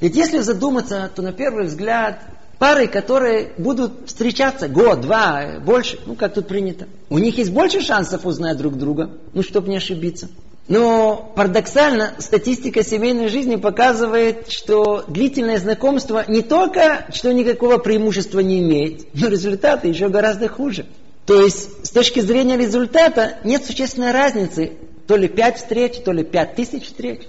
Ведь 0.00 0.16
если 0.16 0.38
задуматься, 0.38 1.10
то 1.14 1.20
на 1.20 1.32
первый 1.32 1.66
взгляд 1.66 2.22
пары, 2.60 2.88
которые 2.88 3.52
будут 3.56 4.06
встречаться 4.06 4.68
год, 4.68 5.00
два, 5.00 5.60
больше, 5.64 5.98
ну 6.04 6.14
как 6.14 6.34
тут 6.34 6.46
принято, 6.46 6.86
у 7.08 7.16
них 7.16 7.38
есть 7.38 7.50
больше 7.50 7.80
шансов 7.80 8.26
узнать 8.26 8.58
друг 8.58 8.76
друга, 8.76 9.10
ну 9.32 9.42
чтобы 9.42 9.70
не 9.70 9.78
ошибиться. 9.78 10.28
Но 10.68 11.32
парадоксально 11.34 12.12
статистика 12.18 12.84
семейной 12.84 13.28
жизни 13.28 13.56
показывает, 13.56 14.52
что 14.52 15.04
длительное 15.08 15.58
знакомство 15.58 16.22
не 16.28 16.42
только 16.42 17.06
что 17.14 17.32
никакого 17.32 17.78
преимущества 17.78 18.40
не 18.40 18.60
имеет, 18.60 19.06
но 19.14 19.28
результаты 19.28 19.88
еще 19.88 20.10
гораздо 20.10 20.48
хуже. 20.48 20.84
То 21.24 21.40
есть 21.40 21.86
с 21.86 21.90
точки 21.90 22.20
зрения 22.20 22.58
результата 22.58 23.38
нет 23.42 23.64
существенной 23.64 24.12
разницы, 24.12 24.72
то 25.06 25.16
ли 25.16 25.28
пять 25.28 25.56
встреч, 25.56 26.02
то 26.04 26.12
ли 26.12 26.24
пять 26.24 26.56
тысяч 26.56 26.84
встреч. 26.84 27.22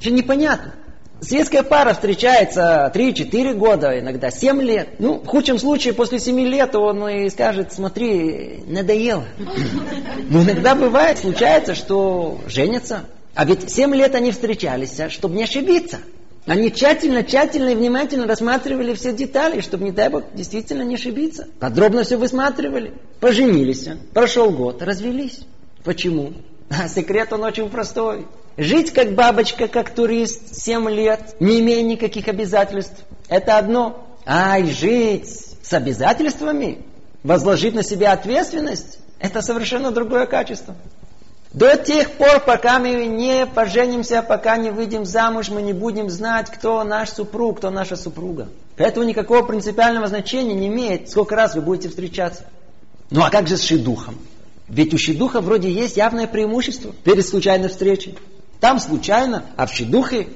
Это 0.00 0.10
непонятно. 0.10 0.74
Светская 1.26 1.62
пара 1.62 1.94
встречается 1.94 2.92
3-4 2.94 3.54
года, 3.54 3.98
иногда 3.98 4.30
7 4.30 4.60
лет. 4.60 4.88
Ну, 4.98 5.20
в 5.20 5.26
худшем 5.26 5.58
случае, 5.58 5.94
после 5.94 6.18
7 6.18 6.38
лет 6.40 6.74
он 6.74 7.08
и 7.08 7.30
скажет, 7.30 7.72
смотри, 7.72 8.62
надоело. 8.66 9.24
Но 10.28 10.42
иногда 10.42 10.74
бывает, 10.74 11.18
случается, 11.18 11.74
что 11.74 12.38
женятся. 12.46 13.04
А 13.34 13.46
ведь 13.46 13.70
7 13.70 13.94
лет 13.94 14.14
они 14.14 14.32
встречались, 14.32 15.00
а 15.00 15.08
чтобы 15.08 15.36
не 15.36 15.44
ошибиться. 15.44 15.98
Они 16.46 16.70
тщательно, 16.70 17.24
тщательно 17.24 17.70
и 17.70 17.74
внимательно 17.74 18.26
рассматривали 18.26 18.92
все 18.92 19.14
детали, 19.14 19.62
чтобы, 19.62 19.84
не 19.84 19.92
дай 19.92 20.10
Бог, 20.10 20.24
действительно 20.34 20.82
не 20.82 20.96
ошибиться. 20.96 21.48
Подробно 21.58 22.04
все 22.04 22.18
высматривали. 22.18 22.92
Поженились. 23.20 23.88
Прошел 24.12 24.50
год, 24.50 24.82
развелись. 24.82 25.40
Почему? 25.84 26.32
А 26.70 26.88
секрет 26.88 27.32
он 27.32 27.44
очень 27.44 27.68
простой. 27.68 28.26
Жить 28.56 28.92
как 28.92 29.14
бабочка, 29.14 29.66
как 29.66 29.90
турист, 29.90 30.54
7 30.54 30.88
лет, 30.90 31.36
не 31.40 31.60
имея 31.60 31.82
никаких 31.82 32.28
обязательств, 32.28 33.04
это 33.28 33.58
одно. 33.58 34.06
Ай, 34.26 34.64
жить 34.66 35.28
с 35.28 35.72
обязательствами, 35.72 36.84
возложить 37.24 37.74
на 37.74 37.82
себя 37.82 38.12
ответственность, 38.12 38.98
это 39.18 39.42
совершенно 39.42 39.90
другое 39.90 40.26
качество. 40.26 40.76
До 41.52 41.76
тех 41.76 42.12
пор, 42.12 42.40
пока 42.40 42.78
мы 42.78 43.06
не 43.06 43.46
поженимся, 43.46 44.22
пока 44.22 44.56
не 44.56 44.70
выйдем 44.70 45.04
замуж, 45.04 45.50
мы 45.50 45.62
не 45.62 45.72
будем 45.72 46.10
знать, 46.10 46.50
кто 46.50 46.82
наш 46.84 47.10
супруг, 47.10 47.58
кто 47.58 47.70
наша 47.70 47.96
супруга. 47.96 48.48
Поэтому 48.76 49.06
никакого 49.06 49.46
принципиального 49.46 50.08
значения 50.08 50.54
не 50.54 50.66
имеет, 50.68 51.10
сколько 51.10 51.36
раз 51.36 51.54
вы 51.54 51.60
будете 51.60 51.88
встречаться. 51.88 52.44
Ну 53.10 53.22
а 53.22 53.30
как 53.30 53.46
же 53.46 53.56
с 53.56 53.62
шидухом? 53.62 54.18
Ведь 54.68 54.94
у 54.94 54.98
шидуха 54.98 55.40
вроде 55.40 55.70
есть 55.70 55.96
явное 55.96 56.26
преимущество 56.26 56.92
перед 57.04 57.26
случайной 57.26 57.68
встречей. 57.68 58.18
Там 58.60 58.78
случайно, 58.78 59.44
а 59.56 59.66
в 59.66 59.72
шидухе 59.72 60.26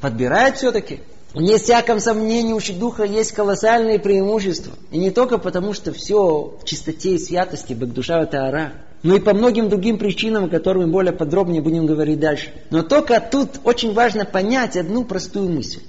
все-таки. 0.55 1.01
Не 1.35 1.59
всяком 1.59 2.01
сомнении, 2.01 2.53
у 2.53 2.61
шидуха 2.61 3.05
есть 3.05 3.33
колоссальные 3.33 3.99
преимущества. 3.99 4.73
И 4.91 4.99
не 4.99 5.11
только 5.11 5.39
потому, 5.39 5.73
что 5.73 5.93
все 5.93 6.57
в 6.61 6.64
чистоте 6.64 7.14
и 7.14 7.19
святости, 7.19 7.75
душа 7.75 8.23
это 8.23 8.47
ара 8.47 8.73
но 9.03 9.16
и 9.16 9.21
по 9.21 9.33
многим 9.33 9.69
другим 9.69 9.99
причинам, 9.99 10.45
о 10.45 10.49
которых 10.49 10.87
мы 10.87 10.93
более 10.93 11.12
подробнее 11.12 11.62
будем 11.62 11.87
говорить 11.87 12.19
дальше. 12.19 12.53
Но 12.71 12.83
только 12.83 13.21
тут 13.21 13.61
очень 13.64 13.93
важно 13.93 14.25
понять 14.25 14.77
одну 14.77 15.05
простую 15.05 15.51
мысль. 15.51 15.81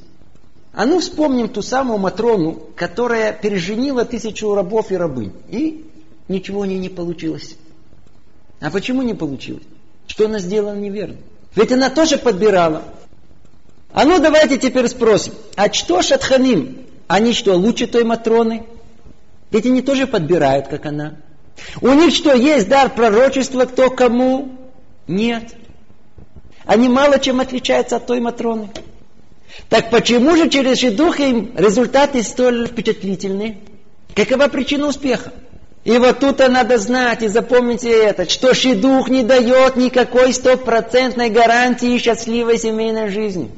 А 0.74 0.86
ну 0.86 1.00
вспомним 1.00 1.50
ту 1.50 1.62
самую 1.62 1.98
Матрону, 1.98 2.62
которая 2.76 3.34
переженила 3.34 4.06
тысячу 4.06 4.54
рабов 4.54 4.92
и 4.92 4.96
рабынь. 4.96 5.34
И 5.50 5.90
ничего 6.28 6.62
у 6.62 6.66
нее 6.66 6.80
не 6.80 6.90
получилось. 6.90 7.56
А 8.62 8.70
почему 8.70 9.02
не 9.02 9.16
получилось? 9.16 9.64
Что 10.06 10.26
она 10.26 10.40
сделала 10.40 10.76
неверно? 10.76 11.18
Ведь 11.56 11.72
она 11.72 11.90
тоже 11.90 12.18
подбирала. 12.18 12.84
А 13.92 14.06
ну 14.06 14.20
давайте 14.20 14.58
теперь 14.58 14.88
спросим, 14.88 15.34
а 15.56 15.72
что 15.74 16.02
Шатханим? 16.02 16.86
Они 17.08 17.34
что, 17.34 17.56
лучше 17.56 17.88
той 17.88 18.04
Матроны? 18.04 18.64
Ведь 19.52 19.66
они 19.66 19.82
тоже 19.82 20.06
подбирают, 20.06 20.68
как 20.68 20.86
она. 20.86 21.16
У 21.82 21.90
них 21.90 22.14
что, 22.14 22.34
есть 22.34 22.70
дар 22.70 22.94
пророчества, 22.94 23.66
кто 23.66 23.90
кому? 23.90 24.58
Нет. 25.08 25.56
Они 26.66 26.88
мало 26.88 27.18
чем 27.20 27.40
отличаются 27.40 27.96
от 27.96 28.06
той 28.06 28.20
Матроны. 28.20 28.70
Так 29.70 29.90
почему 29.90 30.36
же 30.36 30.50
через 30.50 30.80
Шедуха 30.80 31.24
им 31.24 31.52
результаты 31.56 32.22
столь 32.22 32.68
впечатлительные? 32.68 33.58
Какова 34.16 34.48
причина 34.48 34.88
успеха? 34.88 35.34
И 35.84 35.98
вот 35.98 36.20
тут 36.20 36.40
надо 36.40 36.78
знать 36.78 37.24
и 37.24 37.28
запомните 37.28 37.90
это, 37.90 38.30
что 38.30 38.54
шидух 38.54 39.10
не 39.10 39.24
дает 39.24 39.76
никакой 39.76 40.34
стопроцентной 40.34 41.30
гарантии 41.30 41.98
счастливой 41.98 42.58
семейной 42.58 43.10
жизни. 43.10 43.52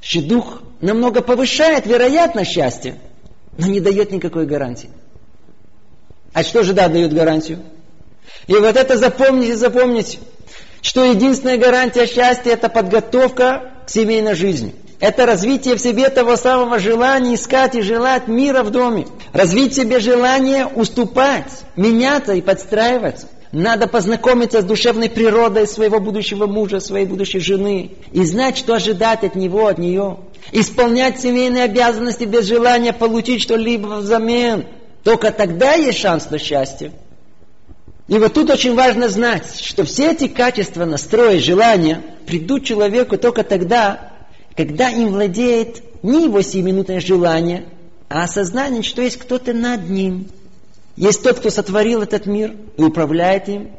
Шидух 0.00 0.62
намного 0.80 1.20
повышает 1.20 1.86
вероятность 1.86 2.52
счастья, 2.52 2.96
но 3.58 3.66
не 3.66 3.80
дает 3.80 4.12
никакой 4.12 4.46
гарантии. 4.46 4.90
А 6.32 6.42
что 6.42 6.62
же 6.62 6.72
да 6.72 6.88
дает 6.88 7.12
гарантию? 7.12 7.60
И 8.46 8.54
вот 8.54 8.76
это 8.76 8.96
запомните, 8.96 9.56
запомните, 9.56 10.18
что 10.80 11.04
единственная 11.04 11.58
гарантия 11.58 12.06
счастья 12.06 12.52
это 12.52 12.68
подготовка 12.68 13.72
к 13.86 13.90
семейной 13.90 14.34
жизни. 14.34 14.74
Это 15.00 15.24
развитие 15.24 15.76
в 15.76 15.80
себе 15.80 16.10
того 16.10 16.36
самого 16.36 16.78
желания 16.78 17.34
искать 17.34 17.74
и 17.74 17.80
желать 17.80 18.28
мира 18.28 18.62
в 18.62 18.70
доме. 18.70 19.06
Развить 19.32 19.72
в 19.72 19.76
себе 19.76 19.98
желание 19.98 20.66
уступать, 20.66 21.64
меняться 21.74 22.34
и 22.34 22.42
подстраиваться. 22.42 23.26
Надо 23.50 23.88
познакомиться 23.88 24.60
с 24.60 24.64
душевной 24.64 25.08
природой 25.08 25.66
своего 25.66 26.00
будущего 26.00 26.46
мужа, 26.46 26.80
своей 26.80 27.06
будущей 27.06 27.40
жены. 27.40 27.92
И 28.12 28.24
знать, 28.24 28.58
что 28.58 28.74
ожидать 28.74 29.24
от 29.24 29.34
него, 29.34 29.66
от 29.66 29.78
нее. 29.78 30.18
Исполнять 30.52 31.18
семейные 31.18 31.64
обязанности 31.64 32.24
без 32.24 32.44
желания 32.44 32.92
получить 32.92 33.40
что-либо 33.40 33.86
взамен. 33.86 34.66
Только 35.02 35.32
тогда 35.32 35.72
есть 35.72 35.98
шанс 35.98 36.30
на 36.30 36.38
счастье. 36.38 36.92
И 38.06 38.18
вот 38.18 38.34
тут 38.34 38.50
очень 38.50 38.74
важно 38.74 39.08
знать, 39.08 39.60
что 39.64 39.84
все 39.84 40.12
эти 40.12 40.28
качества 40.28 40.84
настроя, 40.84 41.38
желания 41.38 42.02
придут 42.26 42.64
человеку 42.64 43.16
только 43.16 43.44
тогда, 43.44 44.09
когда 44.60 44.90
им 44.90 45.08
владеет 45.08 45.82
не 46.02 46.24
его 46.24 46.42
сиюминутное 46.42 47.00
желание, 47.00 47.64
а 48.10 48.24
осознание, 48.24 48.82
что 48.82 49.00
есть 49.00 49.16
кто-то 49.16 49.54
над 49.54 49.88
ним. 49.88 50.28
Есть 50.96 51.22
тот, 51.22 51.38
кто 51.38 51.48
сотворил 51.48 52.02
этот 52.02 52.26
мир 52.26 52.54
и 52.76 52.82
управляет 52.82 53.48
им. 53.48 53.70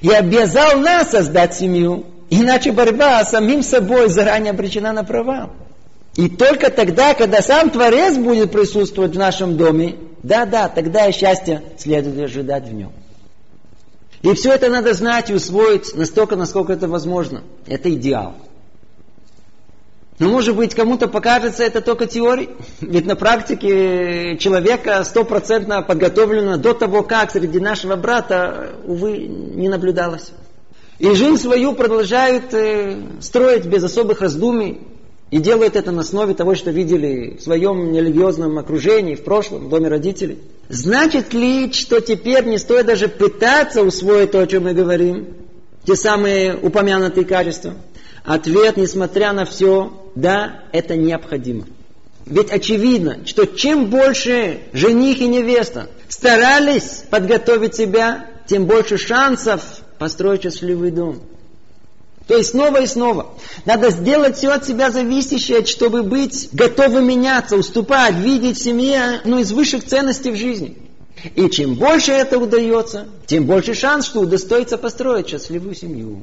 И 0.00 0.08
обязал 0.08 0.78
нас 0.78 1.10
создать 1.10 1.56
семью. 1.56 2.06
Иначе 2.30 2.70
борьба 2.70 3.24
с 3.24 3.30
самим 3.30 3.64
собой 3.64 4.08
заранее 4.08 4.52
обречена 4.52 4.92
на 4.92 5.02
провал. 5.02 5.50
И 6.14 6.28
только 6.28 6.70
тогда, 6.70 7.14
когда 7.14 7.42
сам 7.42 7.70
Творец 7.70 8.16
будет 8.16 8.52
присутствовать 8.52 9.16
в 9.16 9.18
нашем 9.18 9.56
доме, 9.56 9.96
да-да, 10.22 10.68
тогда 10.68 11.08
и 11.08 11.12
счастье 11.12 11.60
следует 11.76 12.20
ожидать 12.20 12.68
в 12.68 12.72
нем. 12.72 12.92
И 14.22 14.32
все 14.34 14.52
это 14.52 14.68
надо 14.68 14.94
знать 14.94 15.28
и 15.28 15.34
усвоить 15.34 15.92
настолько, 15.96 16.36
насколько 16.36 16.72
это 16.72 16.86
возможно. 16.86 17.42
Это 17.66 17.92
идеал. 17.92 18.36
Но 20.20 20.28
может 20.28 20.54
быть 20.54 20.74
кому-то 20.74 21.08
покажется 21.08 21.64
это 21.64 21.80
только 21.80 22.06
теорией. 22.06 22.50
Ведь 22.82 23.06
на 23.06 23.16
практике 23.16 24.36
человека 24.38 25.02
стопроцентно 25.02 25.80
подготовлено 25.80 26.58
до 26.58 26.74
того, 26.74 27.02
как 27.02 27.30
среди 27.30 27.58
нашего 27.58 27.96
брата, 27.96 28.72
увы, 28.84 29.16
не 29.16 29.70
наблюдалось. 29.70 30.32
И 30.98 31.10
жизнь 31.14 31.38
свою 31.38 31.72
продолжают 31.72 32.52
э, 32.52 32.98
строить 33.20 33.64
без 33.64 33.82
особых 33.82 34.20
раздумий. 34.20 34.82
И 35.30 35.38
делают 35.38 35.74
это 35.74 35.90
на 35.90 36.02
основе 36.02 36.34
того, 36.34 36.54
что 36.54 36.70
видели 36.70 37.38
в 37.38 37.42
своем 37.42 37.90
нерелигиозном 37.90 38.58
окружении, 38.58 39.14
в 39.14 39.24
прошлом, 39.24 39.66
в 39.66 39.68
доме 39.70 39.88
родителей. 39.88 40.38
Значит 40.68 41.32
ли, 41.32 41.72
что 41.72 42.00
теперь 42.00 42.44
не 42.44 42.58
стоит 42.58 42.84
даже 42.84 43.08
пытаться 43.08 43.82
усвоить 43.82 44.32
то, 44.32 44.40
о 44.40 44.46
чем 44.46 44.64
мы 44.64 44.74
говорим? 44.74 45.28
Те 45.86 45.96
самые 45.96 46.56
упомянутые 46.56 47.24
качества. 47.24 47.74
Ответ, 48.24 48.76
несмотря 48.76 49.32
на 49.32 49.44
все, 49.44 49.92
да, 50.14 50.60
это 50.72 50.96
необходимо. 50.96 51.66
Ведь 52.26 52.50
очевидно, 52.50 53.26
что 53.26 53.46
чем 53.46 53.86
больше 53.86 54.60
жених 54.72 55.20
и 55.20 55.26
невеста 55.26 55.88
старались 56.08 57.04
подготовить 57.10 57.74
себя, 57.74 58.26
тем 58.46 58.66
больше 58.66 58.98
шансов 58.98 59.62
построить 59.98 60.42
счастливый 60.42 60.90
дом. 60.90 61.22
То 62.26 62.36
есть 62.36 62.50
снова 62.50 62.82
и 62.82 62.86
снова. 62.86 63.34
Надо 63.64 63.90
сделать 63.90 64.36
все 64.36 64.50
от 64.50 64.64
себя 64.64 64.92
зависящее, 64.92 65.64
чтобы 65.66 66.04
быть 66.04 66.48
готовым 66.52 67.08
меняться, 67.08 67.56
уступать, 67.56 68.14
видеть 68.14 68.56
в 68.56 68.62
семье 68.62 69.20
одну 69.22 69.40
из 69.40 69.50
высших 69.50 69.84
ценностей 69.84 70.30
в 70.30 70.36
жизни. 70.36 70.78
И 71.34 71.50
чем 71.50 71.74
больше 71.74 72.12
это 72.12 72.38
удается, 72.38 73.08
тем 73.26 73.46
больше 73.46 73.74
шанс, 73.74 74.06
что 74.06 74.20
удостоится 74.20 74.78
построить 74.78 75.28
счастливую 75.28 75.74
семью. 75.74 76.22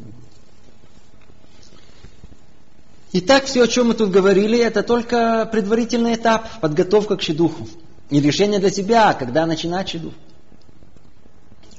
Итак, 3.14 3.45
все, 3.45 3.64
о 3.64 3.68
чем 3.68 3.88
мы 3.88 3.93
тут 3.93 4.12
говорили, 4.12 4.60
это 4.60 4.84
только 4.84 5.47
предварительный 5.51 6.16
этап, 6.16 6.60
подготовка 6.60 7.16
к 7.16 7.22
шедуху. 7.22 7.68
И 8.10 8.20
решение 8.20 8.60
для 8.60 8.70
себя, 8.70 9.14
когда 9.14 9.45
начинать 9.45 9.89
шедух. 9.89 10.14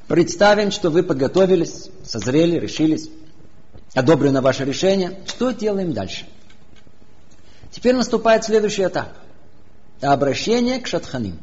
Представим, 0.07 0.70
что 0.70 0.91
вы 0.91 1.03
подготовились, 1.03 1.91
созрели, 2.03 2.59
решились 2.59 3.11
одобрено 3.95 4.41
ваше 4.41 4.64
решение, 4.64 5.20
что 5.26 5.51
делаем 5.51 5.93
дальше? 5.93 6.26
Теперь 7.70 7.95
наступает 7.95 8.45
следующий 8.45 8.85
этап. 8.85 9.12
Обращение 10.01 10.81
к 10.81 10.87
шатханим. 10.87 11.39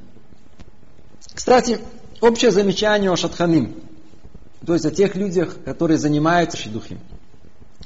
Кстати, 1.33 1.79
общее 2.21 2.51
замечание 2.51 3.11
о 3.11 3.17
шатханим, 3.17 3.75
то 4.65 4.73
есть 4.73 4.85
о 4.85 4.91
тех 4.91 5.15
людях, 5.15 5.57
которые 5.63 5.97
занимаются 5.97 6.57
шидухим. 6.57 6.99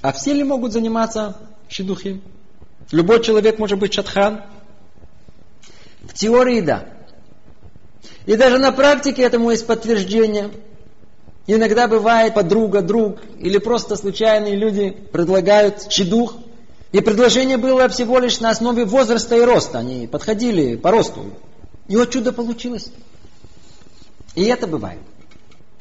А 0.02 0.14
все 0.14 0.34
ли 0.34 0.44
могут 0.44 0.72
заниматься 0.72 1.36
шидухим? 1.70 2.22
Любой 2.92 3.24
человек 3.24 3.60
может 3.60 3.80
быть 3.80 3.94
шатхан? 3.94 4.44
В 6.02 6.14
теории 6.14 6.62
да. 6.62 6.86
И 8.26 8.36
даже 8.36 8.58
на 8.58 8.72
практике 8.72 9.22
этому 9.24 9.52
есть 9.52 9.66
подтверждение– 9.66 10.52
Иногда 11.52 11.88
бывает 11.88 12.36
подруга, 12.36 12.84
друг 12.84 13.22
или 13.40 13.58
просто 13.58 13.96
случайные 13.96 14.56
люди 14.56 14.92
предлагают 14.92 15.90
чедух. 15.90 16.36
И 16.92 17.02
предложение 17.02 17.58
было 17.58 17.90
всего 17.90 18.20
лишь 18.20 18.40
на 18.40 18.52
основе 18.52 18.86
возраста 18.86 19.36
и 19.36 19.42
роста. 19.42 19.80
Они 19.80 20.06
подходили 20.06 20.76
по 20.76 20.92
росту. 20.92 21.34
И 21.88 21.98
вот 21.98 22.12
чудо 22.12 22.34
получилось. 22.34 22.92
И 24.36 24.44
это 24.44 24.68
бывает. 24.68 25.00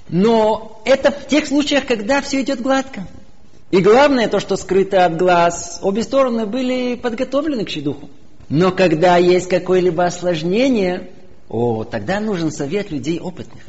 Но 0.08 0.80
это 0.86 1.10
в 1.10 1.26
тех 1.26 1.46
случаях, 1.46 1.86
когда 1.86 2.22
все 2.22 2.40
идет 2.40 2.62
гладко. 2.62 3.06
И 3.70 3.80
главное 3.80 4.28
то, 4.28 4.40
что 4.40 4.56
скрыто 4.56 5.04
от 5.04 5.16
глаз. 5.16 5.80
Обе 5.82 6.02
стороны 6.02 6.46
были 6.46 6.94
подготовлены 6.94 7.64
к 7.64 7.68
щедуху. 7.68 8.08
Но 8.48 8.72
когда 8.72 9.16
есть 9.18 9.48
какое-либо 9.48 10.04
осложнение, 10.04 11.10
о, 11.50 11.84
тогда 11.84 12.18
нужен 12.18 12.50
совет 12.50 12.90
людей 12.90 13.20
опытных. 13.20 13.62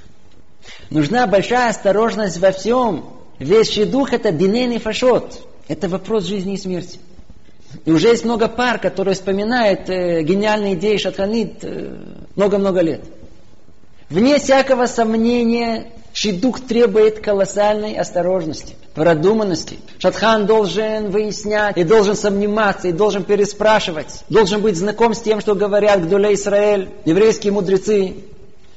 Нужна 0.90 1.28
большая 1.28 1.70
осторожность 1.70 2.38
во 2.38 2.52
всем. 2.52 3.06
Вещий 3.40 3.86
дух 3.86 4.14
это 4.14 4.32
бинейный 4.32 4.80
фашот. 4.80 5.46
Это 5.68 5.90
вопрос 5.90 6.26
жизни 6.26 6.54
и 6.54 6.58
смерти. 6.58 7.00
И 7.86 7.92
уже 7.92 8.08
есть 8.08 8.26
много 8.26 8.48
пар, 8.48 8.80
которые 8.80 9.14
вспоминают 9.14 9.90
э, 9.90 10.24
гениальные 10.24 10.74
идеи 10.74 10.98
Шатханит 10.98 11.64
э, 11.64 11.96
много-много 12.36 12.82
лет. 12.82 13.02
Вне 14.10 14.40
всякого 14.40 14.88
сомнения, 14.88 15.92
шидух 16.22 16.60
требует 16.68 17.20
колоссальной 17.20 17.96
осторожности, 17.96 18.76
продуманности. 18.94 19.80
Шатхан 20.00 20.46
должен 20.48 21.12
выяснять, 21.12 21.78
и 21.78 21.86
должен 21.86 22.16
сомневаться, 22.18 22.90
и 22.90 22.92
должен 22.92 23.24
переспрашивать, 23.24 24.26
должен 24.28 24.62
быть 24.62 24.76
знаком 24.76 25.14
с 25.14 25.22
тем, 25.22 25.40
что 25.40 25.56
говорят 25.56 26.06
Гдулей 26.06 26.34
Израиль, 26.34 26.90
еврейские 27.06 27.54
мудрецы, 27.54 28.16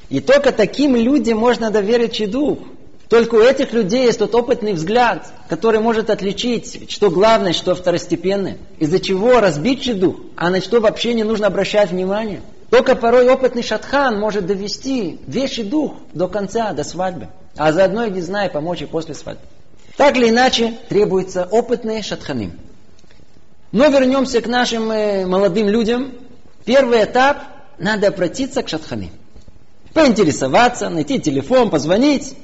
и 0.09 0.21
только 0.21 0.53
таким 0.53 0.95
людям 0.95 1.39
можно 1.39 1.73
доверить 1.73 2.13
чеду. 2.13 2.61
Только 3.09 3.35
у 3.35 3.41
этих 3.41 3.73
людей 3.73 4.05
есть 4.07 4.21
тот 4.21 4.35
опытный 4.37 4.75
взгляд, 4.75 5.27
который 5.49 5.81
может 5.81 6.11
отличить, 6.11 6.91
что 6.91 7.11
главное, 7.11 7.53
что 7.53 7.75
второстепенное. 7.75 8.59
Из-за 8.79 9.01
чего 9.01 9.41
разбить 9.41 9.83
чеду, 9.83 10.27
а 10.37 10.49
на 10.49 10.61
что 10.61 10.81
вообще 10.81 11.13
не 11.13 11.25
нужно 11.25 11.49
обращать 11.49 11.91
внимание. 11.91 12.41
Только 12.73 12.97
порой 12.97 13.29
опытный 13.29 13.63
шатхан 13.63 14.19
может 14.19 14.47
довести 14.47 15.21
вещи 15.27 15.63
дух 15.63 15.93
до 16.15 16.27
конца, 16.27 16.73
до 16.73 16.85
свадьбы. 16.85 17.29
А 17.55 17.71
заодно, 17.71 18.07
не 18.07 18.23
знаю, 18.23 18.51
помочь 18.51 18.81
и 18.81 18.87
после 18.87 19.15
свадьбы. 19.15 19.43
Так 19.99 20.17
или 20.17 20.31
иначе, 20.31 20.73
требуются 20.89 21.45
опытные 21.45 22.03
шатханы. 22.03 22.53
Но 23.73 23.89
вернемся 23.89 24.41
к 24.41 24.47
нашим 24.47 24.91
э, 24.91 25.27
молодым 25.27 25.69
людям. 25.69 26.15
Первый 26.65 27.05
этап– 27.05 27.43
надо 27.79 28.09
обратиться 28.09 28.63
к 28.63 28.71
шатхане 28.71 29.11
поинтересоваться, 29.93 30.89
найти 30.89 31.21
телефон, 31.21 31.69
позвонить. 31.69 32.35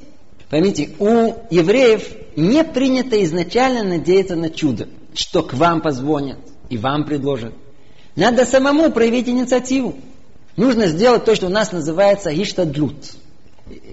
Поймите, 0.51 0.91
у 0.99 1.37
евреев 1.49 2.07
не 2.37 2.65
принято 2.65 3.25
изначально 3.25 3.83
надеяться 3.83 4.37
на 4.37 4.51
чудо, 4.51 4.89
что 5.15 5.43
к 5.43 5.55
вам 5.55 5.81
позвонят 5.81 6.37
и 6.69 6.77
вам 6.77 7.05
предложат. 7.05 7.55
Надо 8.15 8.45
самому 8.45 8.91
проявить 8.91 9.27
инициативу. 9.27 9.97
Нужно 10.59 10.89
сделать 10.89 11.25
то, 11.25 11.37
что 11.37 11.47
у 11.47 11.51
нас 11.51 11.71
называется 11.71 12.31
иштадлут. 12.31 12.97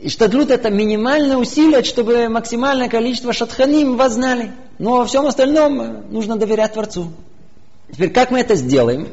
Иштадлут 0.02 0.50
это 0.50 0.72
минимальное 0.72 1.38
усилие, 1.38 1.84
чтобы 1.84 2.28
максимальное 2.28 2.90
количество 2.90 3.34
шатханим 3.34 3.98
вас 3.98 4.14
знали. 4.14 4.52
Но 4.80 4.98
во 4.98 5.06
всем 5.06 5.28
остальном 5.28 6.12
нужно 6.12 6.38
доверять 6.38 6.74
Творцу. 6.74 7.12
Теперь 7.94 8.10
как 8.10 8.32
мы 8.32 8.40
это 8.40 8.56
сделаем? 8.56 9.10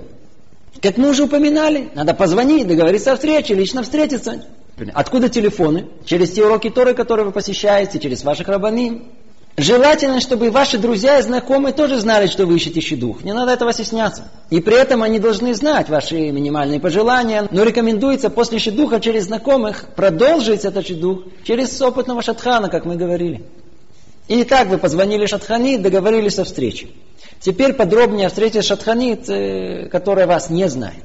Как 0.81 0.97
мы 0.97 1.11
уже 1.11 1.25
упоминали, 1.25 1.91
надо 1.95 2.15
позвонить, 2.15 2.67
договориться 2.67 3.13
о 3.13 3.17
встрече, 3.17 3.53
лично 3.53 3.83
встретиться. 3.83 4.47
Откуда 4.95 5.29
телефоны? 5.29 5.89
Через 6.07 6.31
те 6.31 6.47
уроки 6.47 6.71
Торы, 6.71 6.95
которые 6.95 7.27
вы 7.27 7.33
посещаете, 7.33 7.99
через 7.99 8.25
ваших 8.25 8.49
рабаним. 8.49 9.13
Желательно, 9.57 10.21
чтобы 10.21 10.51
ваши 10.51 10.79
друзья 10.79 11.19
и 11.19 11.23
знакомые 11.23 11.75
тоже 11.75 11.99
знали, 12.01 12.27
что 12.27 12.47
вы 12.47 12.57
ищете 12.57 12.81
щедух. 12.81 13.23
Не 13.23 13.35
надо 13.35 13.53
этого 13.53 13.73
стесняться. 13.73 14.25
И 14.49 14.61
при 14.61 14.81
этом 14.81 15.03
они 15.03 15.19
должны 15.19 15.55
знать 15.55 15.91
ваши 15.91 16.31
минимальные 16.31 16.81
пожелания. 16.81 17.47
Но 17.51 17.63
рекомендуется 17.63 18.31
после 18.31 18.59
щедуха 18.59 18.99
через 18.99 19.25
знакомых 19.25 19.89
продолжить 19.95 20.65
этот 20.65 20.87
щедух 20.87 21.25
через 21.45 21.81
опытного 21.83 22.23
шатхана, 22.23 22.71
как 22.71 22.87
мы 22.87 22.97
говорили. 22.97 23.45
И 24.29 24.45
так 24.45 24.69
вы 24.69 24.79
позвонили 24.79 25.27
Шатхани, 25.27 25.77
договорились 25.77 26.39
о 26.39 26.45
встрече. 26.45 26.89
Теперь 27.41 27.73
подробнее 27.73 28.29
о 28.29 28.31
встрече 28.31 28.63
Шатханит, 28.63 29.29
э, 29.29 29.89
которая 29.91 30.27
вас 30.27 30.49
не 30.49 30.69
знает. 30.69 31.03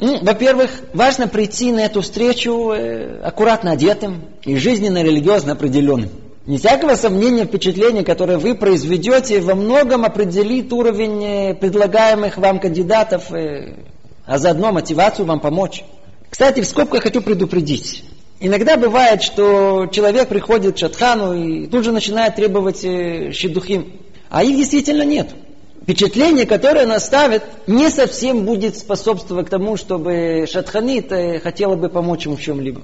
Ну, 0.00 0.18
во-первых, 0.22 0.70
важно 0.92 1.28
прийти 1.28 1.70
на 1.70 1.80
эту 1.80 2.02
встречу 2.02 2.72
э, 2.72 3.20
аккуратно 3.22 3.70
одетым 3.70 4.24
и 4.44 4.56
жизненно-религиозно 4.56 5.52
определенным. 5.52 6.10
Не 6.46 6.58
всякого 6.58 6.96
сомнения, 6.96 7.44
впечатление, 7.44 8.04
которое 8.04 8.38
вы 8.38 8.54
произведете, 8.54 9.40
во 9.40 9.54
многом 9.54 10.04
определит 10.04 10.72
уровень 10.72 11.24
э, 11.24 11.54
предлагаемых 11.54 12.36
вам 12.36 12.58
кандидатов, 12.58 13.30
а 13.30 14.38
заодно 14.38 14.72
мотивацию 14.72 15.26
вам 15.26 15.40
помочь. 15.40 15.84
Кстати, 16.30 16.60
в 16.60 16.66
скобках 16.66 17.02
хочу 17.02 17.20
предупредить. 17.20 18.04
Иногда 18.40 18.76
бывает, 18.76 19.22
что 19.22 19.86
человек 19.86 20.28
приходит 20.28 20.74
к 20.74 20.78
шатхану 20.78 21.34
и 21.34 21.66
тут 21.66 21.84
же 21.84 21.92
начинает 21.92 22.34
требовать 22.34 22.84
э, 22.84 23.30
щедухим. 23.32 24.00
А 24.30 24.42
их 24.42 24.56
действительно 24.56 25.02
нет. 25.02 25.28
Впечатление, 25.82 26.46
которое 26.46 26.86
он 26.86 26.92
оставит, 26.92 27.42
не 27.68 27.88
совсем 27.88 28.44
будет 28.44 28.76
способствовать 28.76 29.48
тому, 29.48 29.76
чтобы 29.76 30.46
шатханит 30.50 31.12
э, 31.12 31.38
хотела 31.38 31.76
бы 31.76 31.88
помочь 31.88 32.24
ему 32.24 32.36
в 32.36 32.40
чем-либо. 32.40 32.82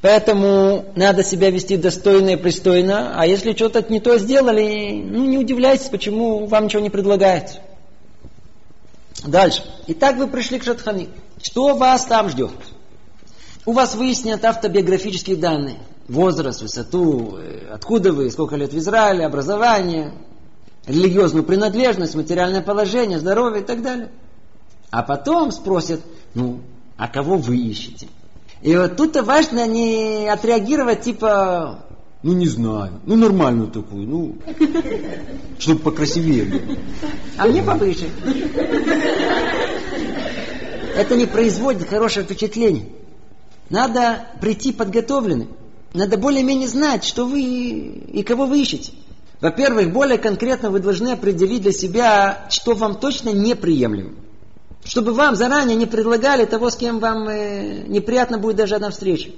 Поэтому 0.00 0.86
надо 0.94 1.24
себя 1.24 1.50
вести 1.50 1.76
достойно 1.76 2.30
и 2.30 2.36
пристойно, 2.36 3.14
а 3.16 3.26
если 3.26 3.52
что-то 3.52 3.84
не 3.88 4.00
то 4.00 4.18
сделали, 4.18 5.02
ну 5.04 5.24
не 5.24 5.38
удивляйтесь, 5.38 5.88
почему 5.88 6.46
вам 6.46 6.66
ничего 6.66 6.82
не 6.82 6.90
предлагают. 6.90 7.60
Дальше. 9.26 9.64
Итак, 9.88 10.16
вы 10.16 10.28
пришли 10.28 10.58
к 10.58 10.64
Шатхани. 10.64 11.08
Что 11.42 11.74
вас 11.74 12.04
там 12.04 12.28
ждет? 12.28 12.52
У 13.66 13.72
вас 13.72 13.94
выяснят 13.94 14.44
автобиографические 14.44 15.36
данные. 15.36 15.78
Возраст, 16.06 16.62
высоту, 16.62 17.36
э, 17.36 17.68
откуда 17.70 18.12
вы, 18.12 18.30
сколько 18.30 18.56
лет 18.56 18.72
в 18.72 18.78
Израиле, 18.78 19.26
образование, 19.26 20.14
религиозную 20.86 21.44
принадлежность, 21.44 22.14
материальное 22.14 22.62
положение, 22.62 23.18
здоровье 23.18 23.62
и 23.62 23.64
так 23.66 23.82
далее. 23.82 24.10
А 24.90 25.02
потом 25.02 25.52
спросят, 25.52 26.00
ну, 26.32 26.60
а 26.96 27.08
кого 27.08 27.36
вы 27.36 27.58
ищете? 27.58 28.08
И 28.62 28.76
вот 28.76 28.96
тут-то 28.96 29.22
важно 29.22 29.66
не 29.66 30.28
отреагировать 30.28 31.02
типа, 31.02 31.84
ну 32.22 32.32
не 32.32 32.46
знаю, 32.46 33.00
ну 33.06 33.16
нормальную 33.16 33.70
такую, 33.70 34.06
ну, 34.08 34.36
чтобы 35.58 35.80
покрасивее 35.80 36.44
было. 36.44 36.76
А 37.36 37.46
мне 37.46 37.62
повыше. 37.62 38.08
Это 40.96 41.14
не 41.14 41.26
производит 41.26 41.88
хорошее 41.88 42.26
впечатление. 42.26 42.88
Надо 43.70 44.26
прийти 44.40 44.72
подготовленным. 44.72 45.48
Надо 45.94 46.18
более-менее 46.18 46.68
знать, 46.68 47.04
что 47.04 47.24
вы 47.24 47.40
и 47.42 48.22
кого 48.24 48.46
вы 48.46 48.60
ищете. 48.60 48.92
Во-первых, 49.40 49.92
более 49.92 50.18
конкретно 50.18 50.70
вы 50.70 50.80
должны 50.80 51.10
определить 51.10 51.62
для 51.62 51.72
себя, 51.72 52.46
что 52.50 52.74
вам 52.74 52.98
точно 52.98 53.30
неприемлемо. 53.30 54.10
Чтобы 54.88 55.12
вам 55.12 55.36
заранее 55.36 55.76
не 55.76 55.84
предлагали 55.84 56.46
того, 56.46 56.70
с 56.70 56.76
кем 56.76 56.98
вам 56.98 57.28
э, 57.28 57.82
неприятно 57.88 58.38
будет 58.38 58.56
даже 58.56 58.74
одна 58.74 58.88
встреча. 58.88 59.30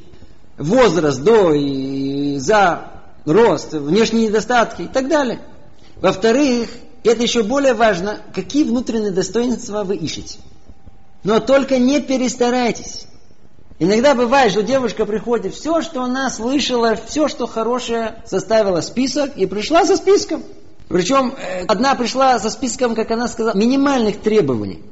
Возраст, 0.56 1.20
до 1.22 1.52
и 1.52 2.38
за, 2.38 2.84
рост, 3.26 3.72
внешние 3.72 4.28
недостатки 4.28 4.82
и 4.82 4.86
так 4.86 5.08
далее. 5.08 5.40
Во-вторых, 5.96 6.70
это 7.02 7.22
еще 7.22 7.42
более 7.42 7.74
важно, 7.74 8.20
какие 8.32 8.62
внутренние 8.62 9.10
достоинства 9.10 9.82
вы 9.82 9.96
ищете. 9.96 10.38
Но 11.24 11.40
только 11.40 11.78
не 11.78 12.00
перестарайтесь. 12.00 13.06
Иногда 13.80 14.14
бывает, 14.14 14.52
что 14.52 14.62
девушка 14.62 15.04
приходит, 15.04 15.52
все, 15.52 15.82
что 15.82 16.04
она 16.04 16.30
слышала, 16.30 16.94
все, 16.94 17.26
что 17.26 17.48
хорошее, 17.48 18.22
составила 18.24 18.82
список 18.82 19.36
и 19.36 19.46
пришла 19.46 19.84
со 19.84 19.96
списком. 19.96 20.44
Причем 20.88 21.34
э, 21.36 21.64
одна 21.66 21.96
пришла 21.96 22.38
со 22.38 22.50
списком, 22.50 22.94
как 22.94 23.10
она 23.10 23.26
сказала, 23.26 23.56
минимальных 23.56 24.20
требований. 24.20 24.84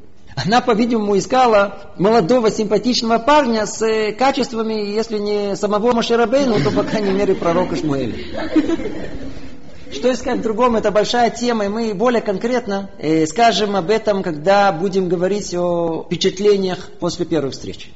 Она, 0.44 0.60
по-видимому, 0.60 1.18
искала 1.18 1.92
молодого, 1.96 2.50
симпатичного 2.50 3.18
парня 3.18 3.66
с 3.66 3.82
э, 3.82 4.12
качествами, 4.12 4.74
если 4.74 5.18
не 5.18 5.56
самого 5.56 5.92
Маширабейну, 5.92 6.62
то, 6.62 6.70
по 6.70 6.84
крайней 6.84 7.10
мере, 7.10 7.34
пророка 7.34 7.74
Шмуэля. 7.74 8.14
Что 9.90 10.12
искать 10.12 10.38
в 10.38 10.42
другом, 10.42 10.76
это 10.76 10.92
большая 10.92 11.30
тема, 11.30 11.64
и 11.64 11.68
мы 11.68 11.92
более 11.92 12.20
конкретно 12.20 12.90
э, 12.98 13.26
скажем 13.26 13.74
об 13.74 13.90
этом, 13.90 14.22
когда 14.22 14.70
будем 14.70 15.08
говорить 15.08 15.54
о 15.54 16.04
впечатлениях 16.04 16.90
после 17.00 17.26
первой 17.26 17.50
встречи. 17.50 17.88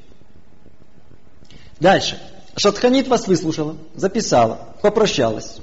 Дальше. 1.78 2.18
Шатханит 2.56 3.06
вас 3.06 3.28
выслушала, 3.28 3.76
записала, 3.94 4.74
попрощалась. 4.82 5.58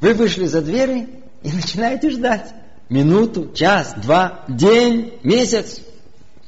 Вы 0.00 0.12
вышли 0.12 0.44
за 0.44 0.60
двери 0.60 1.08
и 1.42 1.50
начинаете 1.50 2.10
ждать. 2.10 2.48
Минуту, 2.90 3.52
час, 3.54 3.94
два, 3.96 4.40
день, 4.48 5.14
месяц. 5.22 5.80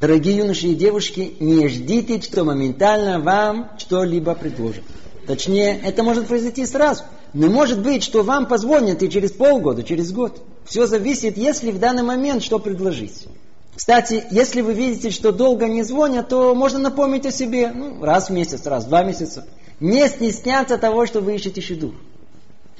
Дорогие 0.02 0.38
юноши 0.38 0.66
и 0.66 0.74
девушки, 0.74 1.36
не 1.38 1.68
ждите, 1.68 2.20
что 2.20 2.42
моментально 2.42 3.20
вам 3.20 3.70
что-либо 3.78 4.34
предложат. 4.34 4.82
Точнее, 5.28 5.80
это 5.80 6.02
может 6.02 6.26
произойти 6.26 6.66
сразу. 6.66 7.04
Но 7.32 7.46
может 7.46 7.80
быть, 7.80 8.02
что 8.02 8.24
вам 8.24 8.48
позвонят 8.48 9.00
и 9.04 9.08
через 9.08 9.30
полгода, 9.30 9.84
через 9.84 10.10
год. 10.10 10.42
Все 10.64 10.88
зависит, 10.88 11.36
если 11.36 11.70
в 11.70 11.78
данный 11.78 12.02
момент 12.02 12.42
что 12.42 12.58
предложить. 12.58 13.28
Кстати, 13.76 14.24
если 14.32 14.60
вы 14.60 14.72
видите, 14.72 15.10
что 15.10 15.30
долго 15.30 15.68
не 15.68 15.84
звонят, 15.84 16.28
то 16.30 16.52
можно 16.56 16.80
напомнить 16.80 17.24
о 17.26 17.30
себе 17.30 17.70
ну, 17.70 18.02
раз 18.02 18.28
в 18.28 18.32
месяц, 18.32 18.66
раз 18.66 18.86
в 18.86 18.88
два 18.88 19.04
месяца. 19.04 19.46
Не 19.78 20.08
стесняться 20.08 20.78
того, 20.78 21.06
что 21.06 21.20
вы 21.20 21.36
ищете 21.36 21.60
щеду. 21.60 21.94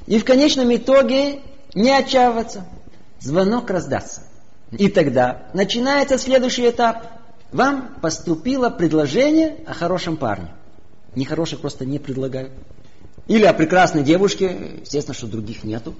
И 0.08 0.18
в 0.18 0.24
конечном 0.24 0.74
итоге 0.74 1.38
не 1.72 1.92
отчаиваться. 1.92 2.66
Звонок 3.20 3.70
раздастся. 3.70 4.22
И 4.78 4.88
тогда 4.88 5.50
начинается 5.52 6.18
следующий 6.18 6.68
этап. 6.68 7.06
Вам 7.52 7.96
поступило 8.00 8.70
предложение 8.70 9.56
о 9.66 9.74
хорошем 9.74 10.16
парне. 10.16 10.48
Нехороших 11.14 11.60
просто 11.60 11.84
не 11.84 11.98
предлагают. 11.98 12.52
Или 13.28 13.44
о 13.44 13.52
прекрасной 13.52 14.02
девушке, 14.02 14.78
естественно, 14.80 15.14
что 15.14 15.26
других 15.26 15.62
нету. 15.62 15.94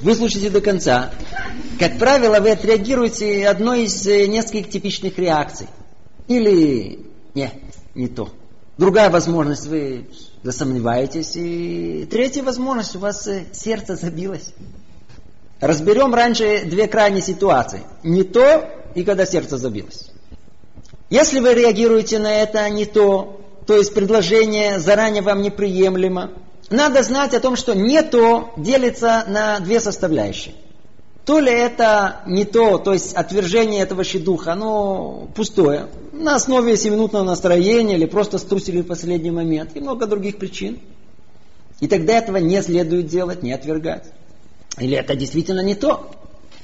Выслушайте 0.00 0.50
до 0.50 0.60
конца. 0.60 1.12
Как 1.78 1.98
правило, 1.98 2.40
вы 2.40 2.50
отреагируете 2.50 3.46
одной 3.46 3.84
из 3.84 4.06
э, 4.06 4.26
нескольких 4.26 4.70
типичных 4.70 5.18
реакций. 5.18 5.68
Или 6.26 7.06
нет, 7.34 7.52
не 7.94 8.08
то. 8.08 8.30
Другая 8.78 9.10
возможность, 9.10 9.66
вы 9.66 10.08
засомневаетесь. 10.42 11.32
И 11.36 12.08
третья 12.10 12.42
возможность, 12.42 12.96
у 12.96 12.98
вас 12.98 13.26
э, 13.26 13.44
сердце 13.52 13.94
забилось. 13.94 14.54
Разберем 15.60 16.14
раньше 16.14 16.64
две 16.64 16.86
крайние 16.86 17.22
ситуации. 17.22 17.82
Не 18.02 18.22
то 18.22 18.68
и 18.94 19.02
когда 19.02 19.26
сердце 19.26 19.58
забилось. 19.58 20.10
Если 21.10 21.40
вы 21.40 21.54
реагируете 21.54 22.18
на 22.18 22.42
это 22.42 22.68
не 22.68 22.84
то, 22.84 23.40
то 23.66 23.76
есть 23.76 23.94
предложение 23.94 24.78
заранее 24.78 25.22
вам 25.22 25.42
неприемлемо, 25.42 26.32
надо 26.70 27.02
знать 27.02 27.34
о 27.34 27.40
том, 27.40 27.56
что 27.56 27.74
не 27.74 28.02
то 28.02 28.52
делится 28.56 29.24
на 29.26 29.58
две 29.60 29.80
составляющие. 29.80 30.54
То 31.24 31.40
ли 31.40 31.52
это 31.52 32.20
не 32.26 32.44
то, 32.44 32.78
то 32.78 32.92
есть 32.92 33.14
отвержение 33.14 33.82
этого 33.82 34.04
щедуха, 34.04 34.52
оно 34.52 35.28
пустое, 35.34 35.88
на 36.12 36.36
основе 36.36 36.76
семинутного 36.76 37.24
настроения 37.24 37.96
или 37.96 38.06
просто 38.06 38.38
струсили 38.38 38.80
в 38.80 38.86
последний 38.86 39.30
момент, 39.30 39.76
и 39.76 39.80
много 39.80 40.06
других 40.06 40.38
причин. 40.38 40.78
И 41.80 41.86
тогда 41.86 42.14
этого 42.14 42.38
не 42.38 42.62
следует 42.62 43.06
делать, 43.06 43.42
не 43.42 43.52
отвергать. 43.52 44.04
Или 44.80 44.96
это 44.96 45.14
действительно 45.14 45.60
не 45.60 45.74
то. 45.74 46.10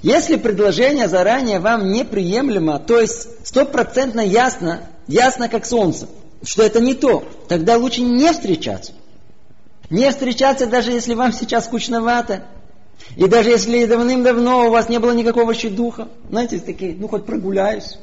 Если 0.03 0.37
предложение 0.37 1.09
заранее 1.09 1.61
вам 1.61 1.91
неприемлемо, 1.91 2.79
то 2.79 3.01
есть 3.01 3.47
стопроцентно 3.47 4.21
ясно, 4.21 4.83
ясно 5.07 5.49
как 5.49 5.65
солнце, 5.65 6.09
что 6.45 6.63
это 6.63 6.81
не 6.81 6.95
то, 6.95 7.25
тогда 7.49 7.79
лучше 7.79 8.03
не 8.03 8.31
встречаться. 8.31 8.93
Не 9.91 10.11
встречаться, 10.11 10.67
даже 10.67 10.93
если 10.93 11.15
вам 11.15 11.33
сейчас 11.33 11.65
скучновато. 11.65 12.45
И 13.17 13.27
даже 13.27 13.51
если 13.51 13.87
давным-давно 13.87 14.69
у 14.69 14.71
вас 14.71 14.89
не 14.89 14.99
было 14.99 15.13
никакого 15.13 15.55
щедуха. 15.55 16.09
Знаете, 16.29 16.59
такие, 16.59 16.95
ну 16.95 17.09
хоть 17.09 17.25
прогуляюсь. 17.27 17.99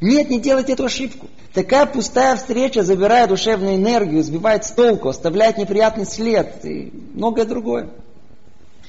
Нет, 0.00 0.28
не 0.28 0.40
делайте 0.40 0.74
эту 0.74 0.84
ошибку. 0.84 1.28
Такая 1.54 1.86
пустая 1.86 2.36
встреча 2.36 2.82
забирает 2.82 3.30
душевную 3.30 3.76
энергию, 3.76 4.22
сбивает 4.22 4.64
с 4.64 4.72
толку, 4.72 5.08
оставляет 5.08 5.56
неприятный 5.56 6.04
след 6.04 6.64
и 6.64 6.92
многое 7.14 7.46
другое. 7.46 7.88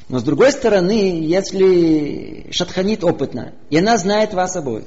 Но 0.09 0.19
с 0.19 0.23
другой 0.23 0.51
стороны, 0.51 1.21
если 1.21 2.49
Шатханит 2.51 3.03
опытна, 3.03 3.53
и 3.69 3.77
она 3.77 3.97
знает 3.97 4.33
вас 4.33 4.55
обоих, 4.55 4.85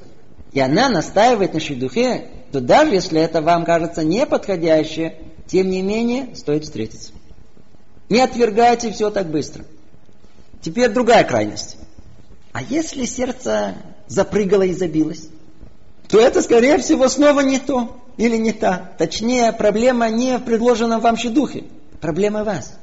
и 0.53 0.61
она 0.61 0.89
настаивает 0.89 1.55
на 1.55 1.61
шедухе, 1.61 2.29
то 2.53 2.61
даже 2.61 2.95
если 2.95 3.21
это 3.21 3.43
вам 3.43 3.65
кажется 3.65 4.03
неподходящее, 4.03 5.19
Тем 5.47 5.69
не 5.69 5.83
менее, 5.83 6.35
стоит 6.37 6.65
встретиться. 6.65 7.13
Не 8.09 8.21
отвергайте 8.21 8.93
все 8.93 9.11
так 9.11 9.31
быстро. 9.31 9.65
Теперь 10.63 10.91
другая 10.91 11.25
крайность. 11.25 11.77
А 12.53 12.63
если 12.63 13.05
сердце 13.05 13.75
запрыгало 14.07 14.63
и 14.63 14.75
забилось, 14.75 15.29
то 16.09 16.21
это, 16.21 16.43
скорее 16.43 16.79
всего, 16.79 17.09
снова 17.09 17.41
не 17.41 17.59
то 17.59 17.97
или 18.17 18.37
не 18.37 18.53
та. 18.53 18.93
Точнее, 18.99 19.53
проблема 19.53 20.09
не 20.09 20.39
в 20.39 20.45
предложенном 20.45 21.01
вам 21.01 21.17
щедухе. 21.17 21.65
Проблема 22.01 22.45
вас. 22.45 22.77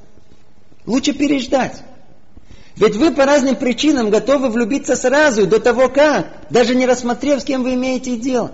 Лучше 0.86 1.14
переждать. 1.14 1.84
Ведь 2.78 2.96
вы 2.96 3.12
по 3.12 3.26
разным 3.26 3.56
причинам 3.56 4.12
готовы 4.12 4.50
влюбиться 4.50 4.96
сразу, 4.96 5.48
до 5.48 5.60
того 5.60 5.90
как, 5.90 6.28
даже 6.52 6.76
не 6.76 6.86
рассмотрев, 6.86 7.42
с 7.42 7.44
кем 7.44 7.64
вы 7.64 7.74
имеете 7.74 8.18
дело. 8.18 8.52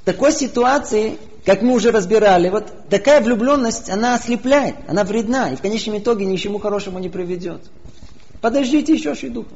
В 0.00 0.04
такой 0.06 0.32
ситуации, 0.32 1.18
как 1.44 1.60
мы 1.60 1.74
уже 1.74 1.90
разбирали, 1.90 2.48
вот 2.48 2.88
такая 2.88 3.20
влюбленность, 3.20 3.90
она 3.90 4.14
ослепляет, 4.14 4.76
она 4.88 5.04
вредна, 5.04 5.50
и 5.50 5.56
в 5.56 5.60
конечном 5.60 5.98
итоге 5.98 6.24
ни 6.24 6.36
к 6.36 6.40
чему 6.40 6.58
хорошему 6.58 6.98
не 6.98 7.10
приведет. 7.10 7.60
Подождите 8.40 8.94
еще 8.94 9.14
шедуха. 9.14 9.54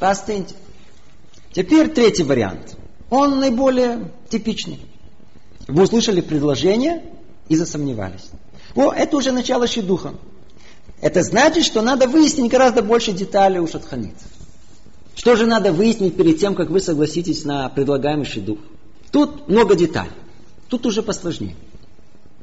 Поостыньте. 0.00 0.56
Теперь 1.52 1.90
третий 1.90 2.24
вариант. 2.24 2.76
Он 3.08 3.38
наиболее 3.38 4.10
типичный. 4.30 4.80
Вы 5.68 5.84
услышали 5.84 6.20
предложение 6.20 7.04
и 7.48 7.54
засомневались. 7.54 8.30
О, 8.74 8.92
это 8.92 9.16
уже 9.16 9.30
начало 9.30 9.68
шедуха. 9.68 10.14
Это 11.04 11.22
значит, 11.22 11.66
что 11.66 11.82
надо 11.82 12.08
выяснить 12.08 12.50
гораздо 12.50 12.82
больше 12.82 13.12
деталей 13.12 13.58
у 13.58 13.66
шатханитов. 13.66 14.26
Что 15.14 15.36
же 15.36 15.44
надо 15.44 15.70
выяснить 15.70 16.16
перед 16.16 16.38
тем, 16.38 16.54
как 16.54 16.70
вы 16.70 16.80
согласитесь 16.80 17.44
на 17.44 17.68
предлагаемый 17.68 18.24
шедух? 18.24 18.58
Тут 19.12 19.46
много 19.46 19.74
деталей. 19.74 20.16
Тут 20.70 20.86
уже 20.86 21.02
посложнее. 21.02 21.56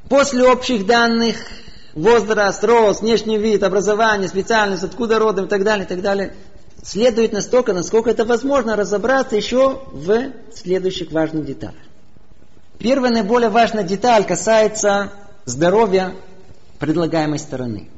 После 0.10 0.44
общих 0.44 0.86
данных, 0.86 1.38
возраст, 1.96 2.64
рост, 2.64 3.02
внешний 3.02 3.40
вид, 3.40 3.64
образование, 3.64 4.30
специальность, 4.30 4.84
откуда 4.84 5.18
родом 5.18 5.46
и 5.46 5.50
так 5.50 5.64
далее, 5.64 5.86
и 5.88 5.90
так 5.90 6.04
далее, 6.04 6.36
следует 6.84 7.34
настолько, 7.34 7.74
насколько 7.74 8.12
это 8.12 8.26
возможно, 8.26 8.76
разобраться 8.76 9.36
еще 9.36 9.82
в 9.92 10.34
следующих 10.54 11.12
важных 11.12 11.48
деталях. 11.48 11.82
Первая 12.78 13.12
наиболее 13.12 13.50
важная 13.50 13.84
деталь 13.84 14.24
касается 14.24 15.14
здоровья 15.46 16.14
предлагаемой 16.78 17.40
стороны. 17.40 17.90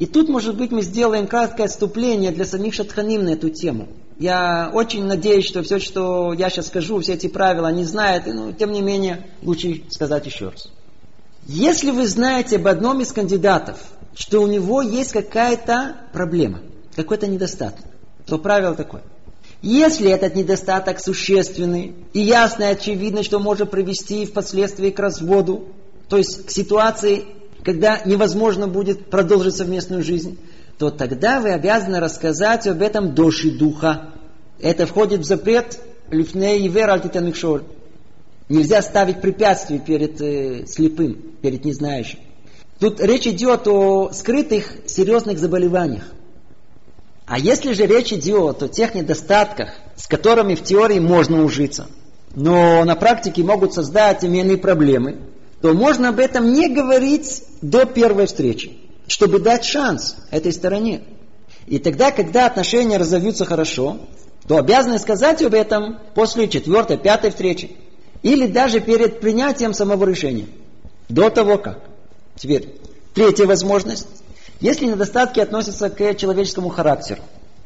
И 0.00 0.06
тут, 0.06 0.30
может 0.30 0.56
быть, 0.56 0.72
мы 0.72 0.80
сделаем 0.80 1.26
краткое 1.26 1.64
отступление 1.64 2.32
для 2.32 2.46
самих 2.46 2.72
шатханим 2.72 3.22
на 3.22 3.34
эту 3.34 3.50
тему. 3.50 3.86
Я 4.18 4.70
очень 4.72 5.04
надеюсь, 5.04 5.44
что 5.44 5.62
все, 5.62 5.78
что 5.78 6.32
я 6.32 6.48
сейчас 6.48 6.68
скажу, 6.68 6.98
все 7.00 7.14
эти 7.14 7.26
правила, 7.26 7.68
они 7.68 7.84
знают, 7.84 8.24
но 8.26 8.46
ну, 8.46 8.52
тем 8.52 8.72
не 8.72 8.80
менее, 8.80 9.26
лучше 9.42 9.82
сказать 9.90 10.24
еще 10.24 10.48
раз. 10.48 10.68
Если 11.46 11.90
вы 11.90 12.06
знаете 12.06 12.56
об 12.56 12.66
одном 12.66 13.02
из 13.02 13.12
кандидатов, 13.12 13.78
что 14.14 14.40
у 14.40 14.46
него 14.46 14.80
есть 14.80 15.12
какая-то 15.12 15.96
проблема, 16.14 16.60
какой-то 16.96 17.26
недостаток, 17.26 17.84
то 18.24 18.38
правило 18.38 18.74
такое. 18.74 19.02
Если 19.60 20.10
этот 20.10 20.34
недостаток 20.34 20.98
существенный 20.98 21.94
и 22.14 22.20
ясно 22.20 22.64
и 22.64 22.72
очевидно, 22.72 23.22
что 23.22 23.38
может 23.38 23.70
привести 23.70 24.24
впоследствии 24.24 24.88
к 24.88 24.98
разводу, 24.98 25.68
то 26.08 26.16
есть 26.16 26.46
к 26.46 26.50
ситуации, 26.50 27.26
когда 27.64 28.00
невозможно 28.04 28.66
будет 28.66 29.10
продолжить 29.10 29.56
совместную 29.56 30.02
жизнь, 30.02 30.38
то 30.78 30.90
тогда 30.90 31.40
вы 31.40 31.50
обязаны 31.50 32.00
рассказать 32.00 32.66
об 32.66 32.82
этом 32.82 33.14
доши 33.14 33.50
духа. 33.50 34.10
Это 34.58 34.86
входит 34.86 35.20
в 35.20 35.24
запрет 35.24 35.78
лифней 36.10 36.62
и 36.62 36.68
вер 36.68 36.90
альтитамикшор. 36.90 37.64
Нельзя 38.48 38.82
ставить 38.82 39.20
препятствия 39.20 39.78
перед 39.78 40.20
э, 40.20 40.66
слепым, 40.66 41.14
перед 41.40 41.64
незнающим. 41.64 42.18
Тут 42.78 43.00
речь 43.00 43.26
идет 43.26 43.68
о 43.68 44.10
скрытых 44.12 44.72
серьезных 44.86 45.38
заболеваниях. 45.38 46.04
А 47.26 47.38
если 47.38 47.74
же 47.74 47.86
речь 47.86 48.12
идет 48.12 48.62
о 48.62 48.68
тех 48.68 48.94
недостатках, 48.94 49.68
с 49.96 50.06
которыми 50.08 50.54
в 50.54 50.64
теории 50.64 50.98
можно 50.98 51.44
ужиться, 51.44 51.86
но 52.34 52.84
на 52.84 52.96
практике 52.96 53.44
могут 53.44 53.74
создать 53.74 54.24
именные 54.24 54.56
проблемы, 54.56 55.20
то 55.60 55.74
можно 55.74 56.08
об 56.08 56.18
этом 56.18 56.52
не 56.52 56.68
говорить 56.68 57.42
до 57.60 57.84
первой 57.84 58.26
встречи, 58.26 58.78
чтобы 59.06 59.38
дать 59.38 59.64
шанс 59.64 60.16
этой 60.30 60.52
стороне. 60.52 61.02
И 61.66 61.78
тогда, 61.78 62.10
когда 62.10 62.46
отношения 62.46 62.96
разовьются 62.96 63.44
хорошо, 63.44 63.98
то 64.48 64.56
обязаны 64.56 64.98
сказать 64.98 65.42
об 65.42 65.54
этом 65.54 65.98
после 66.14 66.48
четвертой, 66.48 66.96
пятой 66.96 67.30
встречи. 67.30 67.76
Или 68.22 68.46
даже 68.46 68.80
перед 68.80 69.20
принятием 69.20 69.72
самого 69.72 70.04
решения. 70.04 70.46
До 71.08 71.30
того 71.30 71.58
как. 71.58 71.80
Теперь, 72.36 72.80
третья 73.14 73.46
возможность. 73.46 74.06
Если 74.60 74.86
недостатки 74.86 75.40
относятся 75.40 75.88
к 75.88 76.14
человеческому 76.16 76.68
характеру, 76.68 77.22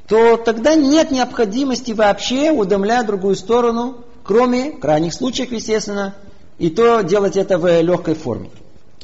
то 0.09 0.37
тогда 0.37 0.75
нет 0.75 1.11
необходимости 1.11 1.93
вообще 1.93 2.51
удомлять 2.51 3.07
другую 3.07 3.35
сторону, 3.35 4.05
кроме 4.23 4.73
крайних 4.73 5.15
случаев, 5.15 5.51
естественно, 5.51 6.15
и 6.59 6.71
то 6.71 7.03
делать 7.03 7.37
это 7.37 7.59
в 7.59 7.81
легкой 7.81 8.15
форме. 8.15 8.51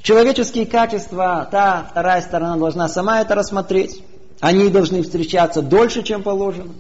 Человеческие 0.03 0.66
качества, 0.66 1.46
та 1.51 1.86
вторая 1.90 2.22
сторона 2.22 2.57
должна 2.57 2.88
сама 2.88 3.20
это 3.20 3.34
рассмотреть. 3.34 4.03
Они 4.40 4.70
должны 4.70 5.03
встречаться 5.03 5.61
дольше, 5.61 6.03
чем 6.03 6.22
положено. 6.22 6.72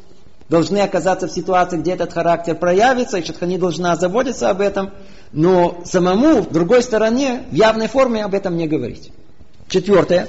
Должны 0.48 0.78
оказаться 0.78 1.28
в 1.28 1.32
ситуации, 1.32 1.76
где 1.76 1.92
этот 1.92 2.12
характер 2.12 2.56
проявится, 2.56 3.18
и 3.18 3.24
Шатхани 3.24 3.58
должна 3.58 3.94
заботиться 3.96 4.50
об 4.50 4.60
этом, 4.60 4.90
но 5.32 5.82
самому, 5.84 6.40
в 6.40 6.50
другой 6.50 6.82
стороне, 6.82 7.44
в 7.50 7.54
явной 7.54 7.86
форме 7.86 8.24
об 8.24 8.34
этом 8.34 8.56
не 8.56 8.66
говорить. 8.66 9.12
Четвертое. 9.68 10.26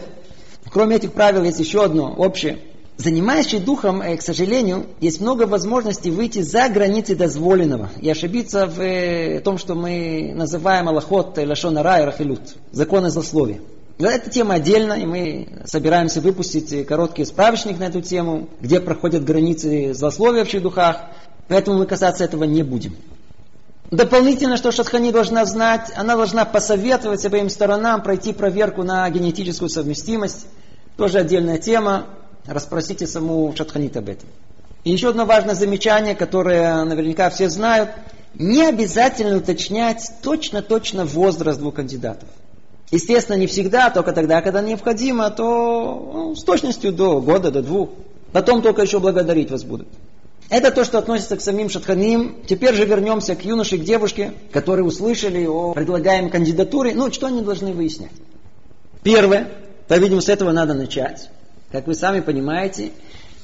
Кроме 0.71 0.97
этих 0.97 1.13
правил 1.13 1.43
есть 1.43 1.59
еще 1.59 1.83
одно 1.83 2.13
общее. 2.13 2.59
Занимающий 3.03 3.57
духом, 3.57 3.99
э, 4.03 4.15
к 4.15 4.21
сожалению, 4.21 4.85
есть 4.99 5.21
много 5.21 5.47
возможностей 5.47 6.11
выйти 6.11 6.43
за 6.43 6.69
границы 6.69 7.15
дозволенного 7.15 7.89
и 7.99 8.07
ошибиться 8.07 8.67
в 8.67 8.79
э, 8.79 9.39
том, 9.39 9.57
что 9.57 9.73
мы 9.73 10.33
называем 10.35 10.87
Аллахот, 10.87 11.35
Лашона 11.39 11.81
Рай, 11.81 12.05
Рахилут, 12.05 12.41
законы 12.71 13.09
злословия. 13.09 13.59
Это 13.97 14.29
тема 14.29 14.55
отдельно, 14.55 14.93
и 14.93 15.07
мы 15.07 15.47
собираемся 15.65 16.21
выпустить 16.21 16.85
короткий 16.85 17.25
справочник 17.25 17.79
на 17.79 17.85
эту 17.85 18.01
тему, 18.01 18.49
где 18.59 18.79
проходят 18.79 19.23
границы 19.23 19.95
злословия 19.95 20.45
в 20.45 20.61
духах, 20.61 20.97
поэтому 21.47 21.79
мы 21.79 21.87
касаться 21.87 22.23
этого 22.23 22.43
не 22.43 22.61
будем. 22.61 22.95
Дополнительно, 23.89 24.57
что 24.57 24.71
Шатхани 24.71 25.11
должна 25.11 25.45
знать, 25.45 25.91
она 25.95 26.15
должна 26.15 26.45
посоветовать 26.45 27.25
обеим 27.25 27.49
сторонам 27.49 28.03
пройти 28.03 28.31
проверку 28.31 28.83
на 28.83 29.09
генетическую 29.09 29.69
совместимость. 29.69 30.45
Тоже 30.97 31.17
отдельная 31.17 31.57
тема. 31.57 32.05
Расспросите 32.45 33.07
саму 33.07 33.53
Шатханит 33.55 33.95
об 33.97 34.09
этом. 34.09 34.29
И 34.83 34.91
еще 34.91 35.09
одно 35.09 35.25
важное 35.25 35.55
замечание, 35.55 36.15
которое 36.15 36.83
наверняка 36.85 37.29
все 37.29 37.49
знают. 37.49 37.91
Не 38.33 38.65
обязательно 38.65 39.37
уточнять 39.37 40.09
точно-точно 40.23 41.05
возраст 41.05 41.59
двух 41.59 41.75
кандидатов. 41.75 42.27
Естественно, 42.89 43.37
не 43.37 43.47
всегда, 43.47 43.89
только 43.89 44.11
тогда, 44.11 44.41
когда 44.41 44.61
необходимо, 44.61 45.29
то 45.29 46.11
ну, 46.13 46.35
с 46.35 46.43
точностью 46.43 46.91
до 46.91 47.21
года, 47.21 47.51
до 47.51 47.61
двух. 47.61 47.89
Потом 48.31 48.61
только 48.61 48.81
еще 48.81 48.99
благодарить 48.99 49.51
вас 49.51 49.63
будут. 49.63 49.87
Это 50.49 50.71
то, 50.71 50.83
что 50.83 50.97
относится 50.97 51.37
к 51.37 51.41
самим 51.41 51.69
шатханим. 51.69 52.37
Теперь 52.47 52.73
же 52.75 52.85
вернемся 52.85 53.35
к 53.35 53.45
юноше, 53.45 53.77
к 53.77 53.83
девушке, 53.83 54.33
которые 54.51 54.85
услышали 54.85 55.45
о 55.45 55.73
предлагаемой 55.73 56.29
кандидатуре. 56.29 56.93
Ну, 56.93 57.11
что 57.11 57.27
они 57.27 57.41
должны 57.41 57.71
выяснять? 57.71 58.11
Первое, 59.03 59.49
по-видимому, 59.87 60.21
с 60.21 60.27
этого 60.27 60.51
надо 60.51 60.73
начать. 60.73 61.29
Как 61.71 61.87
вы 61.87 61.93
сами 61.95 62.19
понимаете, 62.19 62.91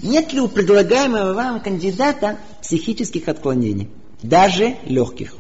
нет 0.02 0.34
ли 0.34 0.42
у 0.42 0.50
предлагаемого 0.50 1.34
вам 1.34 1.62
кандидата 1.62 2.38
психических 2.62 3.30
отклонений, 3.30 3.90
даже 4.22 4.76
легких? 4.86 5.34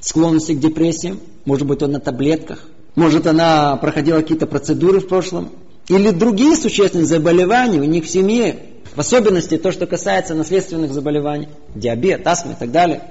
Склонности 0.00 0.52
к 0.52 0.58
депрессиям, 0.58 1.20
может 1.44 1.66
быть, 1.68 1.82
он 1.82 1.92
на 1.92 2.00
таблетках, 2.00 2.66
может, 2.96 3.26
она 3.28 3.76
проходила 3.76 4.18
какие-то 4.18 4.46
процедуры 4.46 4.98
в 5.00 5.06
прошлом, 5.06 5.50
или 5.88 6.10
другие 6.10 6.56
существенные 6.56 7.06
заболевания 7.06 7.78
у 7.78 7.84
них 7.84 8.04
в 8.04 8.10
семье, 8.10 8.58
в 8.94 8.98
особенности 8.98 9.56
то, 9.56 9.70
что 9.70 9.86
касается 9.86 10.34
наследственных 10.34 10.92
заболеваний, 10.92 11.48
диабет, 11.76 12.26
астма 12.26 12.52
и 12.52 12.56
так 12.56 12.72
далее. 12.72 13.04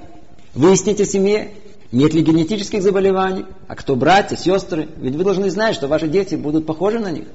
Выясните 0.54 1.04
в 1.04 1.08
семье, 1.08 1.52
нет 1.90 2.12
ли 2.12 2.20
генетических 2.20 2.82
заболеваний, 2.82 3.46
а 3.66 3.76
кто 3.76 3.96
братья, 3.96 4.36
сестры. 4.36 4.88
Ведь 4.98 5.14
вы 5.14 5.24
должны 5.24 5.48
знать, 5.48 5.74
что 5.74 5.88
ваши 5.88 6.06
дети 6.06 6.34
будут 6.34 6.66
похожи 6.66 6.98
на 6.98 7.10
них 7.10 7.26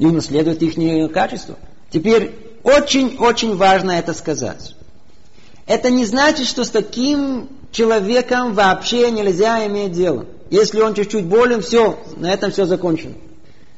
и 0.00 0.06
унаследуют 0.06 0.62
их 0.62 1.12
качества. 1.12 1.56
Теперь 1.90 2.32
очень-очень 2.64 3.54
важно 3.54 3.92
это 3.92 4.14
сказать. 4.14 4.74
Это 5.66 5.90
не 5.90 6.06
значит, 6.06 6.46
что 6.46 6.64
с 6.64 6.70
таким 6.70 7.48
человеком 7.70 8.54
вообще 8.54 9.10
нельзя 9.10 9.64
иметь 9.66 9.92
дело. 9.92 10.24
Если 10.48 10.80
он 10.80 10.94
чуть-чуть 10.94 11.26
болен, 11.26 11.60
все, 11.60 11.98
на 12.16 12.32
этом 12.32 12.50
все 12.50 12.64
закончено. 12.64 13.14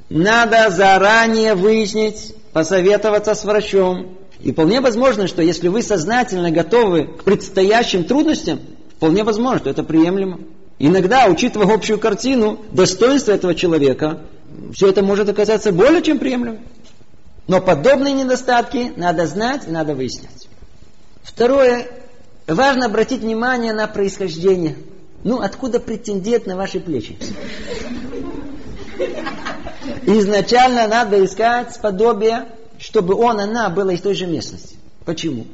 Надо 0.09 0.71
заранее 0.71 1.55
выяснить, 1.55 2.35
посоветоваться 2.53 3.35
с 3.35 3.45
врачом. 3.45 4.17
И 4.41 4.53
вполне 4.53 4.81
возможно, 4.81 5.27
что 5.27 5.43
если 5.43 5.69
вы 5.69 5.83
сознательно 5.83 6.53
готовы 6.53 7.07
к 7.07 7.25
предстоящим 7.25 8.05
трудностям, 8.05 8.61
вполне 8.97 9.25
возможно, 9.25 9.59
что 9.59 9.71
это 9.71 9.83
приемлемо. 9.83 10.39
Иногда, 10.79 11.27
учитывая 11.27 11.75
общую 11.75 11.99
картину, 11.99 12.61
достоинство 12.71 13.33
этого 13.33 13.55
человека 13.55 14.21
все 14.75 14.89
это 14.89 15.03
может 15.03 15.29
оказаться 15.29 15.73
более 15.73 16.03
чем 16.03 16.19
приемлемым. 16.19 16.61
Но 17.49 17.61
подобные 17.61 18.15
недостатки 18.15 18.93
надо 18.97 19.27
знать 19.27 19.67
и 19.67 19.71
надо 19.71 19.95
выяснять. 19.95 20.49
Второе. 21.23 21.87
Важно 22.47 22.87
обратить 22.87 23.21
внимание 23.21 23.73
на 23.73 23.87
происхождение. 23.87 24.77
Ну, 25.25 25.41
откуда 25.41 25.79
претендент 25.81 26.47
на 26.47 26.57
ваши 26.57 26.81
плечи? 26.81 27.17
Изначально 30.05 30.89
надо 30.89 31.25
искать 31.25 31.79
подобие, 31.81 32.49
чтобы 32.79 33.15
он, 33.15 33.41
она 33.41 33.69
была 33.71 33.93
из 33.93 34.01
той 34.01 34.15
же 34.15 34.27
местности. 34.27 34.77
Почему? 35.05 35.47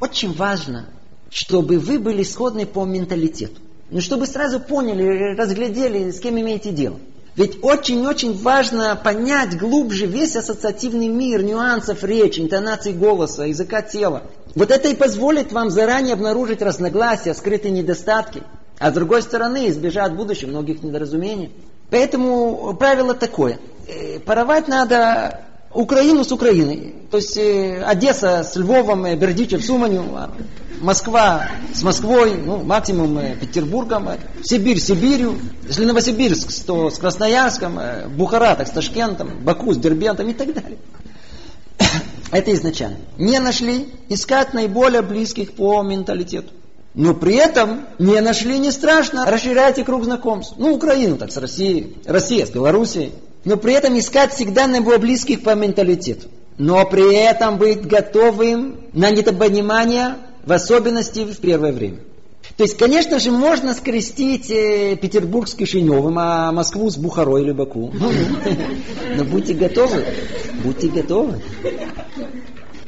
Очень 0.00 0.32
важно, 0.32 0.88
чтобы 1.30 1.78
вы 1.78 1.98
были 1.98 2.22
сходны 2.22 2.64
по 2.66 2.84
менталитету. 2.84 3.60
Ну, 3.90 4.00
чтобы 4.00 4.26
сразу 4.26 4.60
поняли, 4.60 5.36
разглядели, 5.36 6.10
с 6.10 6.20
кем 6.20 6.40
имеете 6.40 6.70
дело. 6.70 6.98
Ведь 7.36 7.58
очень-очень 7.62 8.36
важно 8.36 8.96
понять 8.96 9.56
глубже 9.56 10.06
весь 10.06 10.36
ассоциативный 10.36 11.08
мир, 11.08 11.42
нюансов 11.42 12.02
речи, 12.02 12.40
интонации 12.40 12.92
голоса, 12.92 13.44
языка 13.44 13.82
тела. 13.82 14.24
Вот 14.54 14.70
это 14.70 14.88
и 14.88 14.96
позволит 14.96 15.52
вам 15.52 15.70
заранее 15.70 16.14
обнаружить 16.14 16.60
разногласия, 16.60 17.34
скрытые 17.34 17.70
недостатки, 17.70 18.42
а 18.78 18.90
с 18.90 18.94
другой 18.94 19.22
стороны 19.22 19.68
избежать 19.68 20.12
в 20.12 20.16
будущем 20.16 20.48
многих 20.48 20.82
недоразумений. 20.82 21.52
Поэтому 21.90 22.74
правило 22.74 23.14
такое. 23.14 23.58
Э, 23.86 24.18
Поровать 24.20 24.68
надо 24.68 25.40
Украину 25.72 26.24
с 26.24 26.32
Украиной. 26.32 26.94
То 27.10 27.18
есть 27.18 27.36
э, 27.36 27.82
Одесса 27.82 28.42
с 28.42 28.56
Львовом, 28.56 29.04
э, 29.04 29.14
Бердичев 29.16 29.64
с 29.64 29.70
Уманью, 29.70 30.04
а 30.14 30.30
Москва 30.80 31.46
с 31.72 31.82
Москвой, 31.82 32.34
ну, 32.36 32.58
максимум 32.58 33.18
э, 33.18 33.36
Петербургом, 33.36 34.08
э, 34.08 34.18
Сибирь 34.42 34.80
с 34.80 34.86
Сибирью, 34.86 35.38
если 35.66 35.84
Новосибирск, 35.84 36.50
то 36.66 36.90
с 36.90 36.98
Красноярском, 36.98 37.78
э, 37.78 38.08
Бухара 38.08 38.56
так 38.56 38.66
с 38.66 38.70
Ташкентом, 38.70 39.44
Баку 39.44 39.72
с 39.72 39.76
Дербентом 39.76 40.28
и 40.28 40.34
так 40.34 40.52
далее. 40.54 40.78
Это 42.32 42.52
изначально. 42.54 42.98
Не 43.18 43.38
нашли, 43.38 43.88
искать 44.08 44.54
наиболее 44.54 45.02
близких 45.02 45.52
по 45.52 45.82
менталитету. 45.82 46.50
Но 46.94 47.14
при 47.14 47.36
этом 47.36 47.86
не 48.00 48.20
нашли, 48.20 48.58
не 48.58 48.72
страшно, 48.72 49.24
расширяйте 49.24 49.84
круг 49.84 50.04
знакомств. 50.04 50.54
Ну, 50.56 50.74
Украину 50.74 51.16
так 51.16 51.30
с 51.30 51.36
Россией, 51.36 51.96
Россия 52.04 52.44
с 52.46 52.50
Белоруссией. 52.50 53.12
Но 53.44 53.56
при 53.56 53.74
этом 53.74 53.98
искать 53.98 54.34
всегда 54.34 54.66
наиболее 54.66 55.00
близких 55.00 55.42
по 55.42 55.54
менталитету. 55.54 56.28
Но 56.58 56.84
при 56.84 57.14
этом 57.14 57.56
быть 57.56 57.86
готовым 57.86 58.76
на 58.92 59.10
недопонимание, 59.10 60.16
в 60.44 60.52
особенности 60.52 61.20
в 61.20 61.36
первое 61.38 61.72
время. 61.72 62.00
То 62.56 62.64
есть, 62.64 62.76
конечно 62.76 63.18
же, 63.18 63.30
можно 63.30 63.72
скрестить 63.74 64.50
э, 64.50 64.96
Петербург 64.96 65.48
с 65.48 65.54
Кишиневым, 65.54 66.18
а 66.18 66.52
Москву 66.52 66.90
с 66.90 66.96
Бухарой 66.96 67.42
или 67.42 67.52
Баку. 67.52 67.90
Ну, 67.92 68.10
ну. 68.10 68.56
Но 69.16 69.24
будьте 69.24 69.54
готовы. 69.54 70.04
Будьте 70.62 70.88
готовы. 70.88 71.40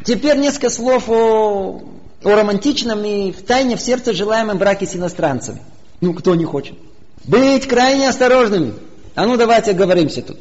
Теперь 0.04 0.36
несколько 0.38 0.68
слов 0.68 1.08
о, 1.08 1.82
о 2.22 2.34
романтичном 2.34 3.04
и 3.04 3.32
в 3.32 3.42
тайне 3.42 3.76
в 3.76 3.80
сердце 3.80 4.12
желаемом 4.12 4.58
браке 4.58 4.86
с 4.86 4.94
иностранцами. 4.96 5.62
Ну, 6.00 6.12
кто 6.12 6.34
не 6.34 6.44
хочет. 6.44 6.74
Быть 7.24 7.66
крайне 7.66 8.08
осторожными. 8.08 8.74
А 9.14 9.26
ну 9.26 9.36
давайте 9.36 9.72
оговоримся 9.72 10.22
тут. 10.22 10.38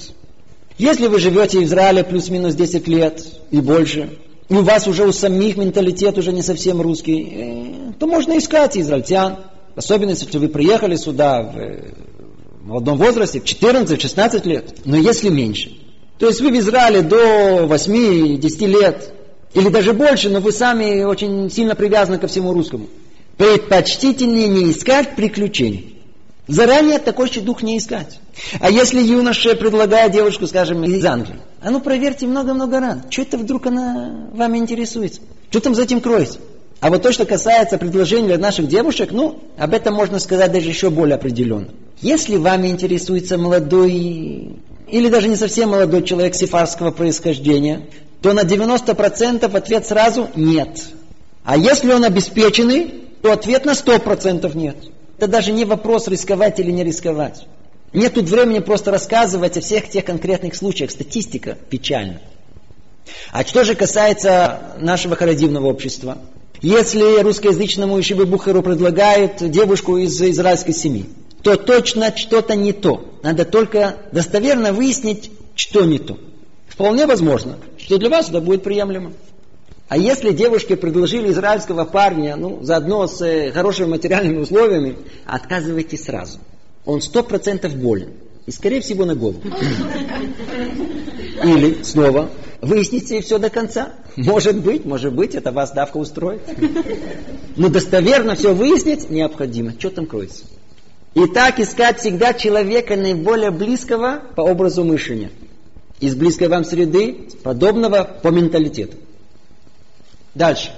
Если 0.78 1.08
вы 1.08 1.20
живете 1.20 1.60
в 1.60 1.64
Израиле 1.64 2.04
плюс-минус 2.04 2.56
10 2.56 2.88
лет 2.88 3.24
и 3.52 3.60
больше, 3.60 4.18
и 4.50 4.54
у 4.54 4.64
вас 4.64 4.88
уже 4.88 5.06
у 5.06 5.12
самих 5.12 5.58
менталитет 5.58 6.18
уже 6.18 6.32
не 6.32 6.42
совсем 6.42 6.82
русский, 6.82 7.28
э, 7.32 7.94
то 8.00 8.08
можно 8.08 8.38
искать 8.38 8.78
израильтян. 8.78 9.38
Особенно, 9.76 10.10
если 10.12 10.38
вы 10.38 10.48
приехали 10.48 10.96
сюда 10.96 11.44
в 11.44 12.66
молодом 12.66 12.98
возрасте, 12.98 13.40
в 13.40 13.46
14-16 13.46 14.48
лет, 14.48 14.76
но 14.86 14.98
если 14.98 15.30
меньше. 15.30 15.72
То 16.18 16.28
есть 16.28 16.42
вы 16.42 16.50
в 16.50 16.60
Израиле 16.60 17.02
до 17.02 17.66
8-10 17.66 18.66
лет, 18.68 19.14
или 19.54 19.70
даже 19.70 19.94
больше, 19.94 20.30
но 20.30 20.40
вы 20.40 20.52
сами 20.52 21.04
очень 21.04 21.50
сильно 21.50 21.76
привязаны 21.76 22.18
ко 22.18 22.28
всему 22.28 22.54
русскому. 22.54 22.88
Предпочтительнее 23.38 24.48
не 24.48 24.72
искать 24.72 25.16
приключений. 25.16 26.01
Заранее 26.48 27.00
такой 27.00 27.30
дух 27.30 27.62
не 27.62 27.78
искать. 27.78 28.20
А 28.60 28.70
если 28.70 29.02
юноша 29.02 29.56
предлагает 29.56 30.12
девушку, 30.12 30.48
скажем, 30.48 30.84
из 30.84 31.06
Англии, 31.06 31.40
а 31.62 31.70
ну 31.70 31.80
проверьте 31.80 32.26
много-много 32.26 32.80
раз, 32.80 32.98
что 33.10 33.22
это 33.22 33.38
вдруг 33.38 33.68
она 33.68 34.30
вами 34.34 34.58
интересуется? 34.58 35.22
Что 35.50 35.60
там 35.60 35.76
за 35.76 35.84
этим 35.84 36.02
кроется? 36.02 36.40
А 36.80 36.90
вот 36.90 37.04
то, 37.04 37.12
что 37.12 37.26
касается 37.26 37.78
предложений 37.78 38.28
для 38.28 38.38
наших 38.40 38.68
девушек, 38.68 39.12
ну, 39.12 39.40
об 39.56 39.74
этом 39.74 39.94
можно 39.94 40.18
сказать 40.18 40.52
даже 40.52 40.68
еще 40.68 40.90
более 40.90 41.16
определенно. 41.16 41.68
Если 42.02 42.38
вами 42.38 42.70
интересуется 42.70 43.38
молодой, 43.38 44.58
или 44.88 45.10
даже 45.10 45.28
не 45.28 45.36
совсем 45.36 45.70
молодой 45.70 46.04
человек 46.04 46.34
сефарского 46.34 46.90
происхождения, 46.90 47.88
то 48.24 48.34
на 48.34 48.42
90% 48.42 49.56
ответ 49.56 49.88
сразу 49.88 50.30
нет. 50.36 50.86
А 51.44 51.56
если 51.56 51.92
он 51.94 52.04
обеспеченный, 52.04 53.06
то 53.22 53.32
ответ 53.32 53.66
на 53.66 53.72
100% 53.72 54.58
нет. 54.58 54.78
Это 55.22 55.30
даже 55.30 55.52
не 55.52 55.66
вопрос 55.66 56.08
рисковать 56.08 56.60
или 56.60 56.72
не 56.72 56.84
рисковать. 56.84 57.46
Нет 57.94 58.16
тут 58.16 58.28
времени 58.28 58.58
просто 58.58 58.90
рассказывать 58.90 59.56
о 59.56 59.62
всех 59.62 59.88
тех 59.88 60.04
конкретных 60.04 60.56
случаях. 60.56 60.90
Статистика 60.90 61.60
печальна. 61.70 62.20
А 63.32 63.46
что 63.46 63.64
же 63.64 63.76
касается 63.76 64.74
нашего 64.80 65.16
харидимного 65.16 65.68
общества? 65.68 66.18
Если 66.64 67.22
русскоязычному 67.22 68.00
Ишибе 68.00 68.26
Бухару 68.26 68.64
предлагают 68.64 69.48
девушку 69.48 69.98
из 69.98 70.20
израильской 70.20 70.74
семьи, 70.74 71.06
то 71.44 71.56
точно 71.56 72.18
что-то 72.18 72.56
не 72.56 72.74
то. 72.74 73.20
Надо 73.22 73.46
только 73.46 73.98
достоверно 74.12 74.74
выяснить, 74.74 75.30
что 75.54 75.86
не 75.86 76.00
то. 76.00 76.18
Вполне 76.68 77.06
возможно, 77.06 77.60
что 77.78 78.00
для 78.00 78.10
вас 78.10 78.30
это 78.30 78.42
будет 78.42 78.64
приемлемо. 78.64 79.14
А 79.92 79.98
если 79.98 80.32
девушке 80.32 80.78
предложили 80.78 81.34
израильского 81.34 81.84
парня, 81.84 82.38
ну, 82.38 82.64
заодно 82.64 83.08
с 83.08 83.22
э, 83.22 83.52
хорошими 83.52 83.88
материальными 83.88 84.38
условиями, 84.38 84.96
отказывайте 85.26 85.98
сразу. 85.98 86.40
Он 86.86 87.02
сто 87.02 87.24
процентов 87.24 87.76
болен. 87.76 88.12
И, 88.46 88.52
скорее 88.52 88.80
всего, 88.80 89.04
на 89.04 89.16
голову. 89.16 89.42
Или, 91.44 91.84
снова, 91.84 92.30
выясните 92.62 93.20
все 93.20 93.38
до 93.38 93.50
конца. 93.50 93.92
Может 94.16 94.62
быть, 94.62 94.86
может 94.86 95.12
быть, 95.14 95.36
это 95.36 95.52
вас 95.52 95.74
давка 95.74 95.98
устроит. 95.98 96.44
Но 97.58 97.68
достоверно 97.68 98.36
все 98.36 98.54
выяснить 98.54 99.10
необходимо. 99.10 99.74
Что 99.78 99.90
там 99.90 100.06
кроется? 100.06 100.46
Итак, 101.16 101.60
искать 101.60 102.00
всегда 102.00 102.34
человека 102.34 102.96
наиболее 102.96 103.52
близкого 103.52 104.22
по 104.38 104.42
образу 104.42 104.86
мышления. 104.86 105.32
Из 106.00 106.16
близкой 106.16 106.48
вам 106.48 106.64
среды, 106.64 107.28
подобного 107.44 108.10
по 108.24 108.30
менталитету. 108.30 108.96
Дальше. 110.36 110.72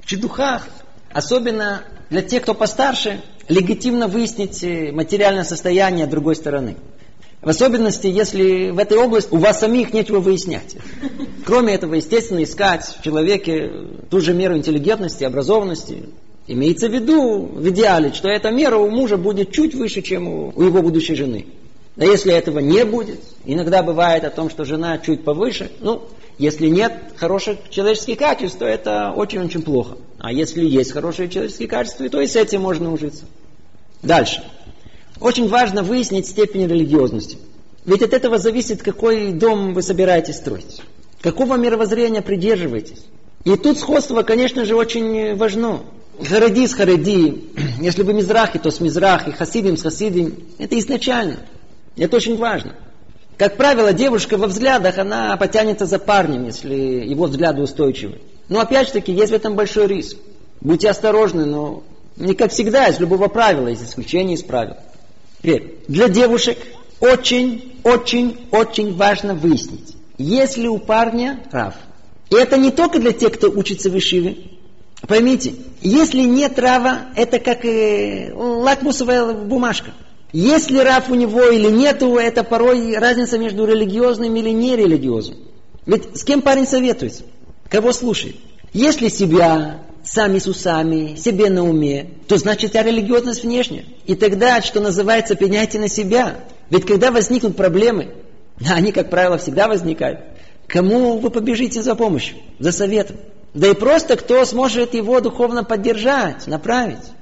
В 0.00 0.06
чедухах, 0.06 0.66
особенно 1.12 1.82
для 2.10 2.22
тех, 2.22 2.42
кто 2.42 2.54
постарше, 2.54 3.20
легитимно 3.48 4.08
выяснить 4.08 4.62
э, 4.62 4.92
материальное 4.92 5.44
состояние 5.44 6.06
другой 6.06 6.36
стороны. 6.36 6.76
В 7.42 7.48
особенности, 7.48 8.06
если 8.06 8.70
в 8.70 8.78
этой 8.78 8.98
области 8.98 9.32
у 9.32 9.36
вас 9.36 9.60
самих 9.60 9.92
нечего 9.92 10.20
выяснять. 10.20 10.76
Кроме 11.44 11.74
этого, 11.74 11.94
естественно, 11.94 12.42
искать 12.42 12.84
в 12.98 13.02
человеке 13.04 13.70
ту 14.10 14.20
же 14.20 14.34
меру 14.34 14.56
интеллигентности, 14.56 15.24
образованности. 15.24 16.04
Имеется 16.48 16.88
в 16.88 16.92
виду, 16.92 17.40
в 17.40 17.68
идеале, 17.68 18.12
что 18.12 18.28
эта 18.28 18.50
мера 18.50 18.76
у 18.76 18.90
мужа 18.90 19.16
будет 19.16 19.52
чуть 19.52 19.74
выше, 19.74 20.02
чем 20.02 20.28
у 20.28 20.62
его 20.62 20.80
будущей 20.82 21.14
жены. 21.14 21.46
А 21.96 22.04
если 22.04 22.32
этого 22.32 22.58
не 22.58 22.84
будет, 22.84 23.20
иногда 23.44 23.82
бывает 23.82 24.24
о 24.24 24.30
том, 24.30 24.50
что 24.50 24.64
жена 24.64 24.98
чуть 24.98 25.24
повыше, 25.24 25.70
ну, 25.80 26.02
если 26.38 26.68
нет 26.68 26.92
хороших 27.16 27.58
человеческих 27.70 28.18
качеств, 28.18 28.58
то 28.58 28.66
это 28.66 29.12
очень-очень 29.14 29.62
плохо. 29.62 29.96
А 30.18 30.32
если 30.32 30.64
есть 30.64 30.92
хорошие 30.92 31.28
человеческие 31.28 31.68
качества, 31.68 32.08
то 32.08 32.20
и 32.20 32.26
с 32.26 32.36
этим 32.36 32.62
можно 32.62 32.92
ужиться. 32.92 33.24
Дальше. 34.02 34.42
Очень 35.20 35.48
важно 35.48 35.82
выяснить 35.82 36.26
степень 36.26 36.66
религиозности. 36.66 37.38
Ведь 37.84 38.02
от 38.02 38.12
этого 38.12 38.38
зависит, 38.38 38.82
какой 38.82 39.32
дом 39.32 39.72
вы 39.72 39.82
собираетесь 39.82 40.36
строить. 40.36 40.82
Какого 41.22 41.56
мировоззрения 41.56 42.20
придерживаетесь. 42.20 43.04
И 43.44 43.56
тут 43.56 43.78
сходство, 43.78 44.22
конечно 44.22 44.64
же, 44.64 44.74
очень 44.74 45.36
важно. 45.36 45.82
Харади 46.22 46.66
с 46.66 46.74
харади, 46.74 47.52
если 47.80 48.02
вы 48.02 48.14
мизрахи, 48.14 48.58
то 48.58 48.70
с 48.70 48.80
мизрахи, 48.80 49.30
хасидим 49.30 49.76
с 49.76 49.82
хасидим. 49.82 50.34
Это 50.58 50.78
изначально. 50.78 51.36
Это 51.96 52.16
очень 52.16 52.36
важно. 52.36 52.74
Как 53.38 53.56
правило, 53.56 53.92
девушка 53.92 54.38
во 54.38 54.46
взглядах, 54.46 54.96
она 54.98 55.36
потянется 55.36 55.84
за 55.84 55.98
парнем, 55.98 56.46
если 56.46 56.74
его 56.74 57.26
взгляды 57.26 57.62
устойчивы. 57.62 58.18
Но 58.48 58.60
опять 58.60 58.86
же 58.86 58.94
таки, 58.94 59.12
есть 59.12 59.32
в 59.32 59.34
этом 59.34 59.56
большой 59.56 59.88
риск. 59.88 60.16
Будьте 60.60 60.88
осторожны, 60.88 61.44
но 61.44 61.82
не 62.16 62.34
как 62.34 62.50
всегда, 62.50 62.88
из 62.88 62.98
любого 62.98 63.28
правила, 63.28 63.68
из 63.68 63.82
исключения 63.82 64.34
из 64.34 64.42
правил. 64.42 64.76
Теперь, 65.42 65.80
для 65.86 66.08
девушек 66.08 66.58
очень, 67.00 67.78
очень, 67.84 68.48
очень 68.52 68.96
важно 68.96 69.34
выяснить, 69.34 69.96
есть 70.16 70.56
ли 70.56 70.68
у 70.68 70.78
парня 70.78 71.40
прав. 71.50 71.74
И 72.30 72.36
это 72.36 72.56
не 72.56 72.70
только 72.70 72.98
для 72.98 73.12
тех, 73.12 73.34
кто 73.34 73.50
учится 73.50 73.90
в 73.90 73.98
Ишиве. 73.98 74.38
Поймите, 75.06 75.54
если 75.82 76.22
нет 76.22 76.54
трава, 76.54 77.08
это 77.14 77.38
как 77.38 77.64
э, 77.66 78.32
лакмусовая 78.34 79.34
бумажка. 79.34 79.92
Есть 80.36 80.70
ли 80.70 80.80
Раф 80.80 81.08
у 81.08 81.14
него 81.14 81.48
или 81.48 81.70
нету, 81.70 82.18
это 82.18 82.44
порой 82.44 82.94
разница 82.98 83.38
между 83.38 83.64
религиозным 83.64 84.36
или 84.36 84.50
нерелигиозным. 84.50 85.38
Ведь 85.86 86.14
с 86.14 86.24
кем 86.24 86.42
парень 86.42 86.66
советуется? 86.66 87.22
Кого 87.70 87.90
слушает? 87.94 88.36
Если 88.74 89.08
себя 89.08 89.78
сами 90.04 90.38
с 90.38 90.46
усами, 90.46 91.16
себе 91.16 91.48
на 91.48 91.64
уме, 91.64 92.10
то 92.28 92.36
значит 92.36 92.72
вся 92.72 92.82
религиозность 92.82 93.44
внешняя. 93.44 93.86
И 94.04 94.14
тогда, 94.14 94.60
что 94.60 94.80
называется, 94.80 95.36
пеняйте 95.36 95.78
на 95.78 95.88
себя. 95.88 96.36
Ведь 96.68 96.84
когда 96.84 97.10
возникнут 97.10 97.56
проблемы, 97.56 98.12
а 98.60 98.74
они, 98.74 98.92
как 98.92 99.08
правило, 99.08 99.38
всегда 99.38 99.68
возникают, 99.68 100.20
кому 100.66 101.16
вы 101.16 101.30
побежите 101.30 101.82
за 101.82 101.94
помощью, 101.94 102.36
за 102.58 102.72
советом? 102.72 103.16
Да 103.54 103.68
и 103.68 103.72
просто 103.72 104.16
кто 104.16 104.44
сможет 104.44 104.92
его 104.92 105.18
духовно 105.22 105.64
поддержать, 105.64 106.46
направить. 106.46 107.15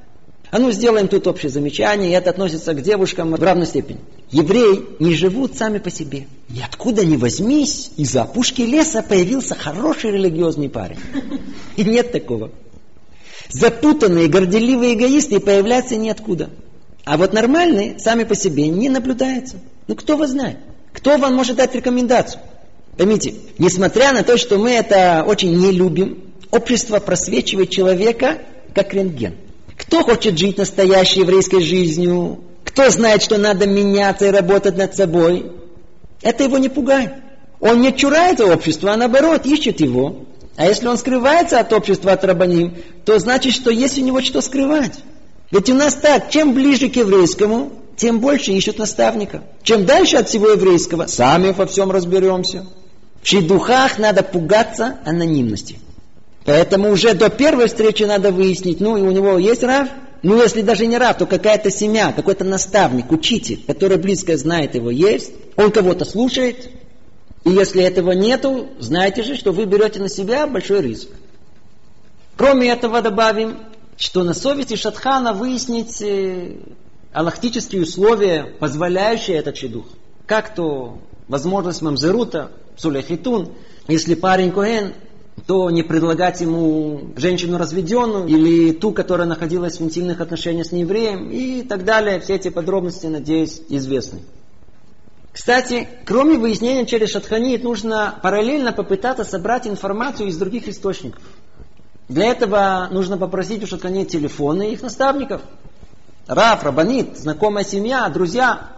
А 0.54 0.60
ну 0.60 0.70
сделаем 0.70 1.08
тут 1.08 1.26
общее 1.26 1.50
замечание, 1.50 2.12
и 2.12 2.14
это 2.14 2.30
относится 2.30 2.74
к 2.74 2.80
девушкам 2.80 3.32
в 3.32 3.42
равной 3.42 3.66
степени. 3.66 3.98
Евреи 4.30 4.84
не 5.00 5.12
живут 5.12 5.56
сами 5.56 5.78
по 5.78 5.90
себе. 5.90 6.28
И 6.48 6.60
откуда 6.64 7.04
ни 7.04 7.16
возьмись, 7.16 7.90
из-за 7.96 8.22
опушки 8.22 8.62
леса 8.62 9.02
появился 9.02 9.56
хороший 9.56 10.12
религиозный 10.12 10.68
парень. 10.68 11.00
И 11.76 11.82
нет 11.82 12.12
такого. 12.12 12.52
Запутанные, 13.48 14.28
горделивые 14.28 14.94
эгоисты 14.94 15.40
появляются 15.40 15.96
ниоткуда. 15.96 16.50
А 17.04 17.16
вот 17.16 17.32
нормальные 17.32 17.98
сами 17.98 18.22
по 18.22 18.36
себе 18.36 18.68
не 18.68 18.88
наблюдаются. 18.88 19.56
Ну 19.88 19.96
кто 19.96 20.16
вас 20.16 20.30
знает? 20.30 20.58
Кто 20.92 21.18
вам 21.18 21.34
может 21.34 21.56
дать 21.56 21.74
рекомендацию? 21.74 22.40
Поймите, 22.96 23.34
несмотря 23.58 24.12
на 24.12 24.22
то, 24.22 24.36
что 24.36 24.58
мы 24.58 24.70
это 24.70 25.24
очень 25.26 25.52
не 25.58 25.72
любим, 25.72 26.32
общество 26.52 27.00
просвечивает 27.00 27.70
человека 27.70 28.38
как 28.72 28.94
рентген. 28.94 29.34
Кто 29.76 30.02
хочет 30.02 30.38
жить 30.38 30.58
настоящей 30.58 31.20
еврейской 31.20 31.60
жизнью? 31.60 32.40
Кто 32.64 32.90
знает, 32.90 33.22
что 33.22 33.38
надо 33.38 33.66
меняться 33.66 34.26
и 34.26 34.30
работать 34.30 34.76
над 34.76 34.94
собой? 34.94 35.52
Это 36.22 36.44
его 36.44 36.58
не 36.58 36.68
пугает. 36.68 37.12
Он 37.60 37.80
не 37.80 37.94
чурается 37.94 38.46
общества, 38.46 38.92
а 38.92 38.96
наоборот 38.96 39.46
ищет 39.46 39.80
его. 39.80 40.26
А 40.56 40.66
если 40.66 40.86
он 40.86 40.96
скрывается 40.96 41.58
от 41.58 41.72
общества, 41.72 42.12
от 42.12 42.24
рабаним, 42.24 42.76
то 43.04 43.18
значит, 43.18 43.54
что 43.54 43.70
есть 43.70 43.98
у 43.98 44.02
него 44.02 44.20
что 44.20 44.40
скрывать. 44.40 44.94
Ведь 45.50 45.70
у 45.70 45.74
нас 45.74 45.94
так, 45.94 46.30
чем 46.30 46.54
ближе 46.54 46.88
к 46.88 46.96
еврейскому, 46.96 47.72
тем 47.96 48.20
больше 48.20 48.52
ищут 48.52 48.78
наставника. 48.78 49.42
Чем 49.62 49.86
дальше 49.86 50.16
от 50.16 50.28
всего 50.28 50.50
еврейского, 50.50 51.06
сами 51.06 51.50
во 51.50 51.66
всем 51.66 51.90
разберемся. 51.90 52.66
В 53.22 53.28
шейдухах 53.28 53.98
надо 53.98 54.22
пугаться 54.22 54.98
анонимности. 55.04 55.78
Поэтому 56.44 56.90
уже 56.90 57.14
до 57.14 57.30
первой 57.30 57.68
встречи 57.68 58.02
надо 58.02 58.30
выяснить, 58.30 58.80
ну 58.80 58.96
и 58.96 59.02
у 59.02 59.10
него 59.10 59.38
есть 59.38 59.62
рав, 59.62 59.88
ну 60.22 60.40
если 60.40 60.62
даже 60.62 60.86
не 60.86 60.98
рав, 60.98 61.16
то 61.18 61.26
какая-то 61.26 61.70
семья, 61.70 62.12
какой-то 62.12 62.44
наставник, 62.44 63.10
учитель, 63.10 63.62
который 63.66 63.96
близко 63.96 64.36
знает 64.36 64.74
его, 64.74 64.90
есть. 64.90 65.32
Он 65.56 65.70
кого-то 65.70 66.04
слушает, 66.04 66.70
и 67.44 67.50
если 67.50 67.82
этого 67.82 68.12
нету, 68.12 68.68
знаете 68.78 69.22
же, 69.22 69.36
что 69.36 69.52
вы 69.52 69.64
берете 69.64 70.00
на 70.00 70.08
себя 70.08 70.46
большой 70.46 70.82
риск. 70.82 71.08
Кроме 72.36 72.70
этого 72.70 73.00
добавим, 73.00 73.58
что 73.96 74.22
на 74.22 74.34
совести 74.34 74.76
Шатхана 74.76 75.32
выяснить 75.32 76.02
э, 76.02 76.56
аллахтические 77.12 77.82
условия, 77.82 78.44
позволяющие 78.58 79.36
этот 79.36 79.56
шедух. 79.56 79.86
Как 80.26 80.54
то 80.54 80.98
возможность 81.28 81.80
мамзерута, 81.80 82.50
сулехитун, 82.76 83.52
если 83.88 84.14
парень 84.14 84.50
Коэн, 84.50 84.94
то 85.46 85.70
не 85.70 85.82
предлагать 85.82 86.40
ему 86.40 87.12
женщину 87.16 87.58
разведенную 87.58 88.26
или 88.26 88.72
ту, 88.72 88.92
которая 88.92 89.26
находилась 89.26 89.78
в 89.78 89.82
интимных 89.82 90.20
отношениях 90.20 90.66
с 90.66 90.72
неевреем 90.72 91.30
и 91.30 91.62
так 91.62 91.84
далее. 91.84 92.20
Все 92.20 92.36
эти 92.36 92.48
подробности, 92.48 93.06
надеюсь, 93.06 93.60
известны. 93.68 94.20
Кстати, 95.32 95.88
кроме 96.06 96.38
выяснения 96.38 96.86
через 96.86 97.10
Шатханит, 97.10 97.64
нужно 97.64 98.18
параллельно 98.22 98.72
попытаться 98.72 99.24
собрать 99.24 99.66
информацию 99.66 100.28
из 100.28 100.36
других 100.36 100.68
источников. 100.68 101.22
Для 102.08 102.26
этого 102.26 102.88
нужно 102.92 103.18
попросить 103.18 103.62
у 103.64 103.66
Шатханит 103.66 104.08
телефоны 104.08 104.72
их 104.72 104.82
наставников. 104.82 105.42
Раф, 106.28 106.62
Рабанит, 106.62 107.18
знакомая 107.18 107.64
семья, 107.64 108.08
друзья. 108.08 108.68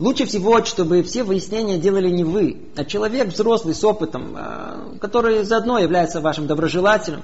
Лучше 0.00 0.26
всего, 0.26 0.64
чтобы 0.64 1.02
все 1.04 1.22
выяснения 1.22 1.78
делали 1.78 2.10
не 2.10 2.24
вы, 2.24 2.56
а 2.74 2.84
человек 2.84 3.28
взрослый 3.28 3.74
с 3.74 3.84
опытом, 3.84 4.34
э, 4.36 4.98
который 5.00 5.44
заодно 5.44 5.78
является 5.78 6.20
вашим 6.20 6.48
доброжелателем. 6.48 7.22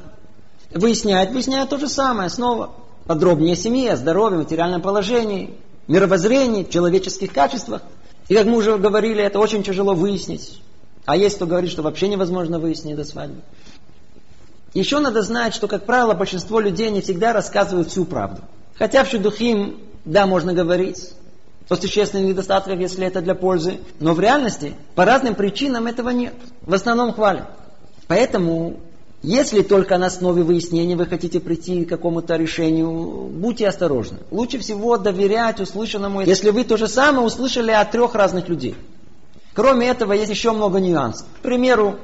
Выясняет, 0.72 1.32
выясняет 1.32 1.70
то 1.70 1.78
же 1.78 1.88
самое 1.88 2.30
снова. 2.30 2.70
Подробнее 3.06 3.54
о 3.54 3.56
семье, 3.56 3.92
о 3.92 3.96
здоровье, 3.96 4.38
материальном 4.38 4.82
положении, 4.82 5.54
мировоззрении, 5.88 6.64
человеческих 6.64 7.32
качествах– 7.32 7.82
и 8.28 8.34
как 8.34 8.46
мы 8.46 8.56
уже 8.56 8.76
говорили, 8.76 9.22
это 9.22 9.38
очень 9.38 9.62
тяжело 9.62 9.94
выяснить. 9.94 10.60
А 11.04 11.16
есть 11.16 11.36
кто 11.36 11.46
говорит, 11.46 11.70
что 11.70 11.82
вообще 11.82 12.08
невозможно 12.08 12.58
выяснить 12.58 12.96
до 12.96 13.04
свадьбы. 13.04 13.40
Еще 14.74 14.98
надо 14.98 15.22
знать, 15.22 15.54
что, 15.54 15.68
как 15.68 15.86
правило, 15.86 16.14
большинство 16.14 16.58
людей 16.58 16.90
не 16.90 17.00
всегда 17.00 17.32
рассказывают 17.32 17.88
всю 17.88 18.04
правду. 18.04 18.42
Хотя 18.74 19.04
в 19.04 19.08
Шедухим, 19.08 19.78
да, 20.04 20.26
можно 20.26 20.52
говорить 20.52 21.12
о 21.68 21.76
существенных 21.76 22.26
недостатках, 22.26 22.78
если 22.78 23.06
это 23.06 23.20
для 23.20 23.34
пользы. 23.34 23.78
Но 24.00 24.14
в 24.14 24.20
реальности 24.20 24.74
по 24.94 25.04
разным 25.04 25.34
причинам 25.34 25.86
этого 25.86 26.10
нет. 26.10 26.34
В 26.62 26.74
основном 26.74 27.12
хвалят. 27.12 27.50
Поэтому 28.06 28.80
если 29.22 29.62
только 29.62 29.98
на 29.98 30.06
основе 30.06 30.44
выяснения 30.44 30.94
вы 30.94 31.06
хотите 31.06 31.40
прийти 31.40 31.84
к 31.84 31.88
какому-то 31.88 32.36
решению, 32.36 33.28
будьте 33.32 33.66
осторожны. 33.66 34.18
Лучше 34.30 34.58
всего 34.58 34.98
доверять 34.98 35.60
услышанному, 35.60 36.20
если 36.20 36.50
вы 36.50 36.62
то 36.62 36.76
же 36.76 36.86
самое 36.86 37.26
услышали 37.26 37.72
от 37.72 37.90
трех 37.90 38.14
разных 38.14 38.48
людей. 38.48 38.76
Кроме 39.52 39.88
этого, 39.88 40.12
есть 40.12 40.30
еще 40.30 40.52
много 40.52 40.78
нюансов. 40.78 41.26
К 41.38 41.42
примеру, 41.42 41.98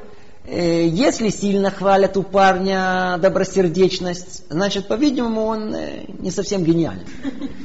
если 0.45 1.29
сильно 1.29 1.71
хвалят 1.71 2.17
у 2.17 2.23
парня 2.23 3.17
добросердечность, 3.19 4.43
значит, 4.51 4.89
по-видимому, 4.89 5.45
он 5.45 5.75
э, 5.75 6.05
не 6.19 6.33
совсем 6.33 6.65
гениален. 6.65 7.07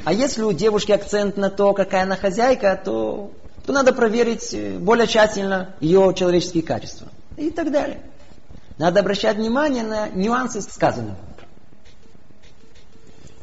А 0.05 0.13
если 0.13 0.43
у 0.43 0.53
девушки 0.53 0.91
акцент 0.91 1.37
на 1.37 1.49
то, 1.49 1.73
какая 1.73 2.03
она 2.03 2.15
хозяйка, 2.15 2.79
то, 2.83 3.31
то 3.65 3.73
надо 3.73 3.93
проверить 3.93 4.53
э, 4.53 4.77
более 4.77 5.07
тщательно 5.07 5.75
ее 5.79 6.13
человеческие 6.15 6.61
качества. 6.61 7.07
И 7.35 7.49
так 7.49 7.71
далее. 7.71 7.99
Надо 8.77 8.99
обращать 8.99 9.37
внимание 9.37 9.83
на 9.83 10.09
нюансы 10.09 10.61
сказанного. 10.61 11.17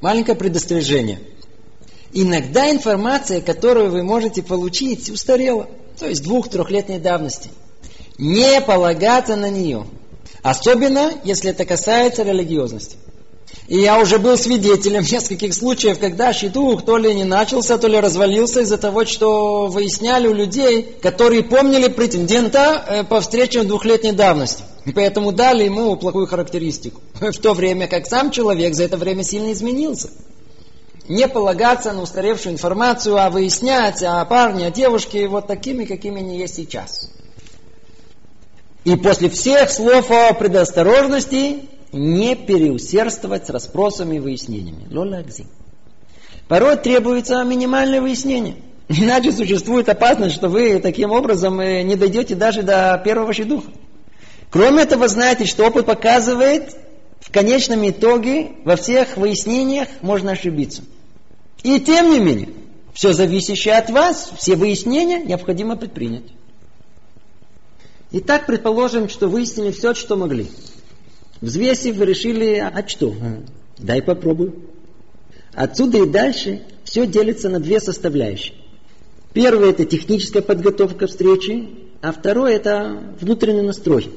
Маленькое 0.01 0.37
предостережение. 0.37 1.21
Иногда 2.13 2.71
информация, 2.71 3.41
которую 3.41 3.91
вы 3.91 4.05
можете 4.05 4.45
получить, 4.45 5.11
устарела. 5.11 5.67
То 5.99 6.07
есть 6.07 6.23
двух-трехлетней 6.23 7.01
давности. 7.01 7.51
Не 8.19 8.61
полагаться 8.61 9.37
на 9.37 9.51
нее. 9.51 9.87
Особенно, 10.43 11.13
если 11.25 11.51
это 11.51 11.65
касается 11.65 12.23
религиозности. 12.23 12.97
И 13.67 13.79
я 13.79 13.99
уже 13.99 14.19
был 14.19 14.37
свидетелем 14.37 15.03
нескольких 15.11 15.55
случаев, 15.55 15.99
когда 15.99 16.33
щитух 16.33 16.85
то 16.85 16.97
ли 16.97 17.15
не 17.15 17.25
начался, 17.25 17.79
то 17.79 17.89
ли 17.89 17.99
развалился 17.99 18.61
из-за 18.61 18.77
того, 18.77 19.05
что 19.05 19.67
выясняли 19.69 20.29
у 20.29 20.35
людей, 20.35 20.83
которые 21.03 21.43
помнили 21.43 21.89
претендента 21.89 22.85
э, 22.87 23.05
по 23.05 23.21
встречам 23.21 23.67
двухлетней 23.67 24.13
давности. 24.13 24.65
И 24.85 24.93
поэтому 24.93 25.33
дали 25.33 25.65
ему 25.65 25.97
плохую 25.97 26.27
характеристику. 26.27 27.01
В 27.21 27.39
то 27.39 27.55
время 27.55 27.89
как 27.89 28.07
сам 28.07 28.31
человек 28.31 28.75
за 28.75 28.85
это 28.85 28.97
время 28.97 29.23
сильно 29.23 29.53
изменился. 29.53 30.11
Не 31.09 31.29
полагаться 31.29 31.93
на 31.93 32.03
устаревшую 32.03 32.55
информацию, 32.55 33.19
а 33.19 33.29
выяснять 33.29 34.03
о 34.03 34.25
парне, 34.25 34.67
о 34.67 34.71
девушке 34.71 35.29
вот 35.29 35.47
такими, 35.47 35.85
какими 35.85 36.21
они 36.21 36.39
есть 36.39 36.57
сейчас. 36.57 37.11
И 38.85 38.97
после 38.97 39.31
всех 39.31 39.71
слов 39.71 40.11
о 40.11 40.35
предосторожности 40.35 41.61
не 41.93 42.35
переусердствовать 42.35 43.47
с 43.47 43.51
расспросами 43.51 44.17
и 44.17 44.21
выяснениями. 44.21 44.87
Лолагзи. 44.93 45.47
Порой 46.49 46.77
требуется 46.77 47.43
минимальное 47.45 48.03
выяснение. 48.03 48.57
Иначе 48.89 49.33
существует 49.33 49.89
опасность, 49.89 50.35
что 50.35 50.49
вы 50.49 50.79
таким 50.81 51.13
образом 51.13 51.61
э, 51.61 51.83
не 51.83 51.97
дойдете 51.97 52.35
даже 52.35 52.63
до 52.63 53.01
первого 53.03 53.33
щедуха. 53.33 53.71
Кроме 54.51 54.83
этого, 54.83 55.09
знаете, 55.09 55.47
что 55.47 55.67
опыт 55.67 55.87
показывает, 55.87 56.77
в 57.21 57.33
конечном 57.33 57.89
итоге 57.89 58.53
во 58.65 58.77
всех 58.77 59.17
выяснениях 59.17 59.89
можно 60.03 60.33
ошибиться. 60.33 60.83
И 61.63 61.81
тем 61.81 62.11
не 62.11 62.21
менее, 62.21 62.51
все 62.93 63.15
зависящее 63.15 63.77
от 63.77 63.89
вас, 63.89 64.31
все 64.39 64.55
выяснения 64.55 65.25
необходимо 65.25 65.77
предпринять. 65.77 66.25
Итак, 68.17 68.47
предположим, 68.47 69.09
что 69.09 69.27
выяснили 69.27 69.73
все, 69.73 69.93
что 69.93 70.15
могли. 70.15 70.47
Взвесив, 71.41 71.97
вы 71.97 72.05
решили, 72.05 72.59
а 72.59 72.87
что? 72.87 73.13
Дай 73.77 74.03
попробую. 74.03 74.55
Отсюда 75.53 75.99
и 75.99 76.07
дальше 76.07 76.63
все 76.85 77.09
делится 77.09 77.49
на 77.49 77.59
две 77.59 77.81
составляющие. 77.81 78.55
Первое 79.33 79.71
это 79.71 79.85
техническая 79.85 80.43
подготовка 80.43 81.09
встречи, 81.09 81.69
а 82.03 82.13
второе 82.13 82.55
это 82.55 83.03
внутренний 83.21 83.63
настрой. 83.63 84.09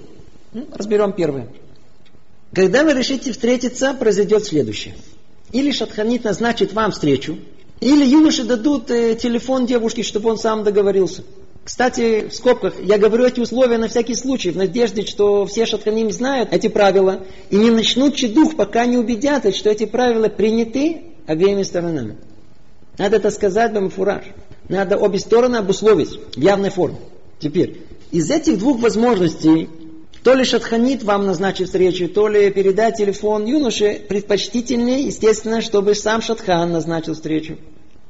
Ну, 0.53 0.67
разберем 0.71 1.13
первое. 1.13 1.47
Когда 2.53 2.83
вы 2.83 2.93
решите 2.93 3.31
встретиться, 3.31 3.95
произойдет 3.95 4.45
следующее. 4.45 4.95
Или 5.53 5.71
Шатханит 5.71 6.23
назначит 6.23 6.71
вам 6.71 6.91
встречу, 6.91 7.39
Или 7.79 8.05
юноши 8.05 8.43
дадут 8.43 8.91
э, 8.91 9.15
телефон 9.15 9.65
девушке, 9.65 10.03
чтобы 10.03 10.29
он 10.29 10.37
сам 10.37 10.63
договорился. 10.63 11.23
Кстати, 11.67 12.29
в 12.29 12.33
скобках, 12.33 12.75
я 12.81 12.97
говорю 12.97 13.25
эти 13.25 13.41
условия 13.41 13.77
на 13.77 13.89
всякий 13.89 14.15
случай, 14.15 14.51
в 14.51 14.55
надежде, 14.55 15.05
что 15.05 15.45
все 15.45 15.65
шатханим 15.65 16.13
знают 16.13 16.53
эти 16.53 16.67
правила 16.69 17.25
и 17.49 17.57
не 17.57 17.71
начнут 17.71 18.15
чедух, 18.15 18.55
пока 18.55 18.85
не 18.85 18.95
убедятся, 18.95 19.51
что 19.51 19.69
эти 19.69 19.85
правила 19.85 20.29
приняты 20.29 21.01
обеими 21.25 21.63
сторонами. 21.63 22.15
Надо 22.97 23.17
это 23.17 23.31
сказать 23.31 23.73
вам 23.73 23.89
фураж. 23.89 24.23
Надо 24.69 24.95
обе 24.95 25.19
стороны 25.19 25.57
обусловить 25.57 26.17
в 26.37 26.39
явной 26.39 26.69
форме. 26.69 26.99
Теперь, 27.37 27.81
из 28.11 28.31
этих 28.31 28.59
двух 28.59 28.79
возможностей, 28.79 29.67
то 30.23 30.35
ли 30.35 30.45
шатханит 30.45 31.03
вам 31.03 31.25
назначит 31.25 31.67
встречу, 31.67 32.07
то 32.07 32.29
ли 32.29 32.49
передать 32.49 32.95
телефон 32.95 33.45
юноше, 33.45 33.99
предпочтительнее, 34.07 35.01
естественно, 35.01 35.59
чтобы 35.59 35.95
сам 35.95 36.21
шатхан 36.21 36.71
назначил 36.71 37.13
встречу. 37.13 37.57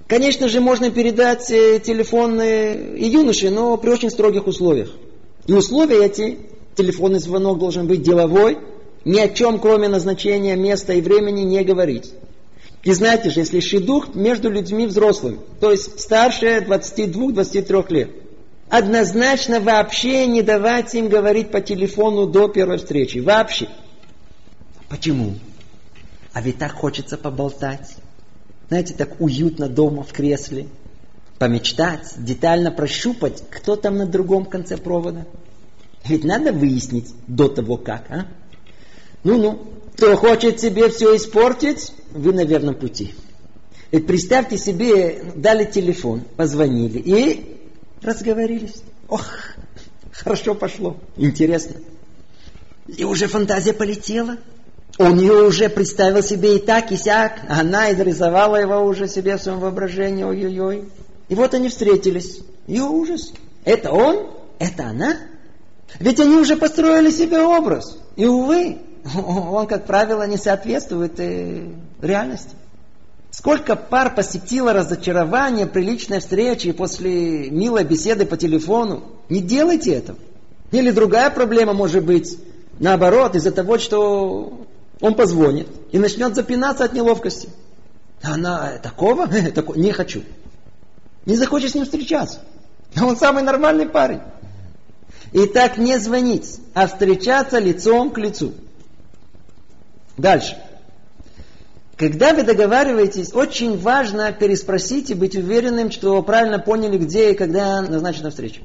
Конечно 0.08 0.48
же, 0.48 0.62
можно 0.62 0.90
передать 0.90 1.52
э, 1.52 1.80
телефон 1.80 2.42
и 2.42 3.10
юноше, 3.10 3.50
но 3.50 3.76
при 3.78 3.90
очень 3.90 4.10
строгих 4.10 4.48
условиях. 4.48 4.92
И 5.48 5.54
условия 5.54 6.06
эти, 6.06 6.40
телефонный 6.76 7.20
звонок 7.20 7.60
должен 7.60 7.88
быть 7.88 8.04
деловой, 8.04 8.58
ни 9.04 9.20
о 9.20 9.28
чем, 9.28 9.60
кроме 9.60 9.90
назначения 9.90 10.56
места 10.56 10.94
и 10.94 11.02
времени, 11.02 11.42
не 11.42 11.64
говорить. 11.64 12.14
И 12.84 12.94
знаете 12.94 13.32
же, 13.32 13.42
если 13.42 13.60
шидух 13.60 14.16
между 14.16 14.50
людьми 14.50 14.86
взрослыми, 14.86 15.40
то 15.60 15.72
есть 15.72 16.00
старше 16.00 16.60
22-23 16.60 17.86
лет, 17.94 18.12
однозначно 18.70 19.60
вообще 19.60 20.26
не 20.26 20.42
давать 20.42 20.94
им 20.96 21.10
говорить 21.10 21.52
по 21.52 21.60
телефону 21.60 22.28
до 22.28 22.48
первой 22.48 22.78
встречи. 22.78 23.20
Вообще. 23.20 23.68
Почему? 24.88 25.36
А 26.32 26.42
ведь 26.42 26.60
так 26.60 26.74
хочется 26.74 27.18
поболтать. 27.18 27.98
Знаете, 28.70 28.94
так 28.94 29.22
уютно 29.22 29.70
дома 29.70 30.04
в 30.04 30.12
кресле. 30.12 30.68
Помечтать, 31.40 32.14
детально 32.18 32.72
прощупать, 32.72 33.44
кто 33.50 33.76
там 33.76 33.98
на 33.98 34.06
другом 34.06 34.46
конце 34.46 34.76
провода. 34.78 35.26
Ведь 36.06 36.24
надо 36.24 36.52
выяснить 36.52 37.14
до 37.28 37.48
того 37.48 37.78
как, 37.78 38.10
а? 38.10 38.28
Ну-ну, 39.24 39.68
кто 39.96 40.16
хочет 40.16 40.60
себе 40.60 40.90
все 40.90 41.16
испортить, 41.16 41.94
вы 42.12 42.34
на 42.34 42.44
верном 42.44 42.76
пути. 42.76 43.14
Ведь 43.92 44.08
представьте 44.08 44.58
себе, 44.58 45.34
дали 45.36 45.66
телефон, 45.66 46.22
позвонили 46.36 47.00
и 47.00 47.58
разговорились. 48.02 48.82
Ох, 49.08 49.26
хорошо 50.12 50.56
пошло, 50.56 50.98
интересно. 51.16 51.78
И 52.88 53.04
уже 53.04 53.28
фантазия 53.28 53.74
полетела. 53.74 54.38
Он 54.98 55.20
ее 55.20 55.46
уже 55.46 55.70
представил 55.70 56.24
себе 56.24 56.56
и 56.56 56.60
так, 56.60 56.92
и 56.92 56.98
сяк. 56.98 57.42
Она 57.48 57.92
изрисовала 57.92 58.56
его 58.56 58.82
уже 58.82 59.08
себе 59.08 59.38
в 59.38 59.42
своем 59.42 59.60
воображении. 59.60 60.24
Ой-ой-ой. 60.24 60.90
И 61.30 61.36
вот 61.36 61.54
они 61.54 61.70
встретились. 61.70 62.40
И 62.66 62.80
ужас. 62.80 63.32
Это 63.64 63.92
он? 63.92 64.32
Это 64.60 64.88
она? 64.88 65.18
Ведь 66.00 66.20
они 66.20 66.36
уже 66.36 66.58
построили 66.58 67.12
себе 67.12 67.42
образ. 67.42 67.98
И, 68.16 68.26
увы, 68.26 68.80
он, 69.16 69.68
как 69.68 69.86
правило, 69.86 70.26
не 70.28 70.38
соответствует 70.38 71.20
э, 71.20 71.70
реальности. 72.02 72.56
Сколько 73.30 73.76
пар 73.76 74.16
посетило 74.16 74.74
разочарование 74.74 75.68
при 75.68 75.84
личной 75.84 76.20
встрече 76.20 76.74
после 76.74 77.52
милой 77.52 77.84
беседы 77.84 78.26
по 78.26 78.36
телефону. 78.36 79.04
Не 79.30 79.42
делайте 79.42 79.94
этого. 79.94 80.18
Или 80.72 80.90
другая 80.92 81.30
проблема 81.30 81.74
может 81.74 82.04
быть, 82.04 82.38
наоборот, 82.80 83.36
из-за 83.36 83.52
того, 83.52 83.78
что 83.78 84.67
он 85.00 85.16
позвонит 85.16 85.68
и 85.92 86.00
начнет 86.00 86.36
запинаться 86.36 86.84
от 86.84 86.94
неловкости. 86.94 87.50
Она 88.22 88.78
такого? 88.82 89.28
Не 89.76 89.92
хочу. 89.92 90.24
Не 91.26 91.36
захочет 91.36 91.72
с 91.72 91.76
ним 91.76 91.86
встречаться. 91.86 92.40
Он 93.00 93.18
самый 93.18 93.44
нормальный 93.44 93.88
парень. 93.88 94.22
И 95.34 95.46
так 95.46 95.78
не 95.78 95.98
звонить, 96.00 96.60
а 96.74 96.88
встречаться 96.88 97.60
лицом 97.60 98.12
к 98.12 98.18
лицу. 98.18 98.54
Дальше. 100.18 100.58
Когда 101.98 102.34
вы 102.34 102.44
договариваетесь, 102.44 103.34
очень 103.34 103.78
важно 103.78 104.32
переспросить 104.32 105.10
и 105.10 105.16
быть 105.16 105.36
уверенным, 105.36 105.92
что 105.92 106.22
правильно 106.22 106.60
поняли, 106.60 106.98
где 106.98 107.32
и 107.32 107.36
когда 107.36 107.82
назначена 107.82 108.30
встреча. 108.30 108.62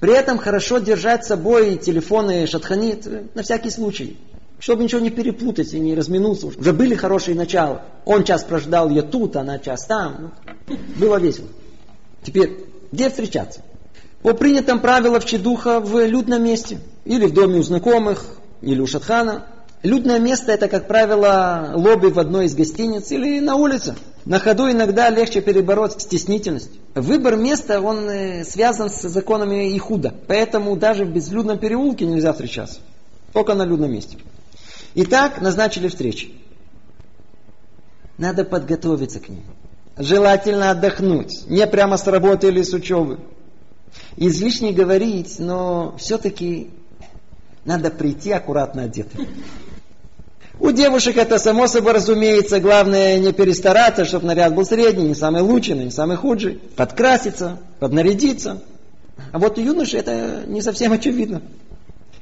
При 0.00 0.12
этом 0.12 0.38
хорошо 0.38 0.78
держать 0.78 1.24
с 1.24 1.28
собой 1.28 1.76
телефоны 1.76 2.46
шатханит 2.46 3.34
на 3.34 3.42
всякий 3.42 3.70
случай, 3.70 4.18
чтобы 4.58 4.84
ничего 4.84 5.00
не 5.00 5.10
перепутать 5.10 5.74
и 5.74 5.78
не 5.78 5.94
разминуться. 5.94 6.46
Уже 6.48 6.72
были 6.72 6.94
хорошие 6.94 7.36
начала. 7.36 7.82
Он 8.04 8.24
час 8.24 8.44
прождал, 8.44 8.90
я 8.90 9.02
тут, 9.02 9.36
она 9.36 9.58
час 9.58 9.84
там. 9.86 10.32
Было 10.96 11.16
весело. 11.16 11.48
Теперь, 12.22 12.64
где 12.90 13.10
встречаться? 13.10 13.60
По 14.22 14.32
принятым 14.32 14.80
правилам 14.80 15.20
Чедуха 15.20 15.80
в 15.80 16.04
людном 16.06 16.42
месте. 16.42 16.78
Или 17.04 17.26
в 17.26 17.32
доме 17.32 17.58
у 17.58 17.62
знакомых, 17.62 18.24
или 18.62 18.80
у 18.80 18.86
шатхана. 18.86 19.46
Людное 19.82 20.18
место 20.18 20.50
это, 20.50 20.68
как 20.68 20.88
правило, 20.88 21.72
лобби 21.74 22.08
в 22.08 22.18
одной 22.18 22.46
из 22.46 22.54
гостиниц 22.54 23.12
или 23.12 23.38
на 23.38 23.54
улице. 23.54 23.94
На 24.24 24.40
ходу 24.40 24.68
иногда 24.68 25.10
легче 25.10 25.40
перебороть 25.40 26.00
стеснительность. 26.00 26.70
Выбор 26.94 27.36
места, 27.36 27.80
он 27.80 28.08
э, 28.08 28.44
связан 28.44 28.90
с 28.90 29.02
законами 29.02 29.76
Ихуда. 29.76 30.12
Поэтому 30.26 30.74
даже 30.76 31.04
в 31.04 31.10
безлюдном 31.10 31.58
переулке 31.58 32.06
нельзя 32.06 32.32
встречаться. 32.32 32.80
Только 33.32 33.54
на 33.54 33.64
людном 33.64 33.92
месте. 33.92 34.16
Итак, 34.98 35.42
назначили 35.42 35.88
встречи. 35.88 36.32
Надо 38.16 38.44
подготовиться 38.44 39.20
к 39.20 39.28
ним. 39.28 39.42
Желательно 39.98 40.70
отдохнуть. 40.70 41.46
Не 41.48 41.66
прямо 41.66 41.98
с 41.98 42.06
работы 42.06 42.48
или 42.48 42.62
с 42.62 42.72
учебы. 42.72 43.18
Излишне 44.16 44.72
говорить, 44.72 45.38
но 45.38 45.94
все-таки 45.98 46.70
надо 47.66 47.90
прийти 47.90 48.32
аккуратно 48.32 48.84
одетым. 48.84 49.26
У 50.58 50.70
девушек 50.70 51.18
это 51.18 51.38
само 51.38 51.66
собой 51.66 51.92
разумеется. 51.92 52.58
Главное 52.58 53.18
не 53.18 53.34
перестараться, 53.34 54.06
чтобы 54.06 54.24
наряд 54.24 54.54
был 54.54 54.64
средний, 54.64 55.08
не 55.08 55.14
самый 55.14 55.42
лучший, 55.42 55.76
не 55.76 55.90
самый 55.90 56.16
худший. 56.16 56.58
Подкраситься, 56.74 57.58
поднарядиться. 57.80 58.62
А 59.30 59.38
вот 59.38 59.58
у 59.58 59.60
юноши 59.60 59.98
это 59.98 60.44
не 60.46 60.62
совсем 60.62 60.92
очевидно. 60.92 61.42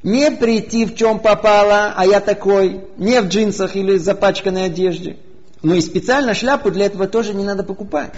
Не 0.05 0.29
прийти 0.29 0.85
в 0.85 0.93
чем 0.93 1.17
попало, 1.17 1.91
а 1.97 2.05
я 2.05 2.19
такой, 2.19 2.81
не 2.95 3.19
в 3.21 3.27
джинсах 3.27 3.75
или 3.75 3.97
запачканной 3.97 4.65
одежде. 4.65 5.17
Но 5.63 5.73
и 5.73 5.81
специально 5.81 6.35
шляпу 6.35 6.69
для 6.69 6.85
этого 6.85 7.07
тоже 7.07 7.33
не 7.33 7.43
надо 7.43 7.63
покупать. 7.63 8.11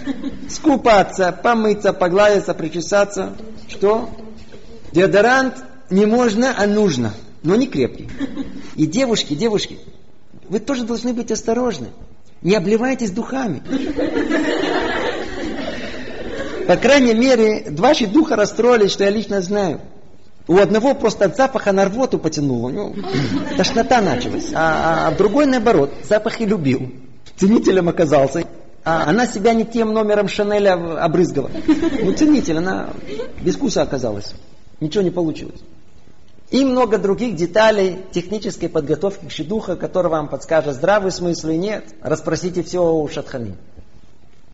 Скупаться, 0.50 1.32
помыться, 1.32 1.94
погладиться, 1.94 2.52
причесаться. 2.52 3.32
Что? 3.68 4.10
Деодорант 4.92 5.64
не 5.88 6.04
можно, 6.04 6.54
а 6.58 6.66
нужно. 6.66 7.14
Но 7.42 7.56
не 7.56 7.66
крепкий. 7.66 8.10
И 8.76 8.84
девушки, 8.84 9.32
девушки, 9.32 9.78
вы 10.46 10.58
тоже 10.58 10.84
должны 10.84 11.14
быть 11.14 11.30
осторожны. 11.30 11.88
Не 12.42 12.54
обливайтесь 12.54 13.12
духами. 13.12 13.62
По 16.66 16.76
крайней 16.76 17.14
мере, 17.14 17.70
два 17.70 17.94
духа 17.94 18.36
расстроились, 18.36 18.92
что 18.92 19.04
я 19.04 19.10
лично 19.10 19.40
знаю. 19.40 19.80
У 20.48 20.56
одного 20.56 20.94
просто 20.94 21.26
от 21.26 21.36
запаха 21.36 21.72
на 21.72 21.84
рвоту 21.84 22.18
потянуло. 22.18 22.70
Ну, 22.70 22.94
тошнота 23.56 24.00
началась. 24.00 24.50
А, 24.54 25.06
а, 25.06 25.08
а 25.08 25.14
другой, 25.14 25.44
наоборот, 25.44 25.92
запах 26.02 26.40
и 26.40 26.46
любил. 26.46 26.90
Ценителем 27.36 27.90
оказался. 27.90 28.44
А 28.82 29.04
она 29.04 29.26
себя 29.26 29.52
не 29.52 29.66
тем 29.66 29.92
номером 29.92 30.28
Шанеля 30.28 30.72
обрызгала. 31.04 31.50
Ну, 32.02 32.12
ценитель, 32.12 32.56
она 32.56 32.88
без 33.42 33.56
вкуса 33.56 33.82
оказалась. 33.82 34.32
Ничего 34.80 35.02
не 35.02 35.10
получилось. 35.10 35.60
И 36.50 36.64
много 36.64 36.96
других 36.96 37.36
деталей 37.36 37.98
технической 38.12 38.70
подготовки 38.70 39.26
к 39.26 39.30
шедуха, 39.30 39.76
которые 39.76 40.10
вам 40.10 40.28
подскажет 40.28 40.76
здравый 40.76 41.10
смысл 41.10 41.48
и 41.48 41.58
нет. 41.58 41.84
Расспросите 42.00 42.62
все 42.62 42.82
у 42.82 43.06
Шатхани. 43.06 43.54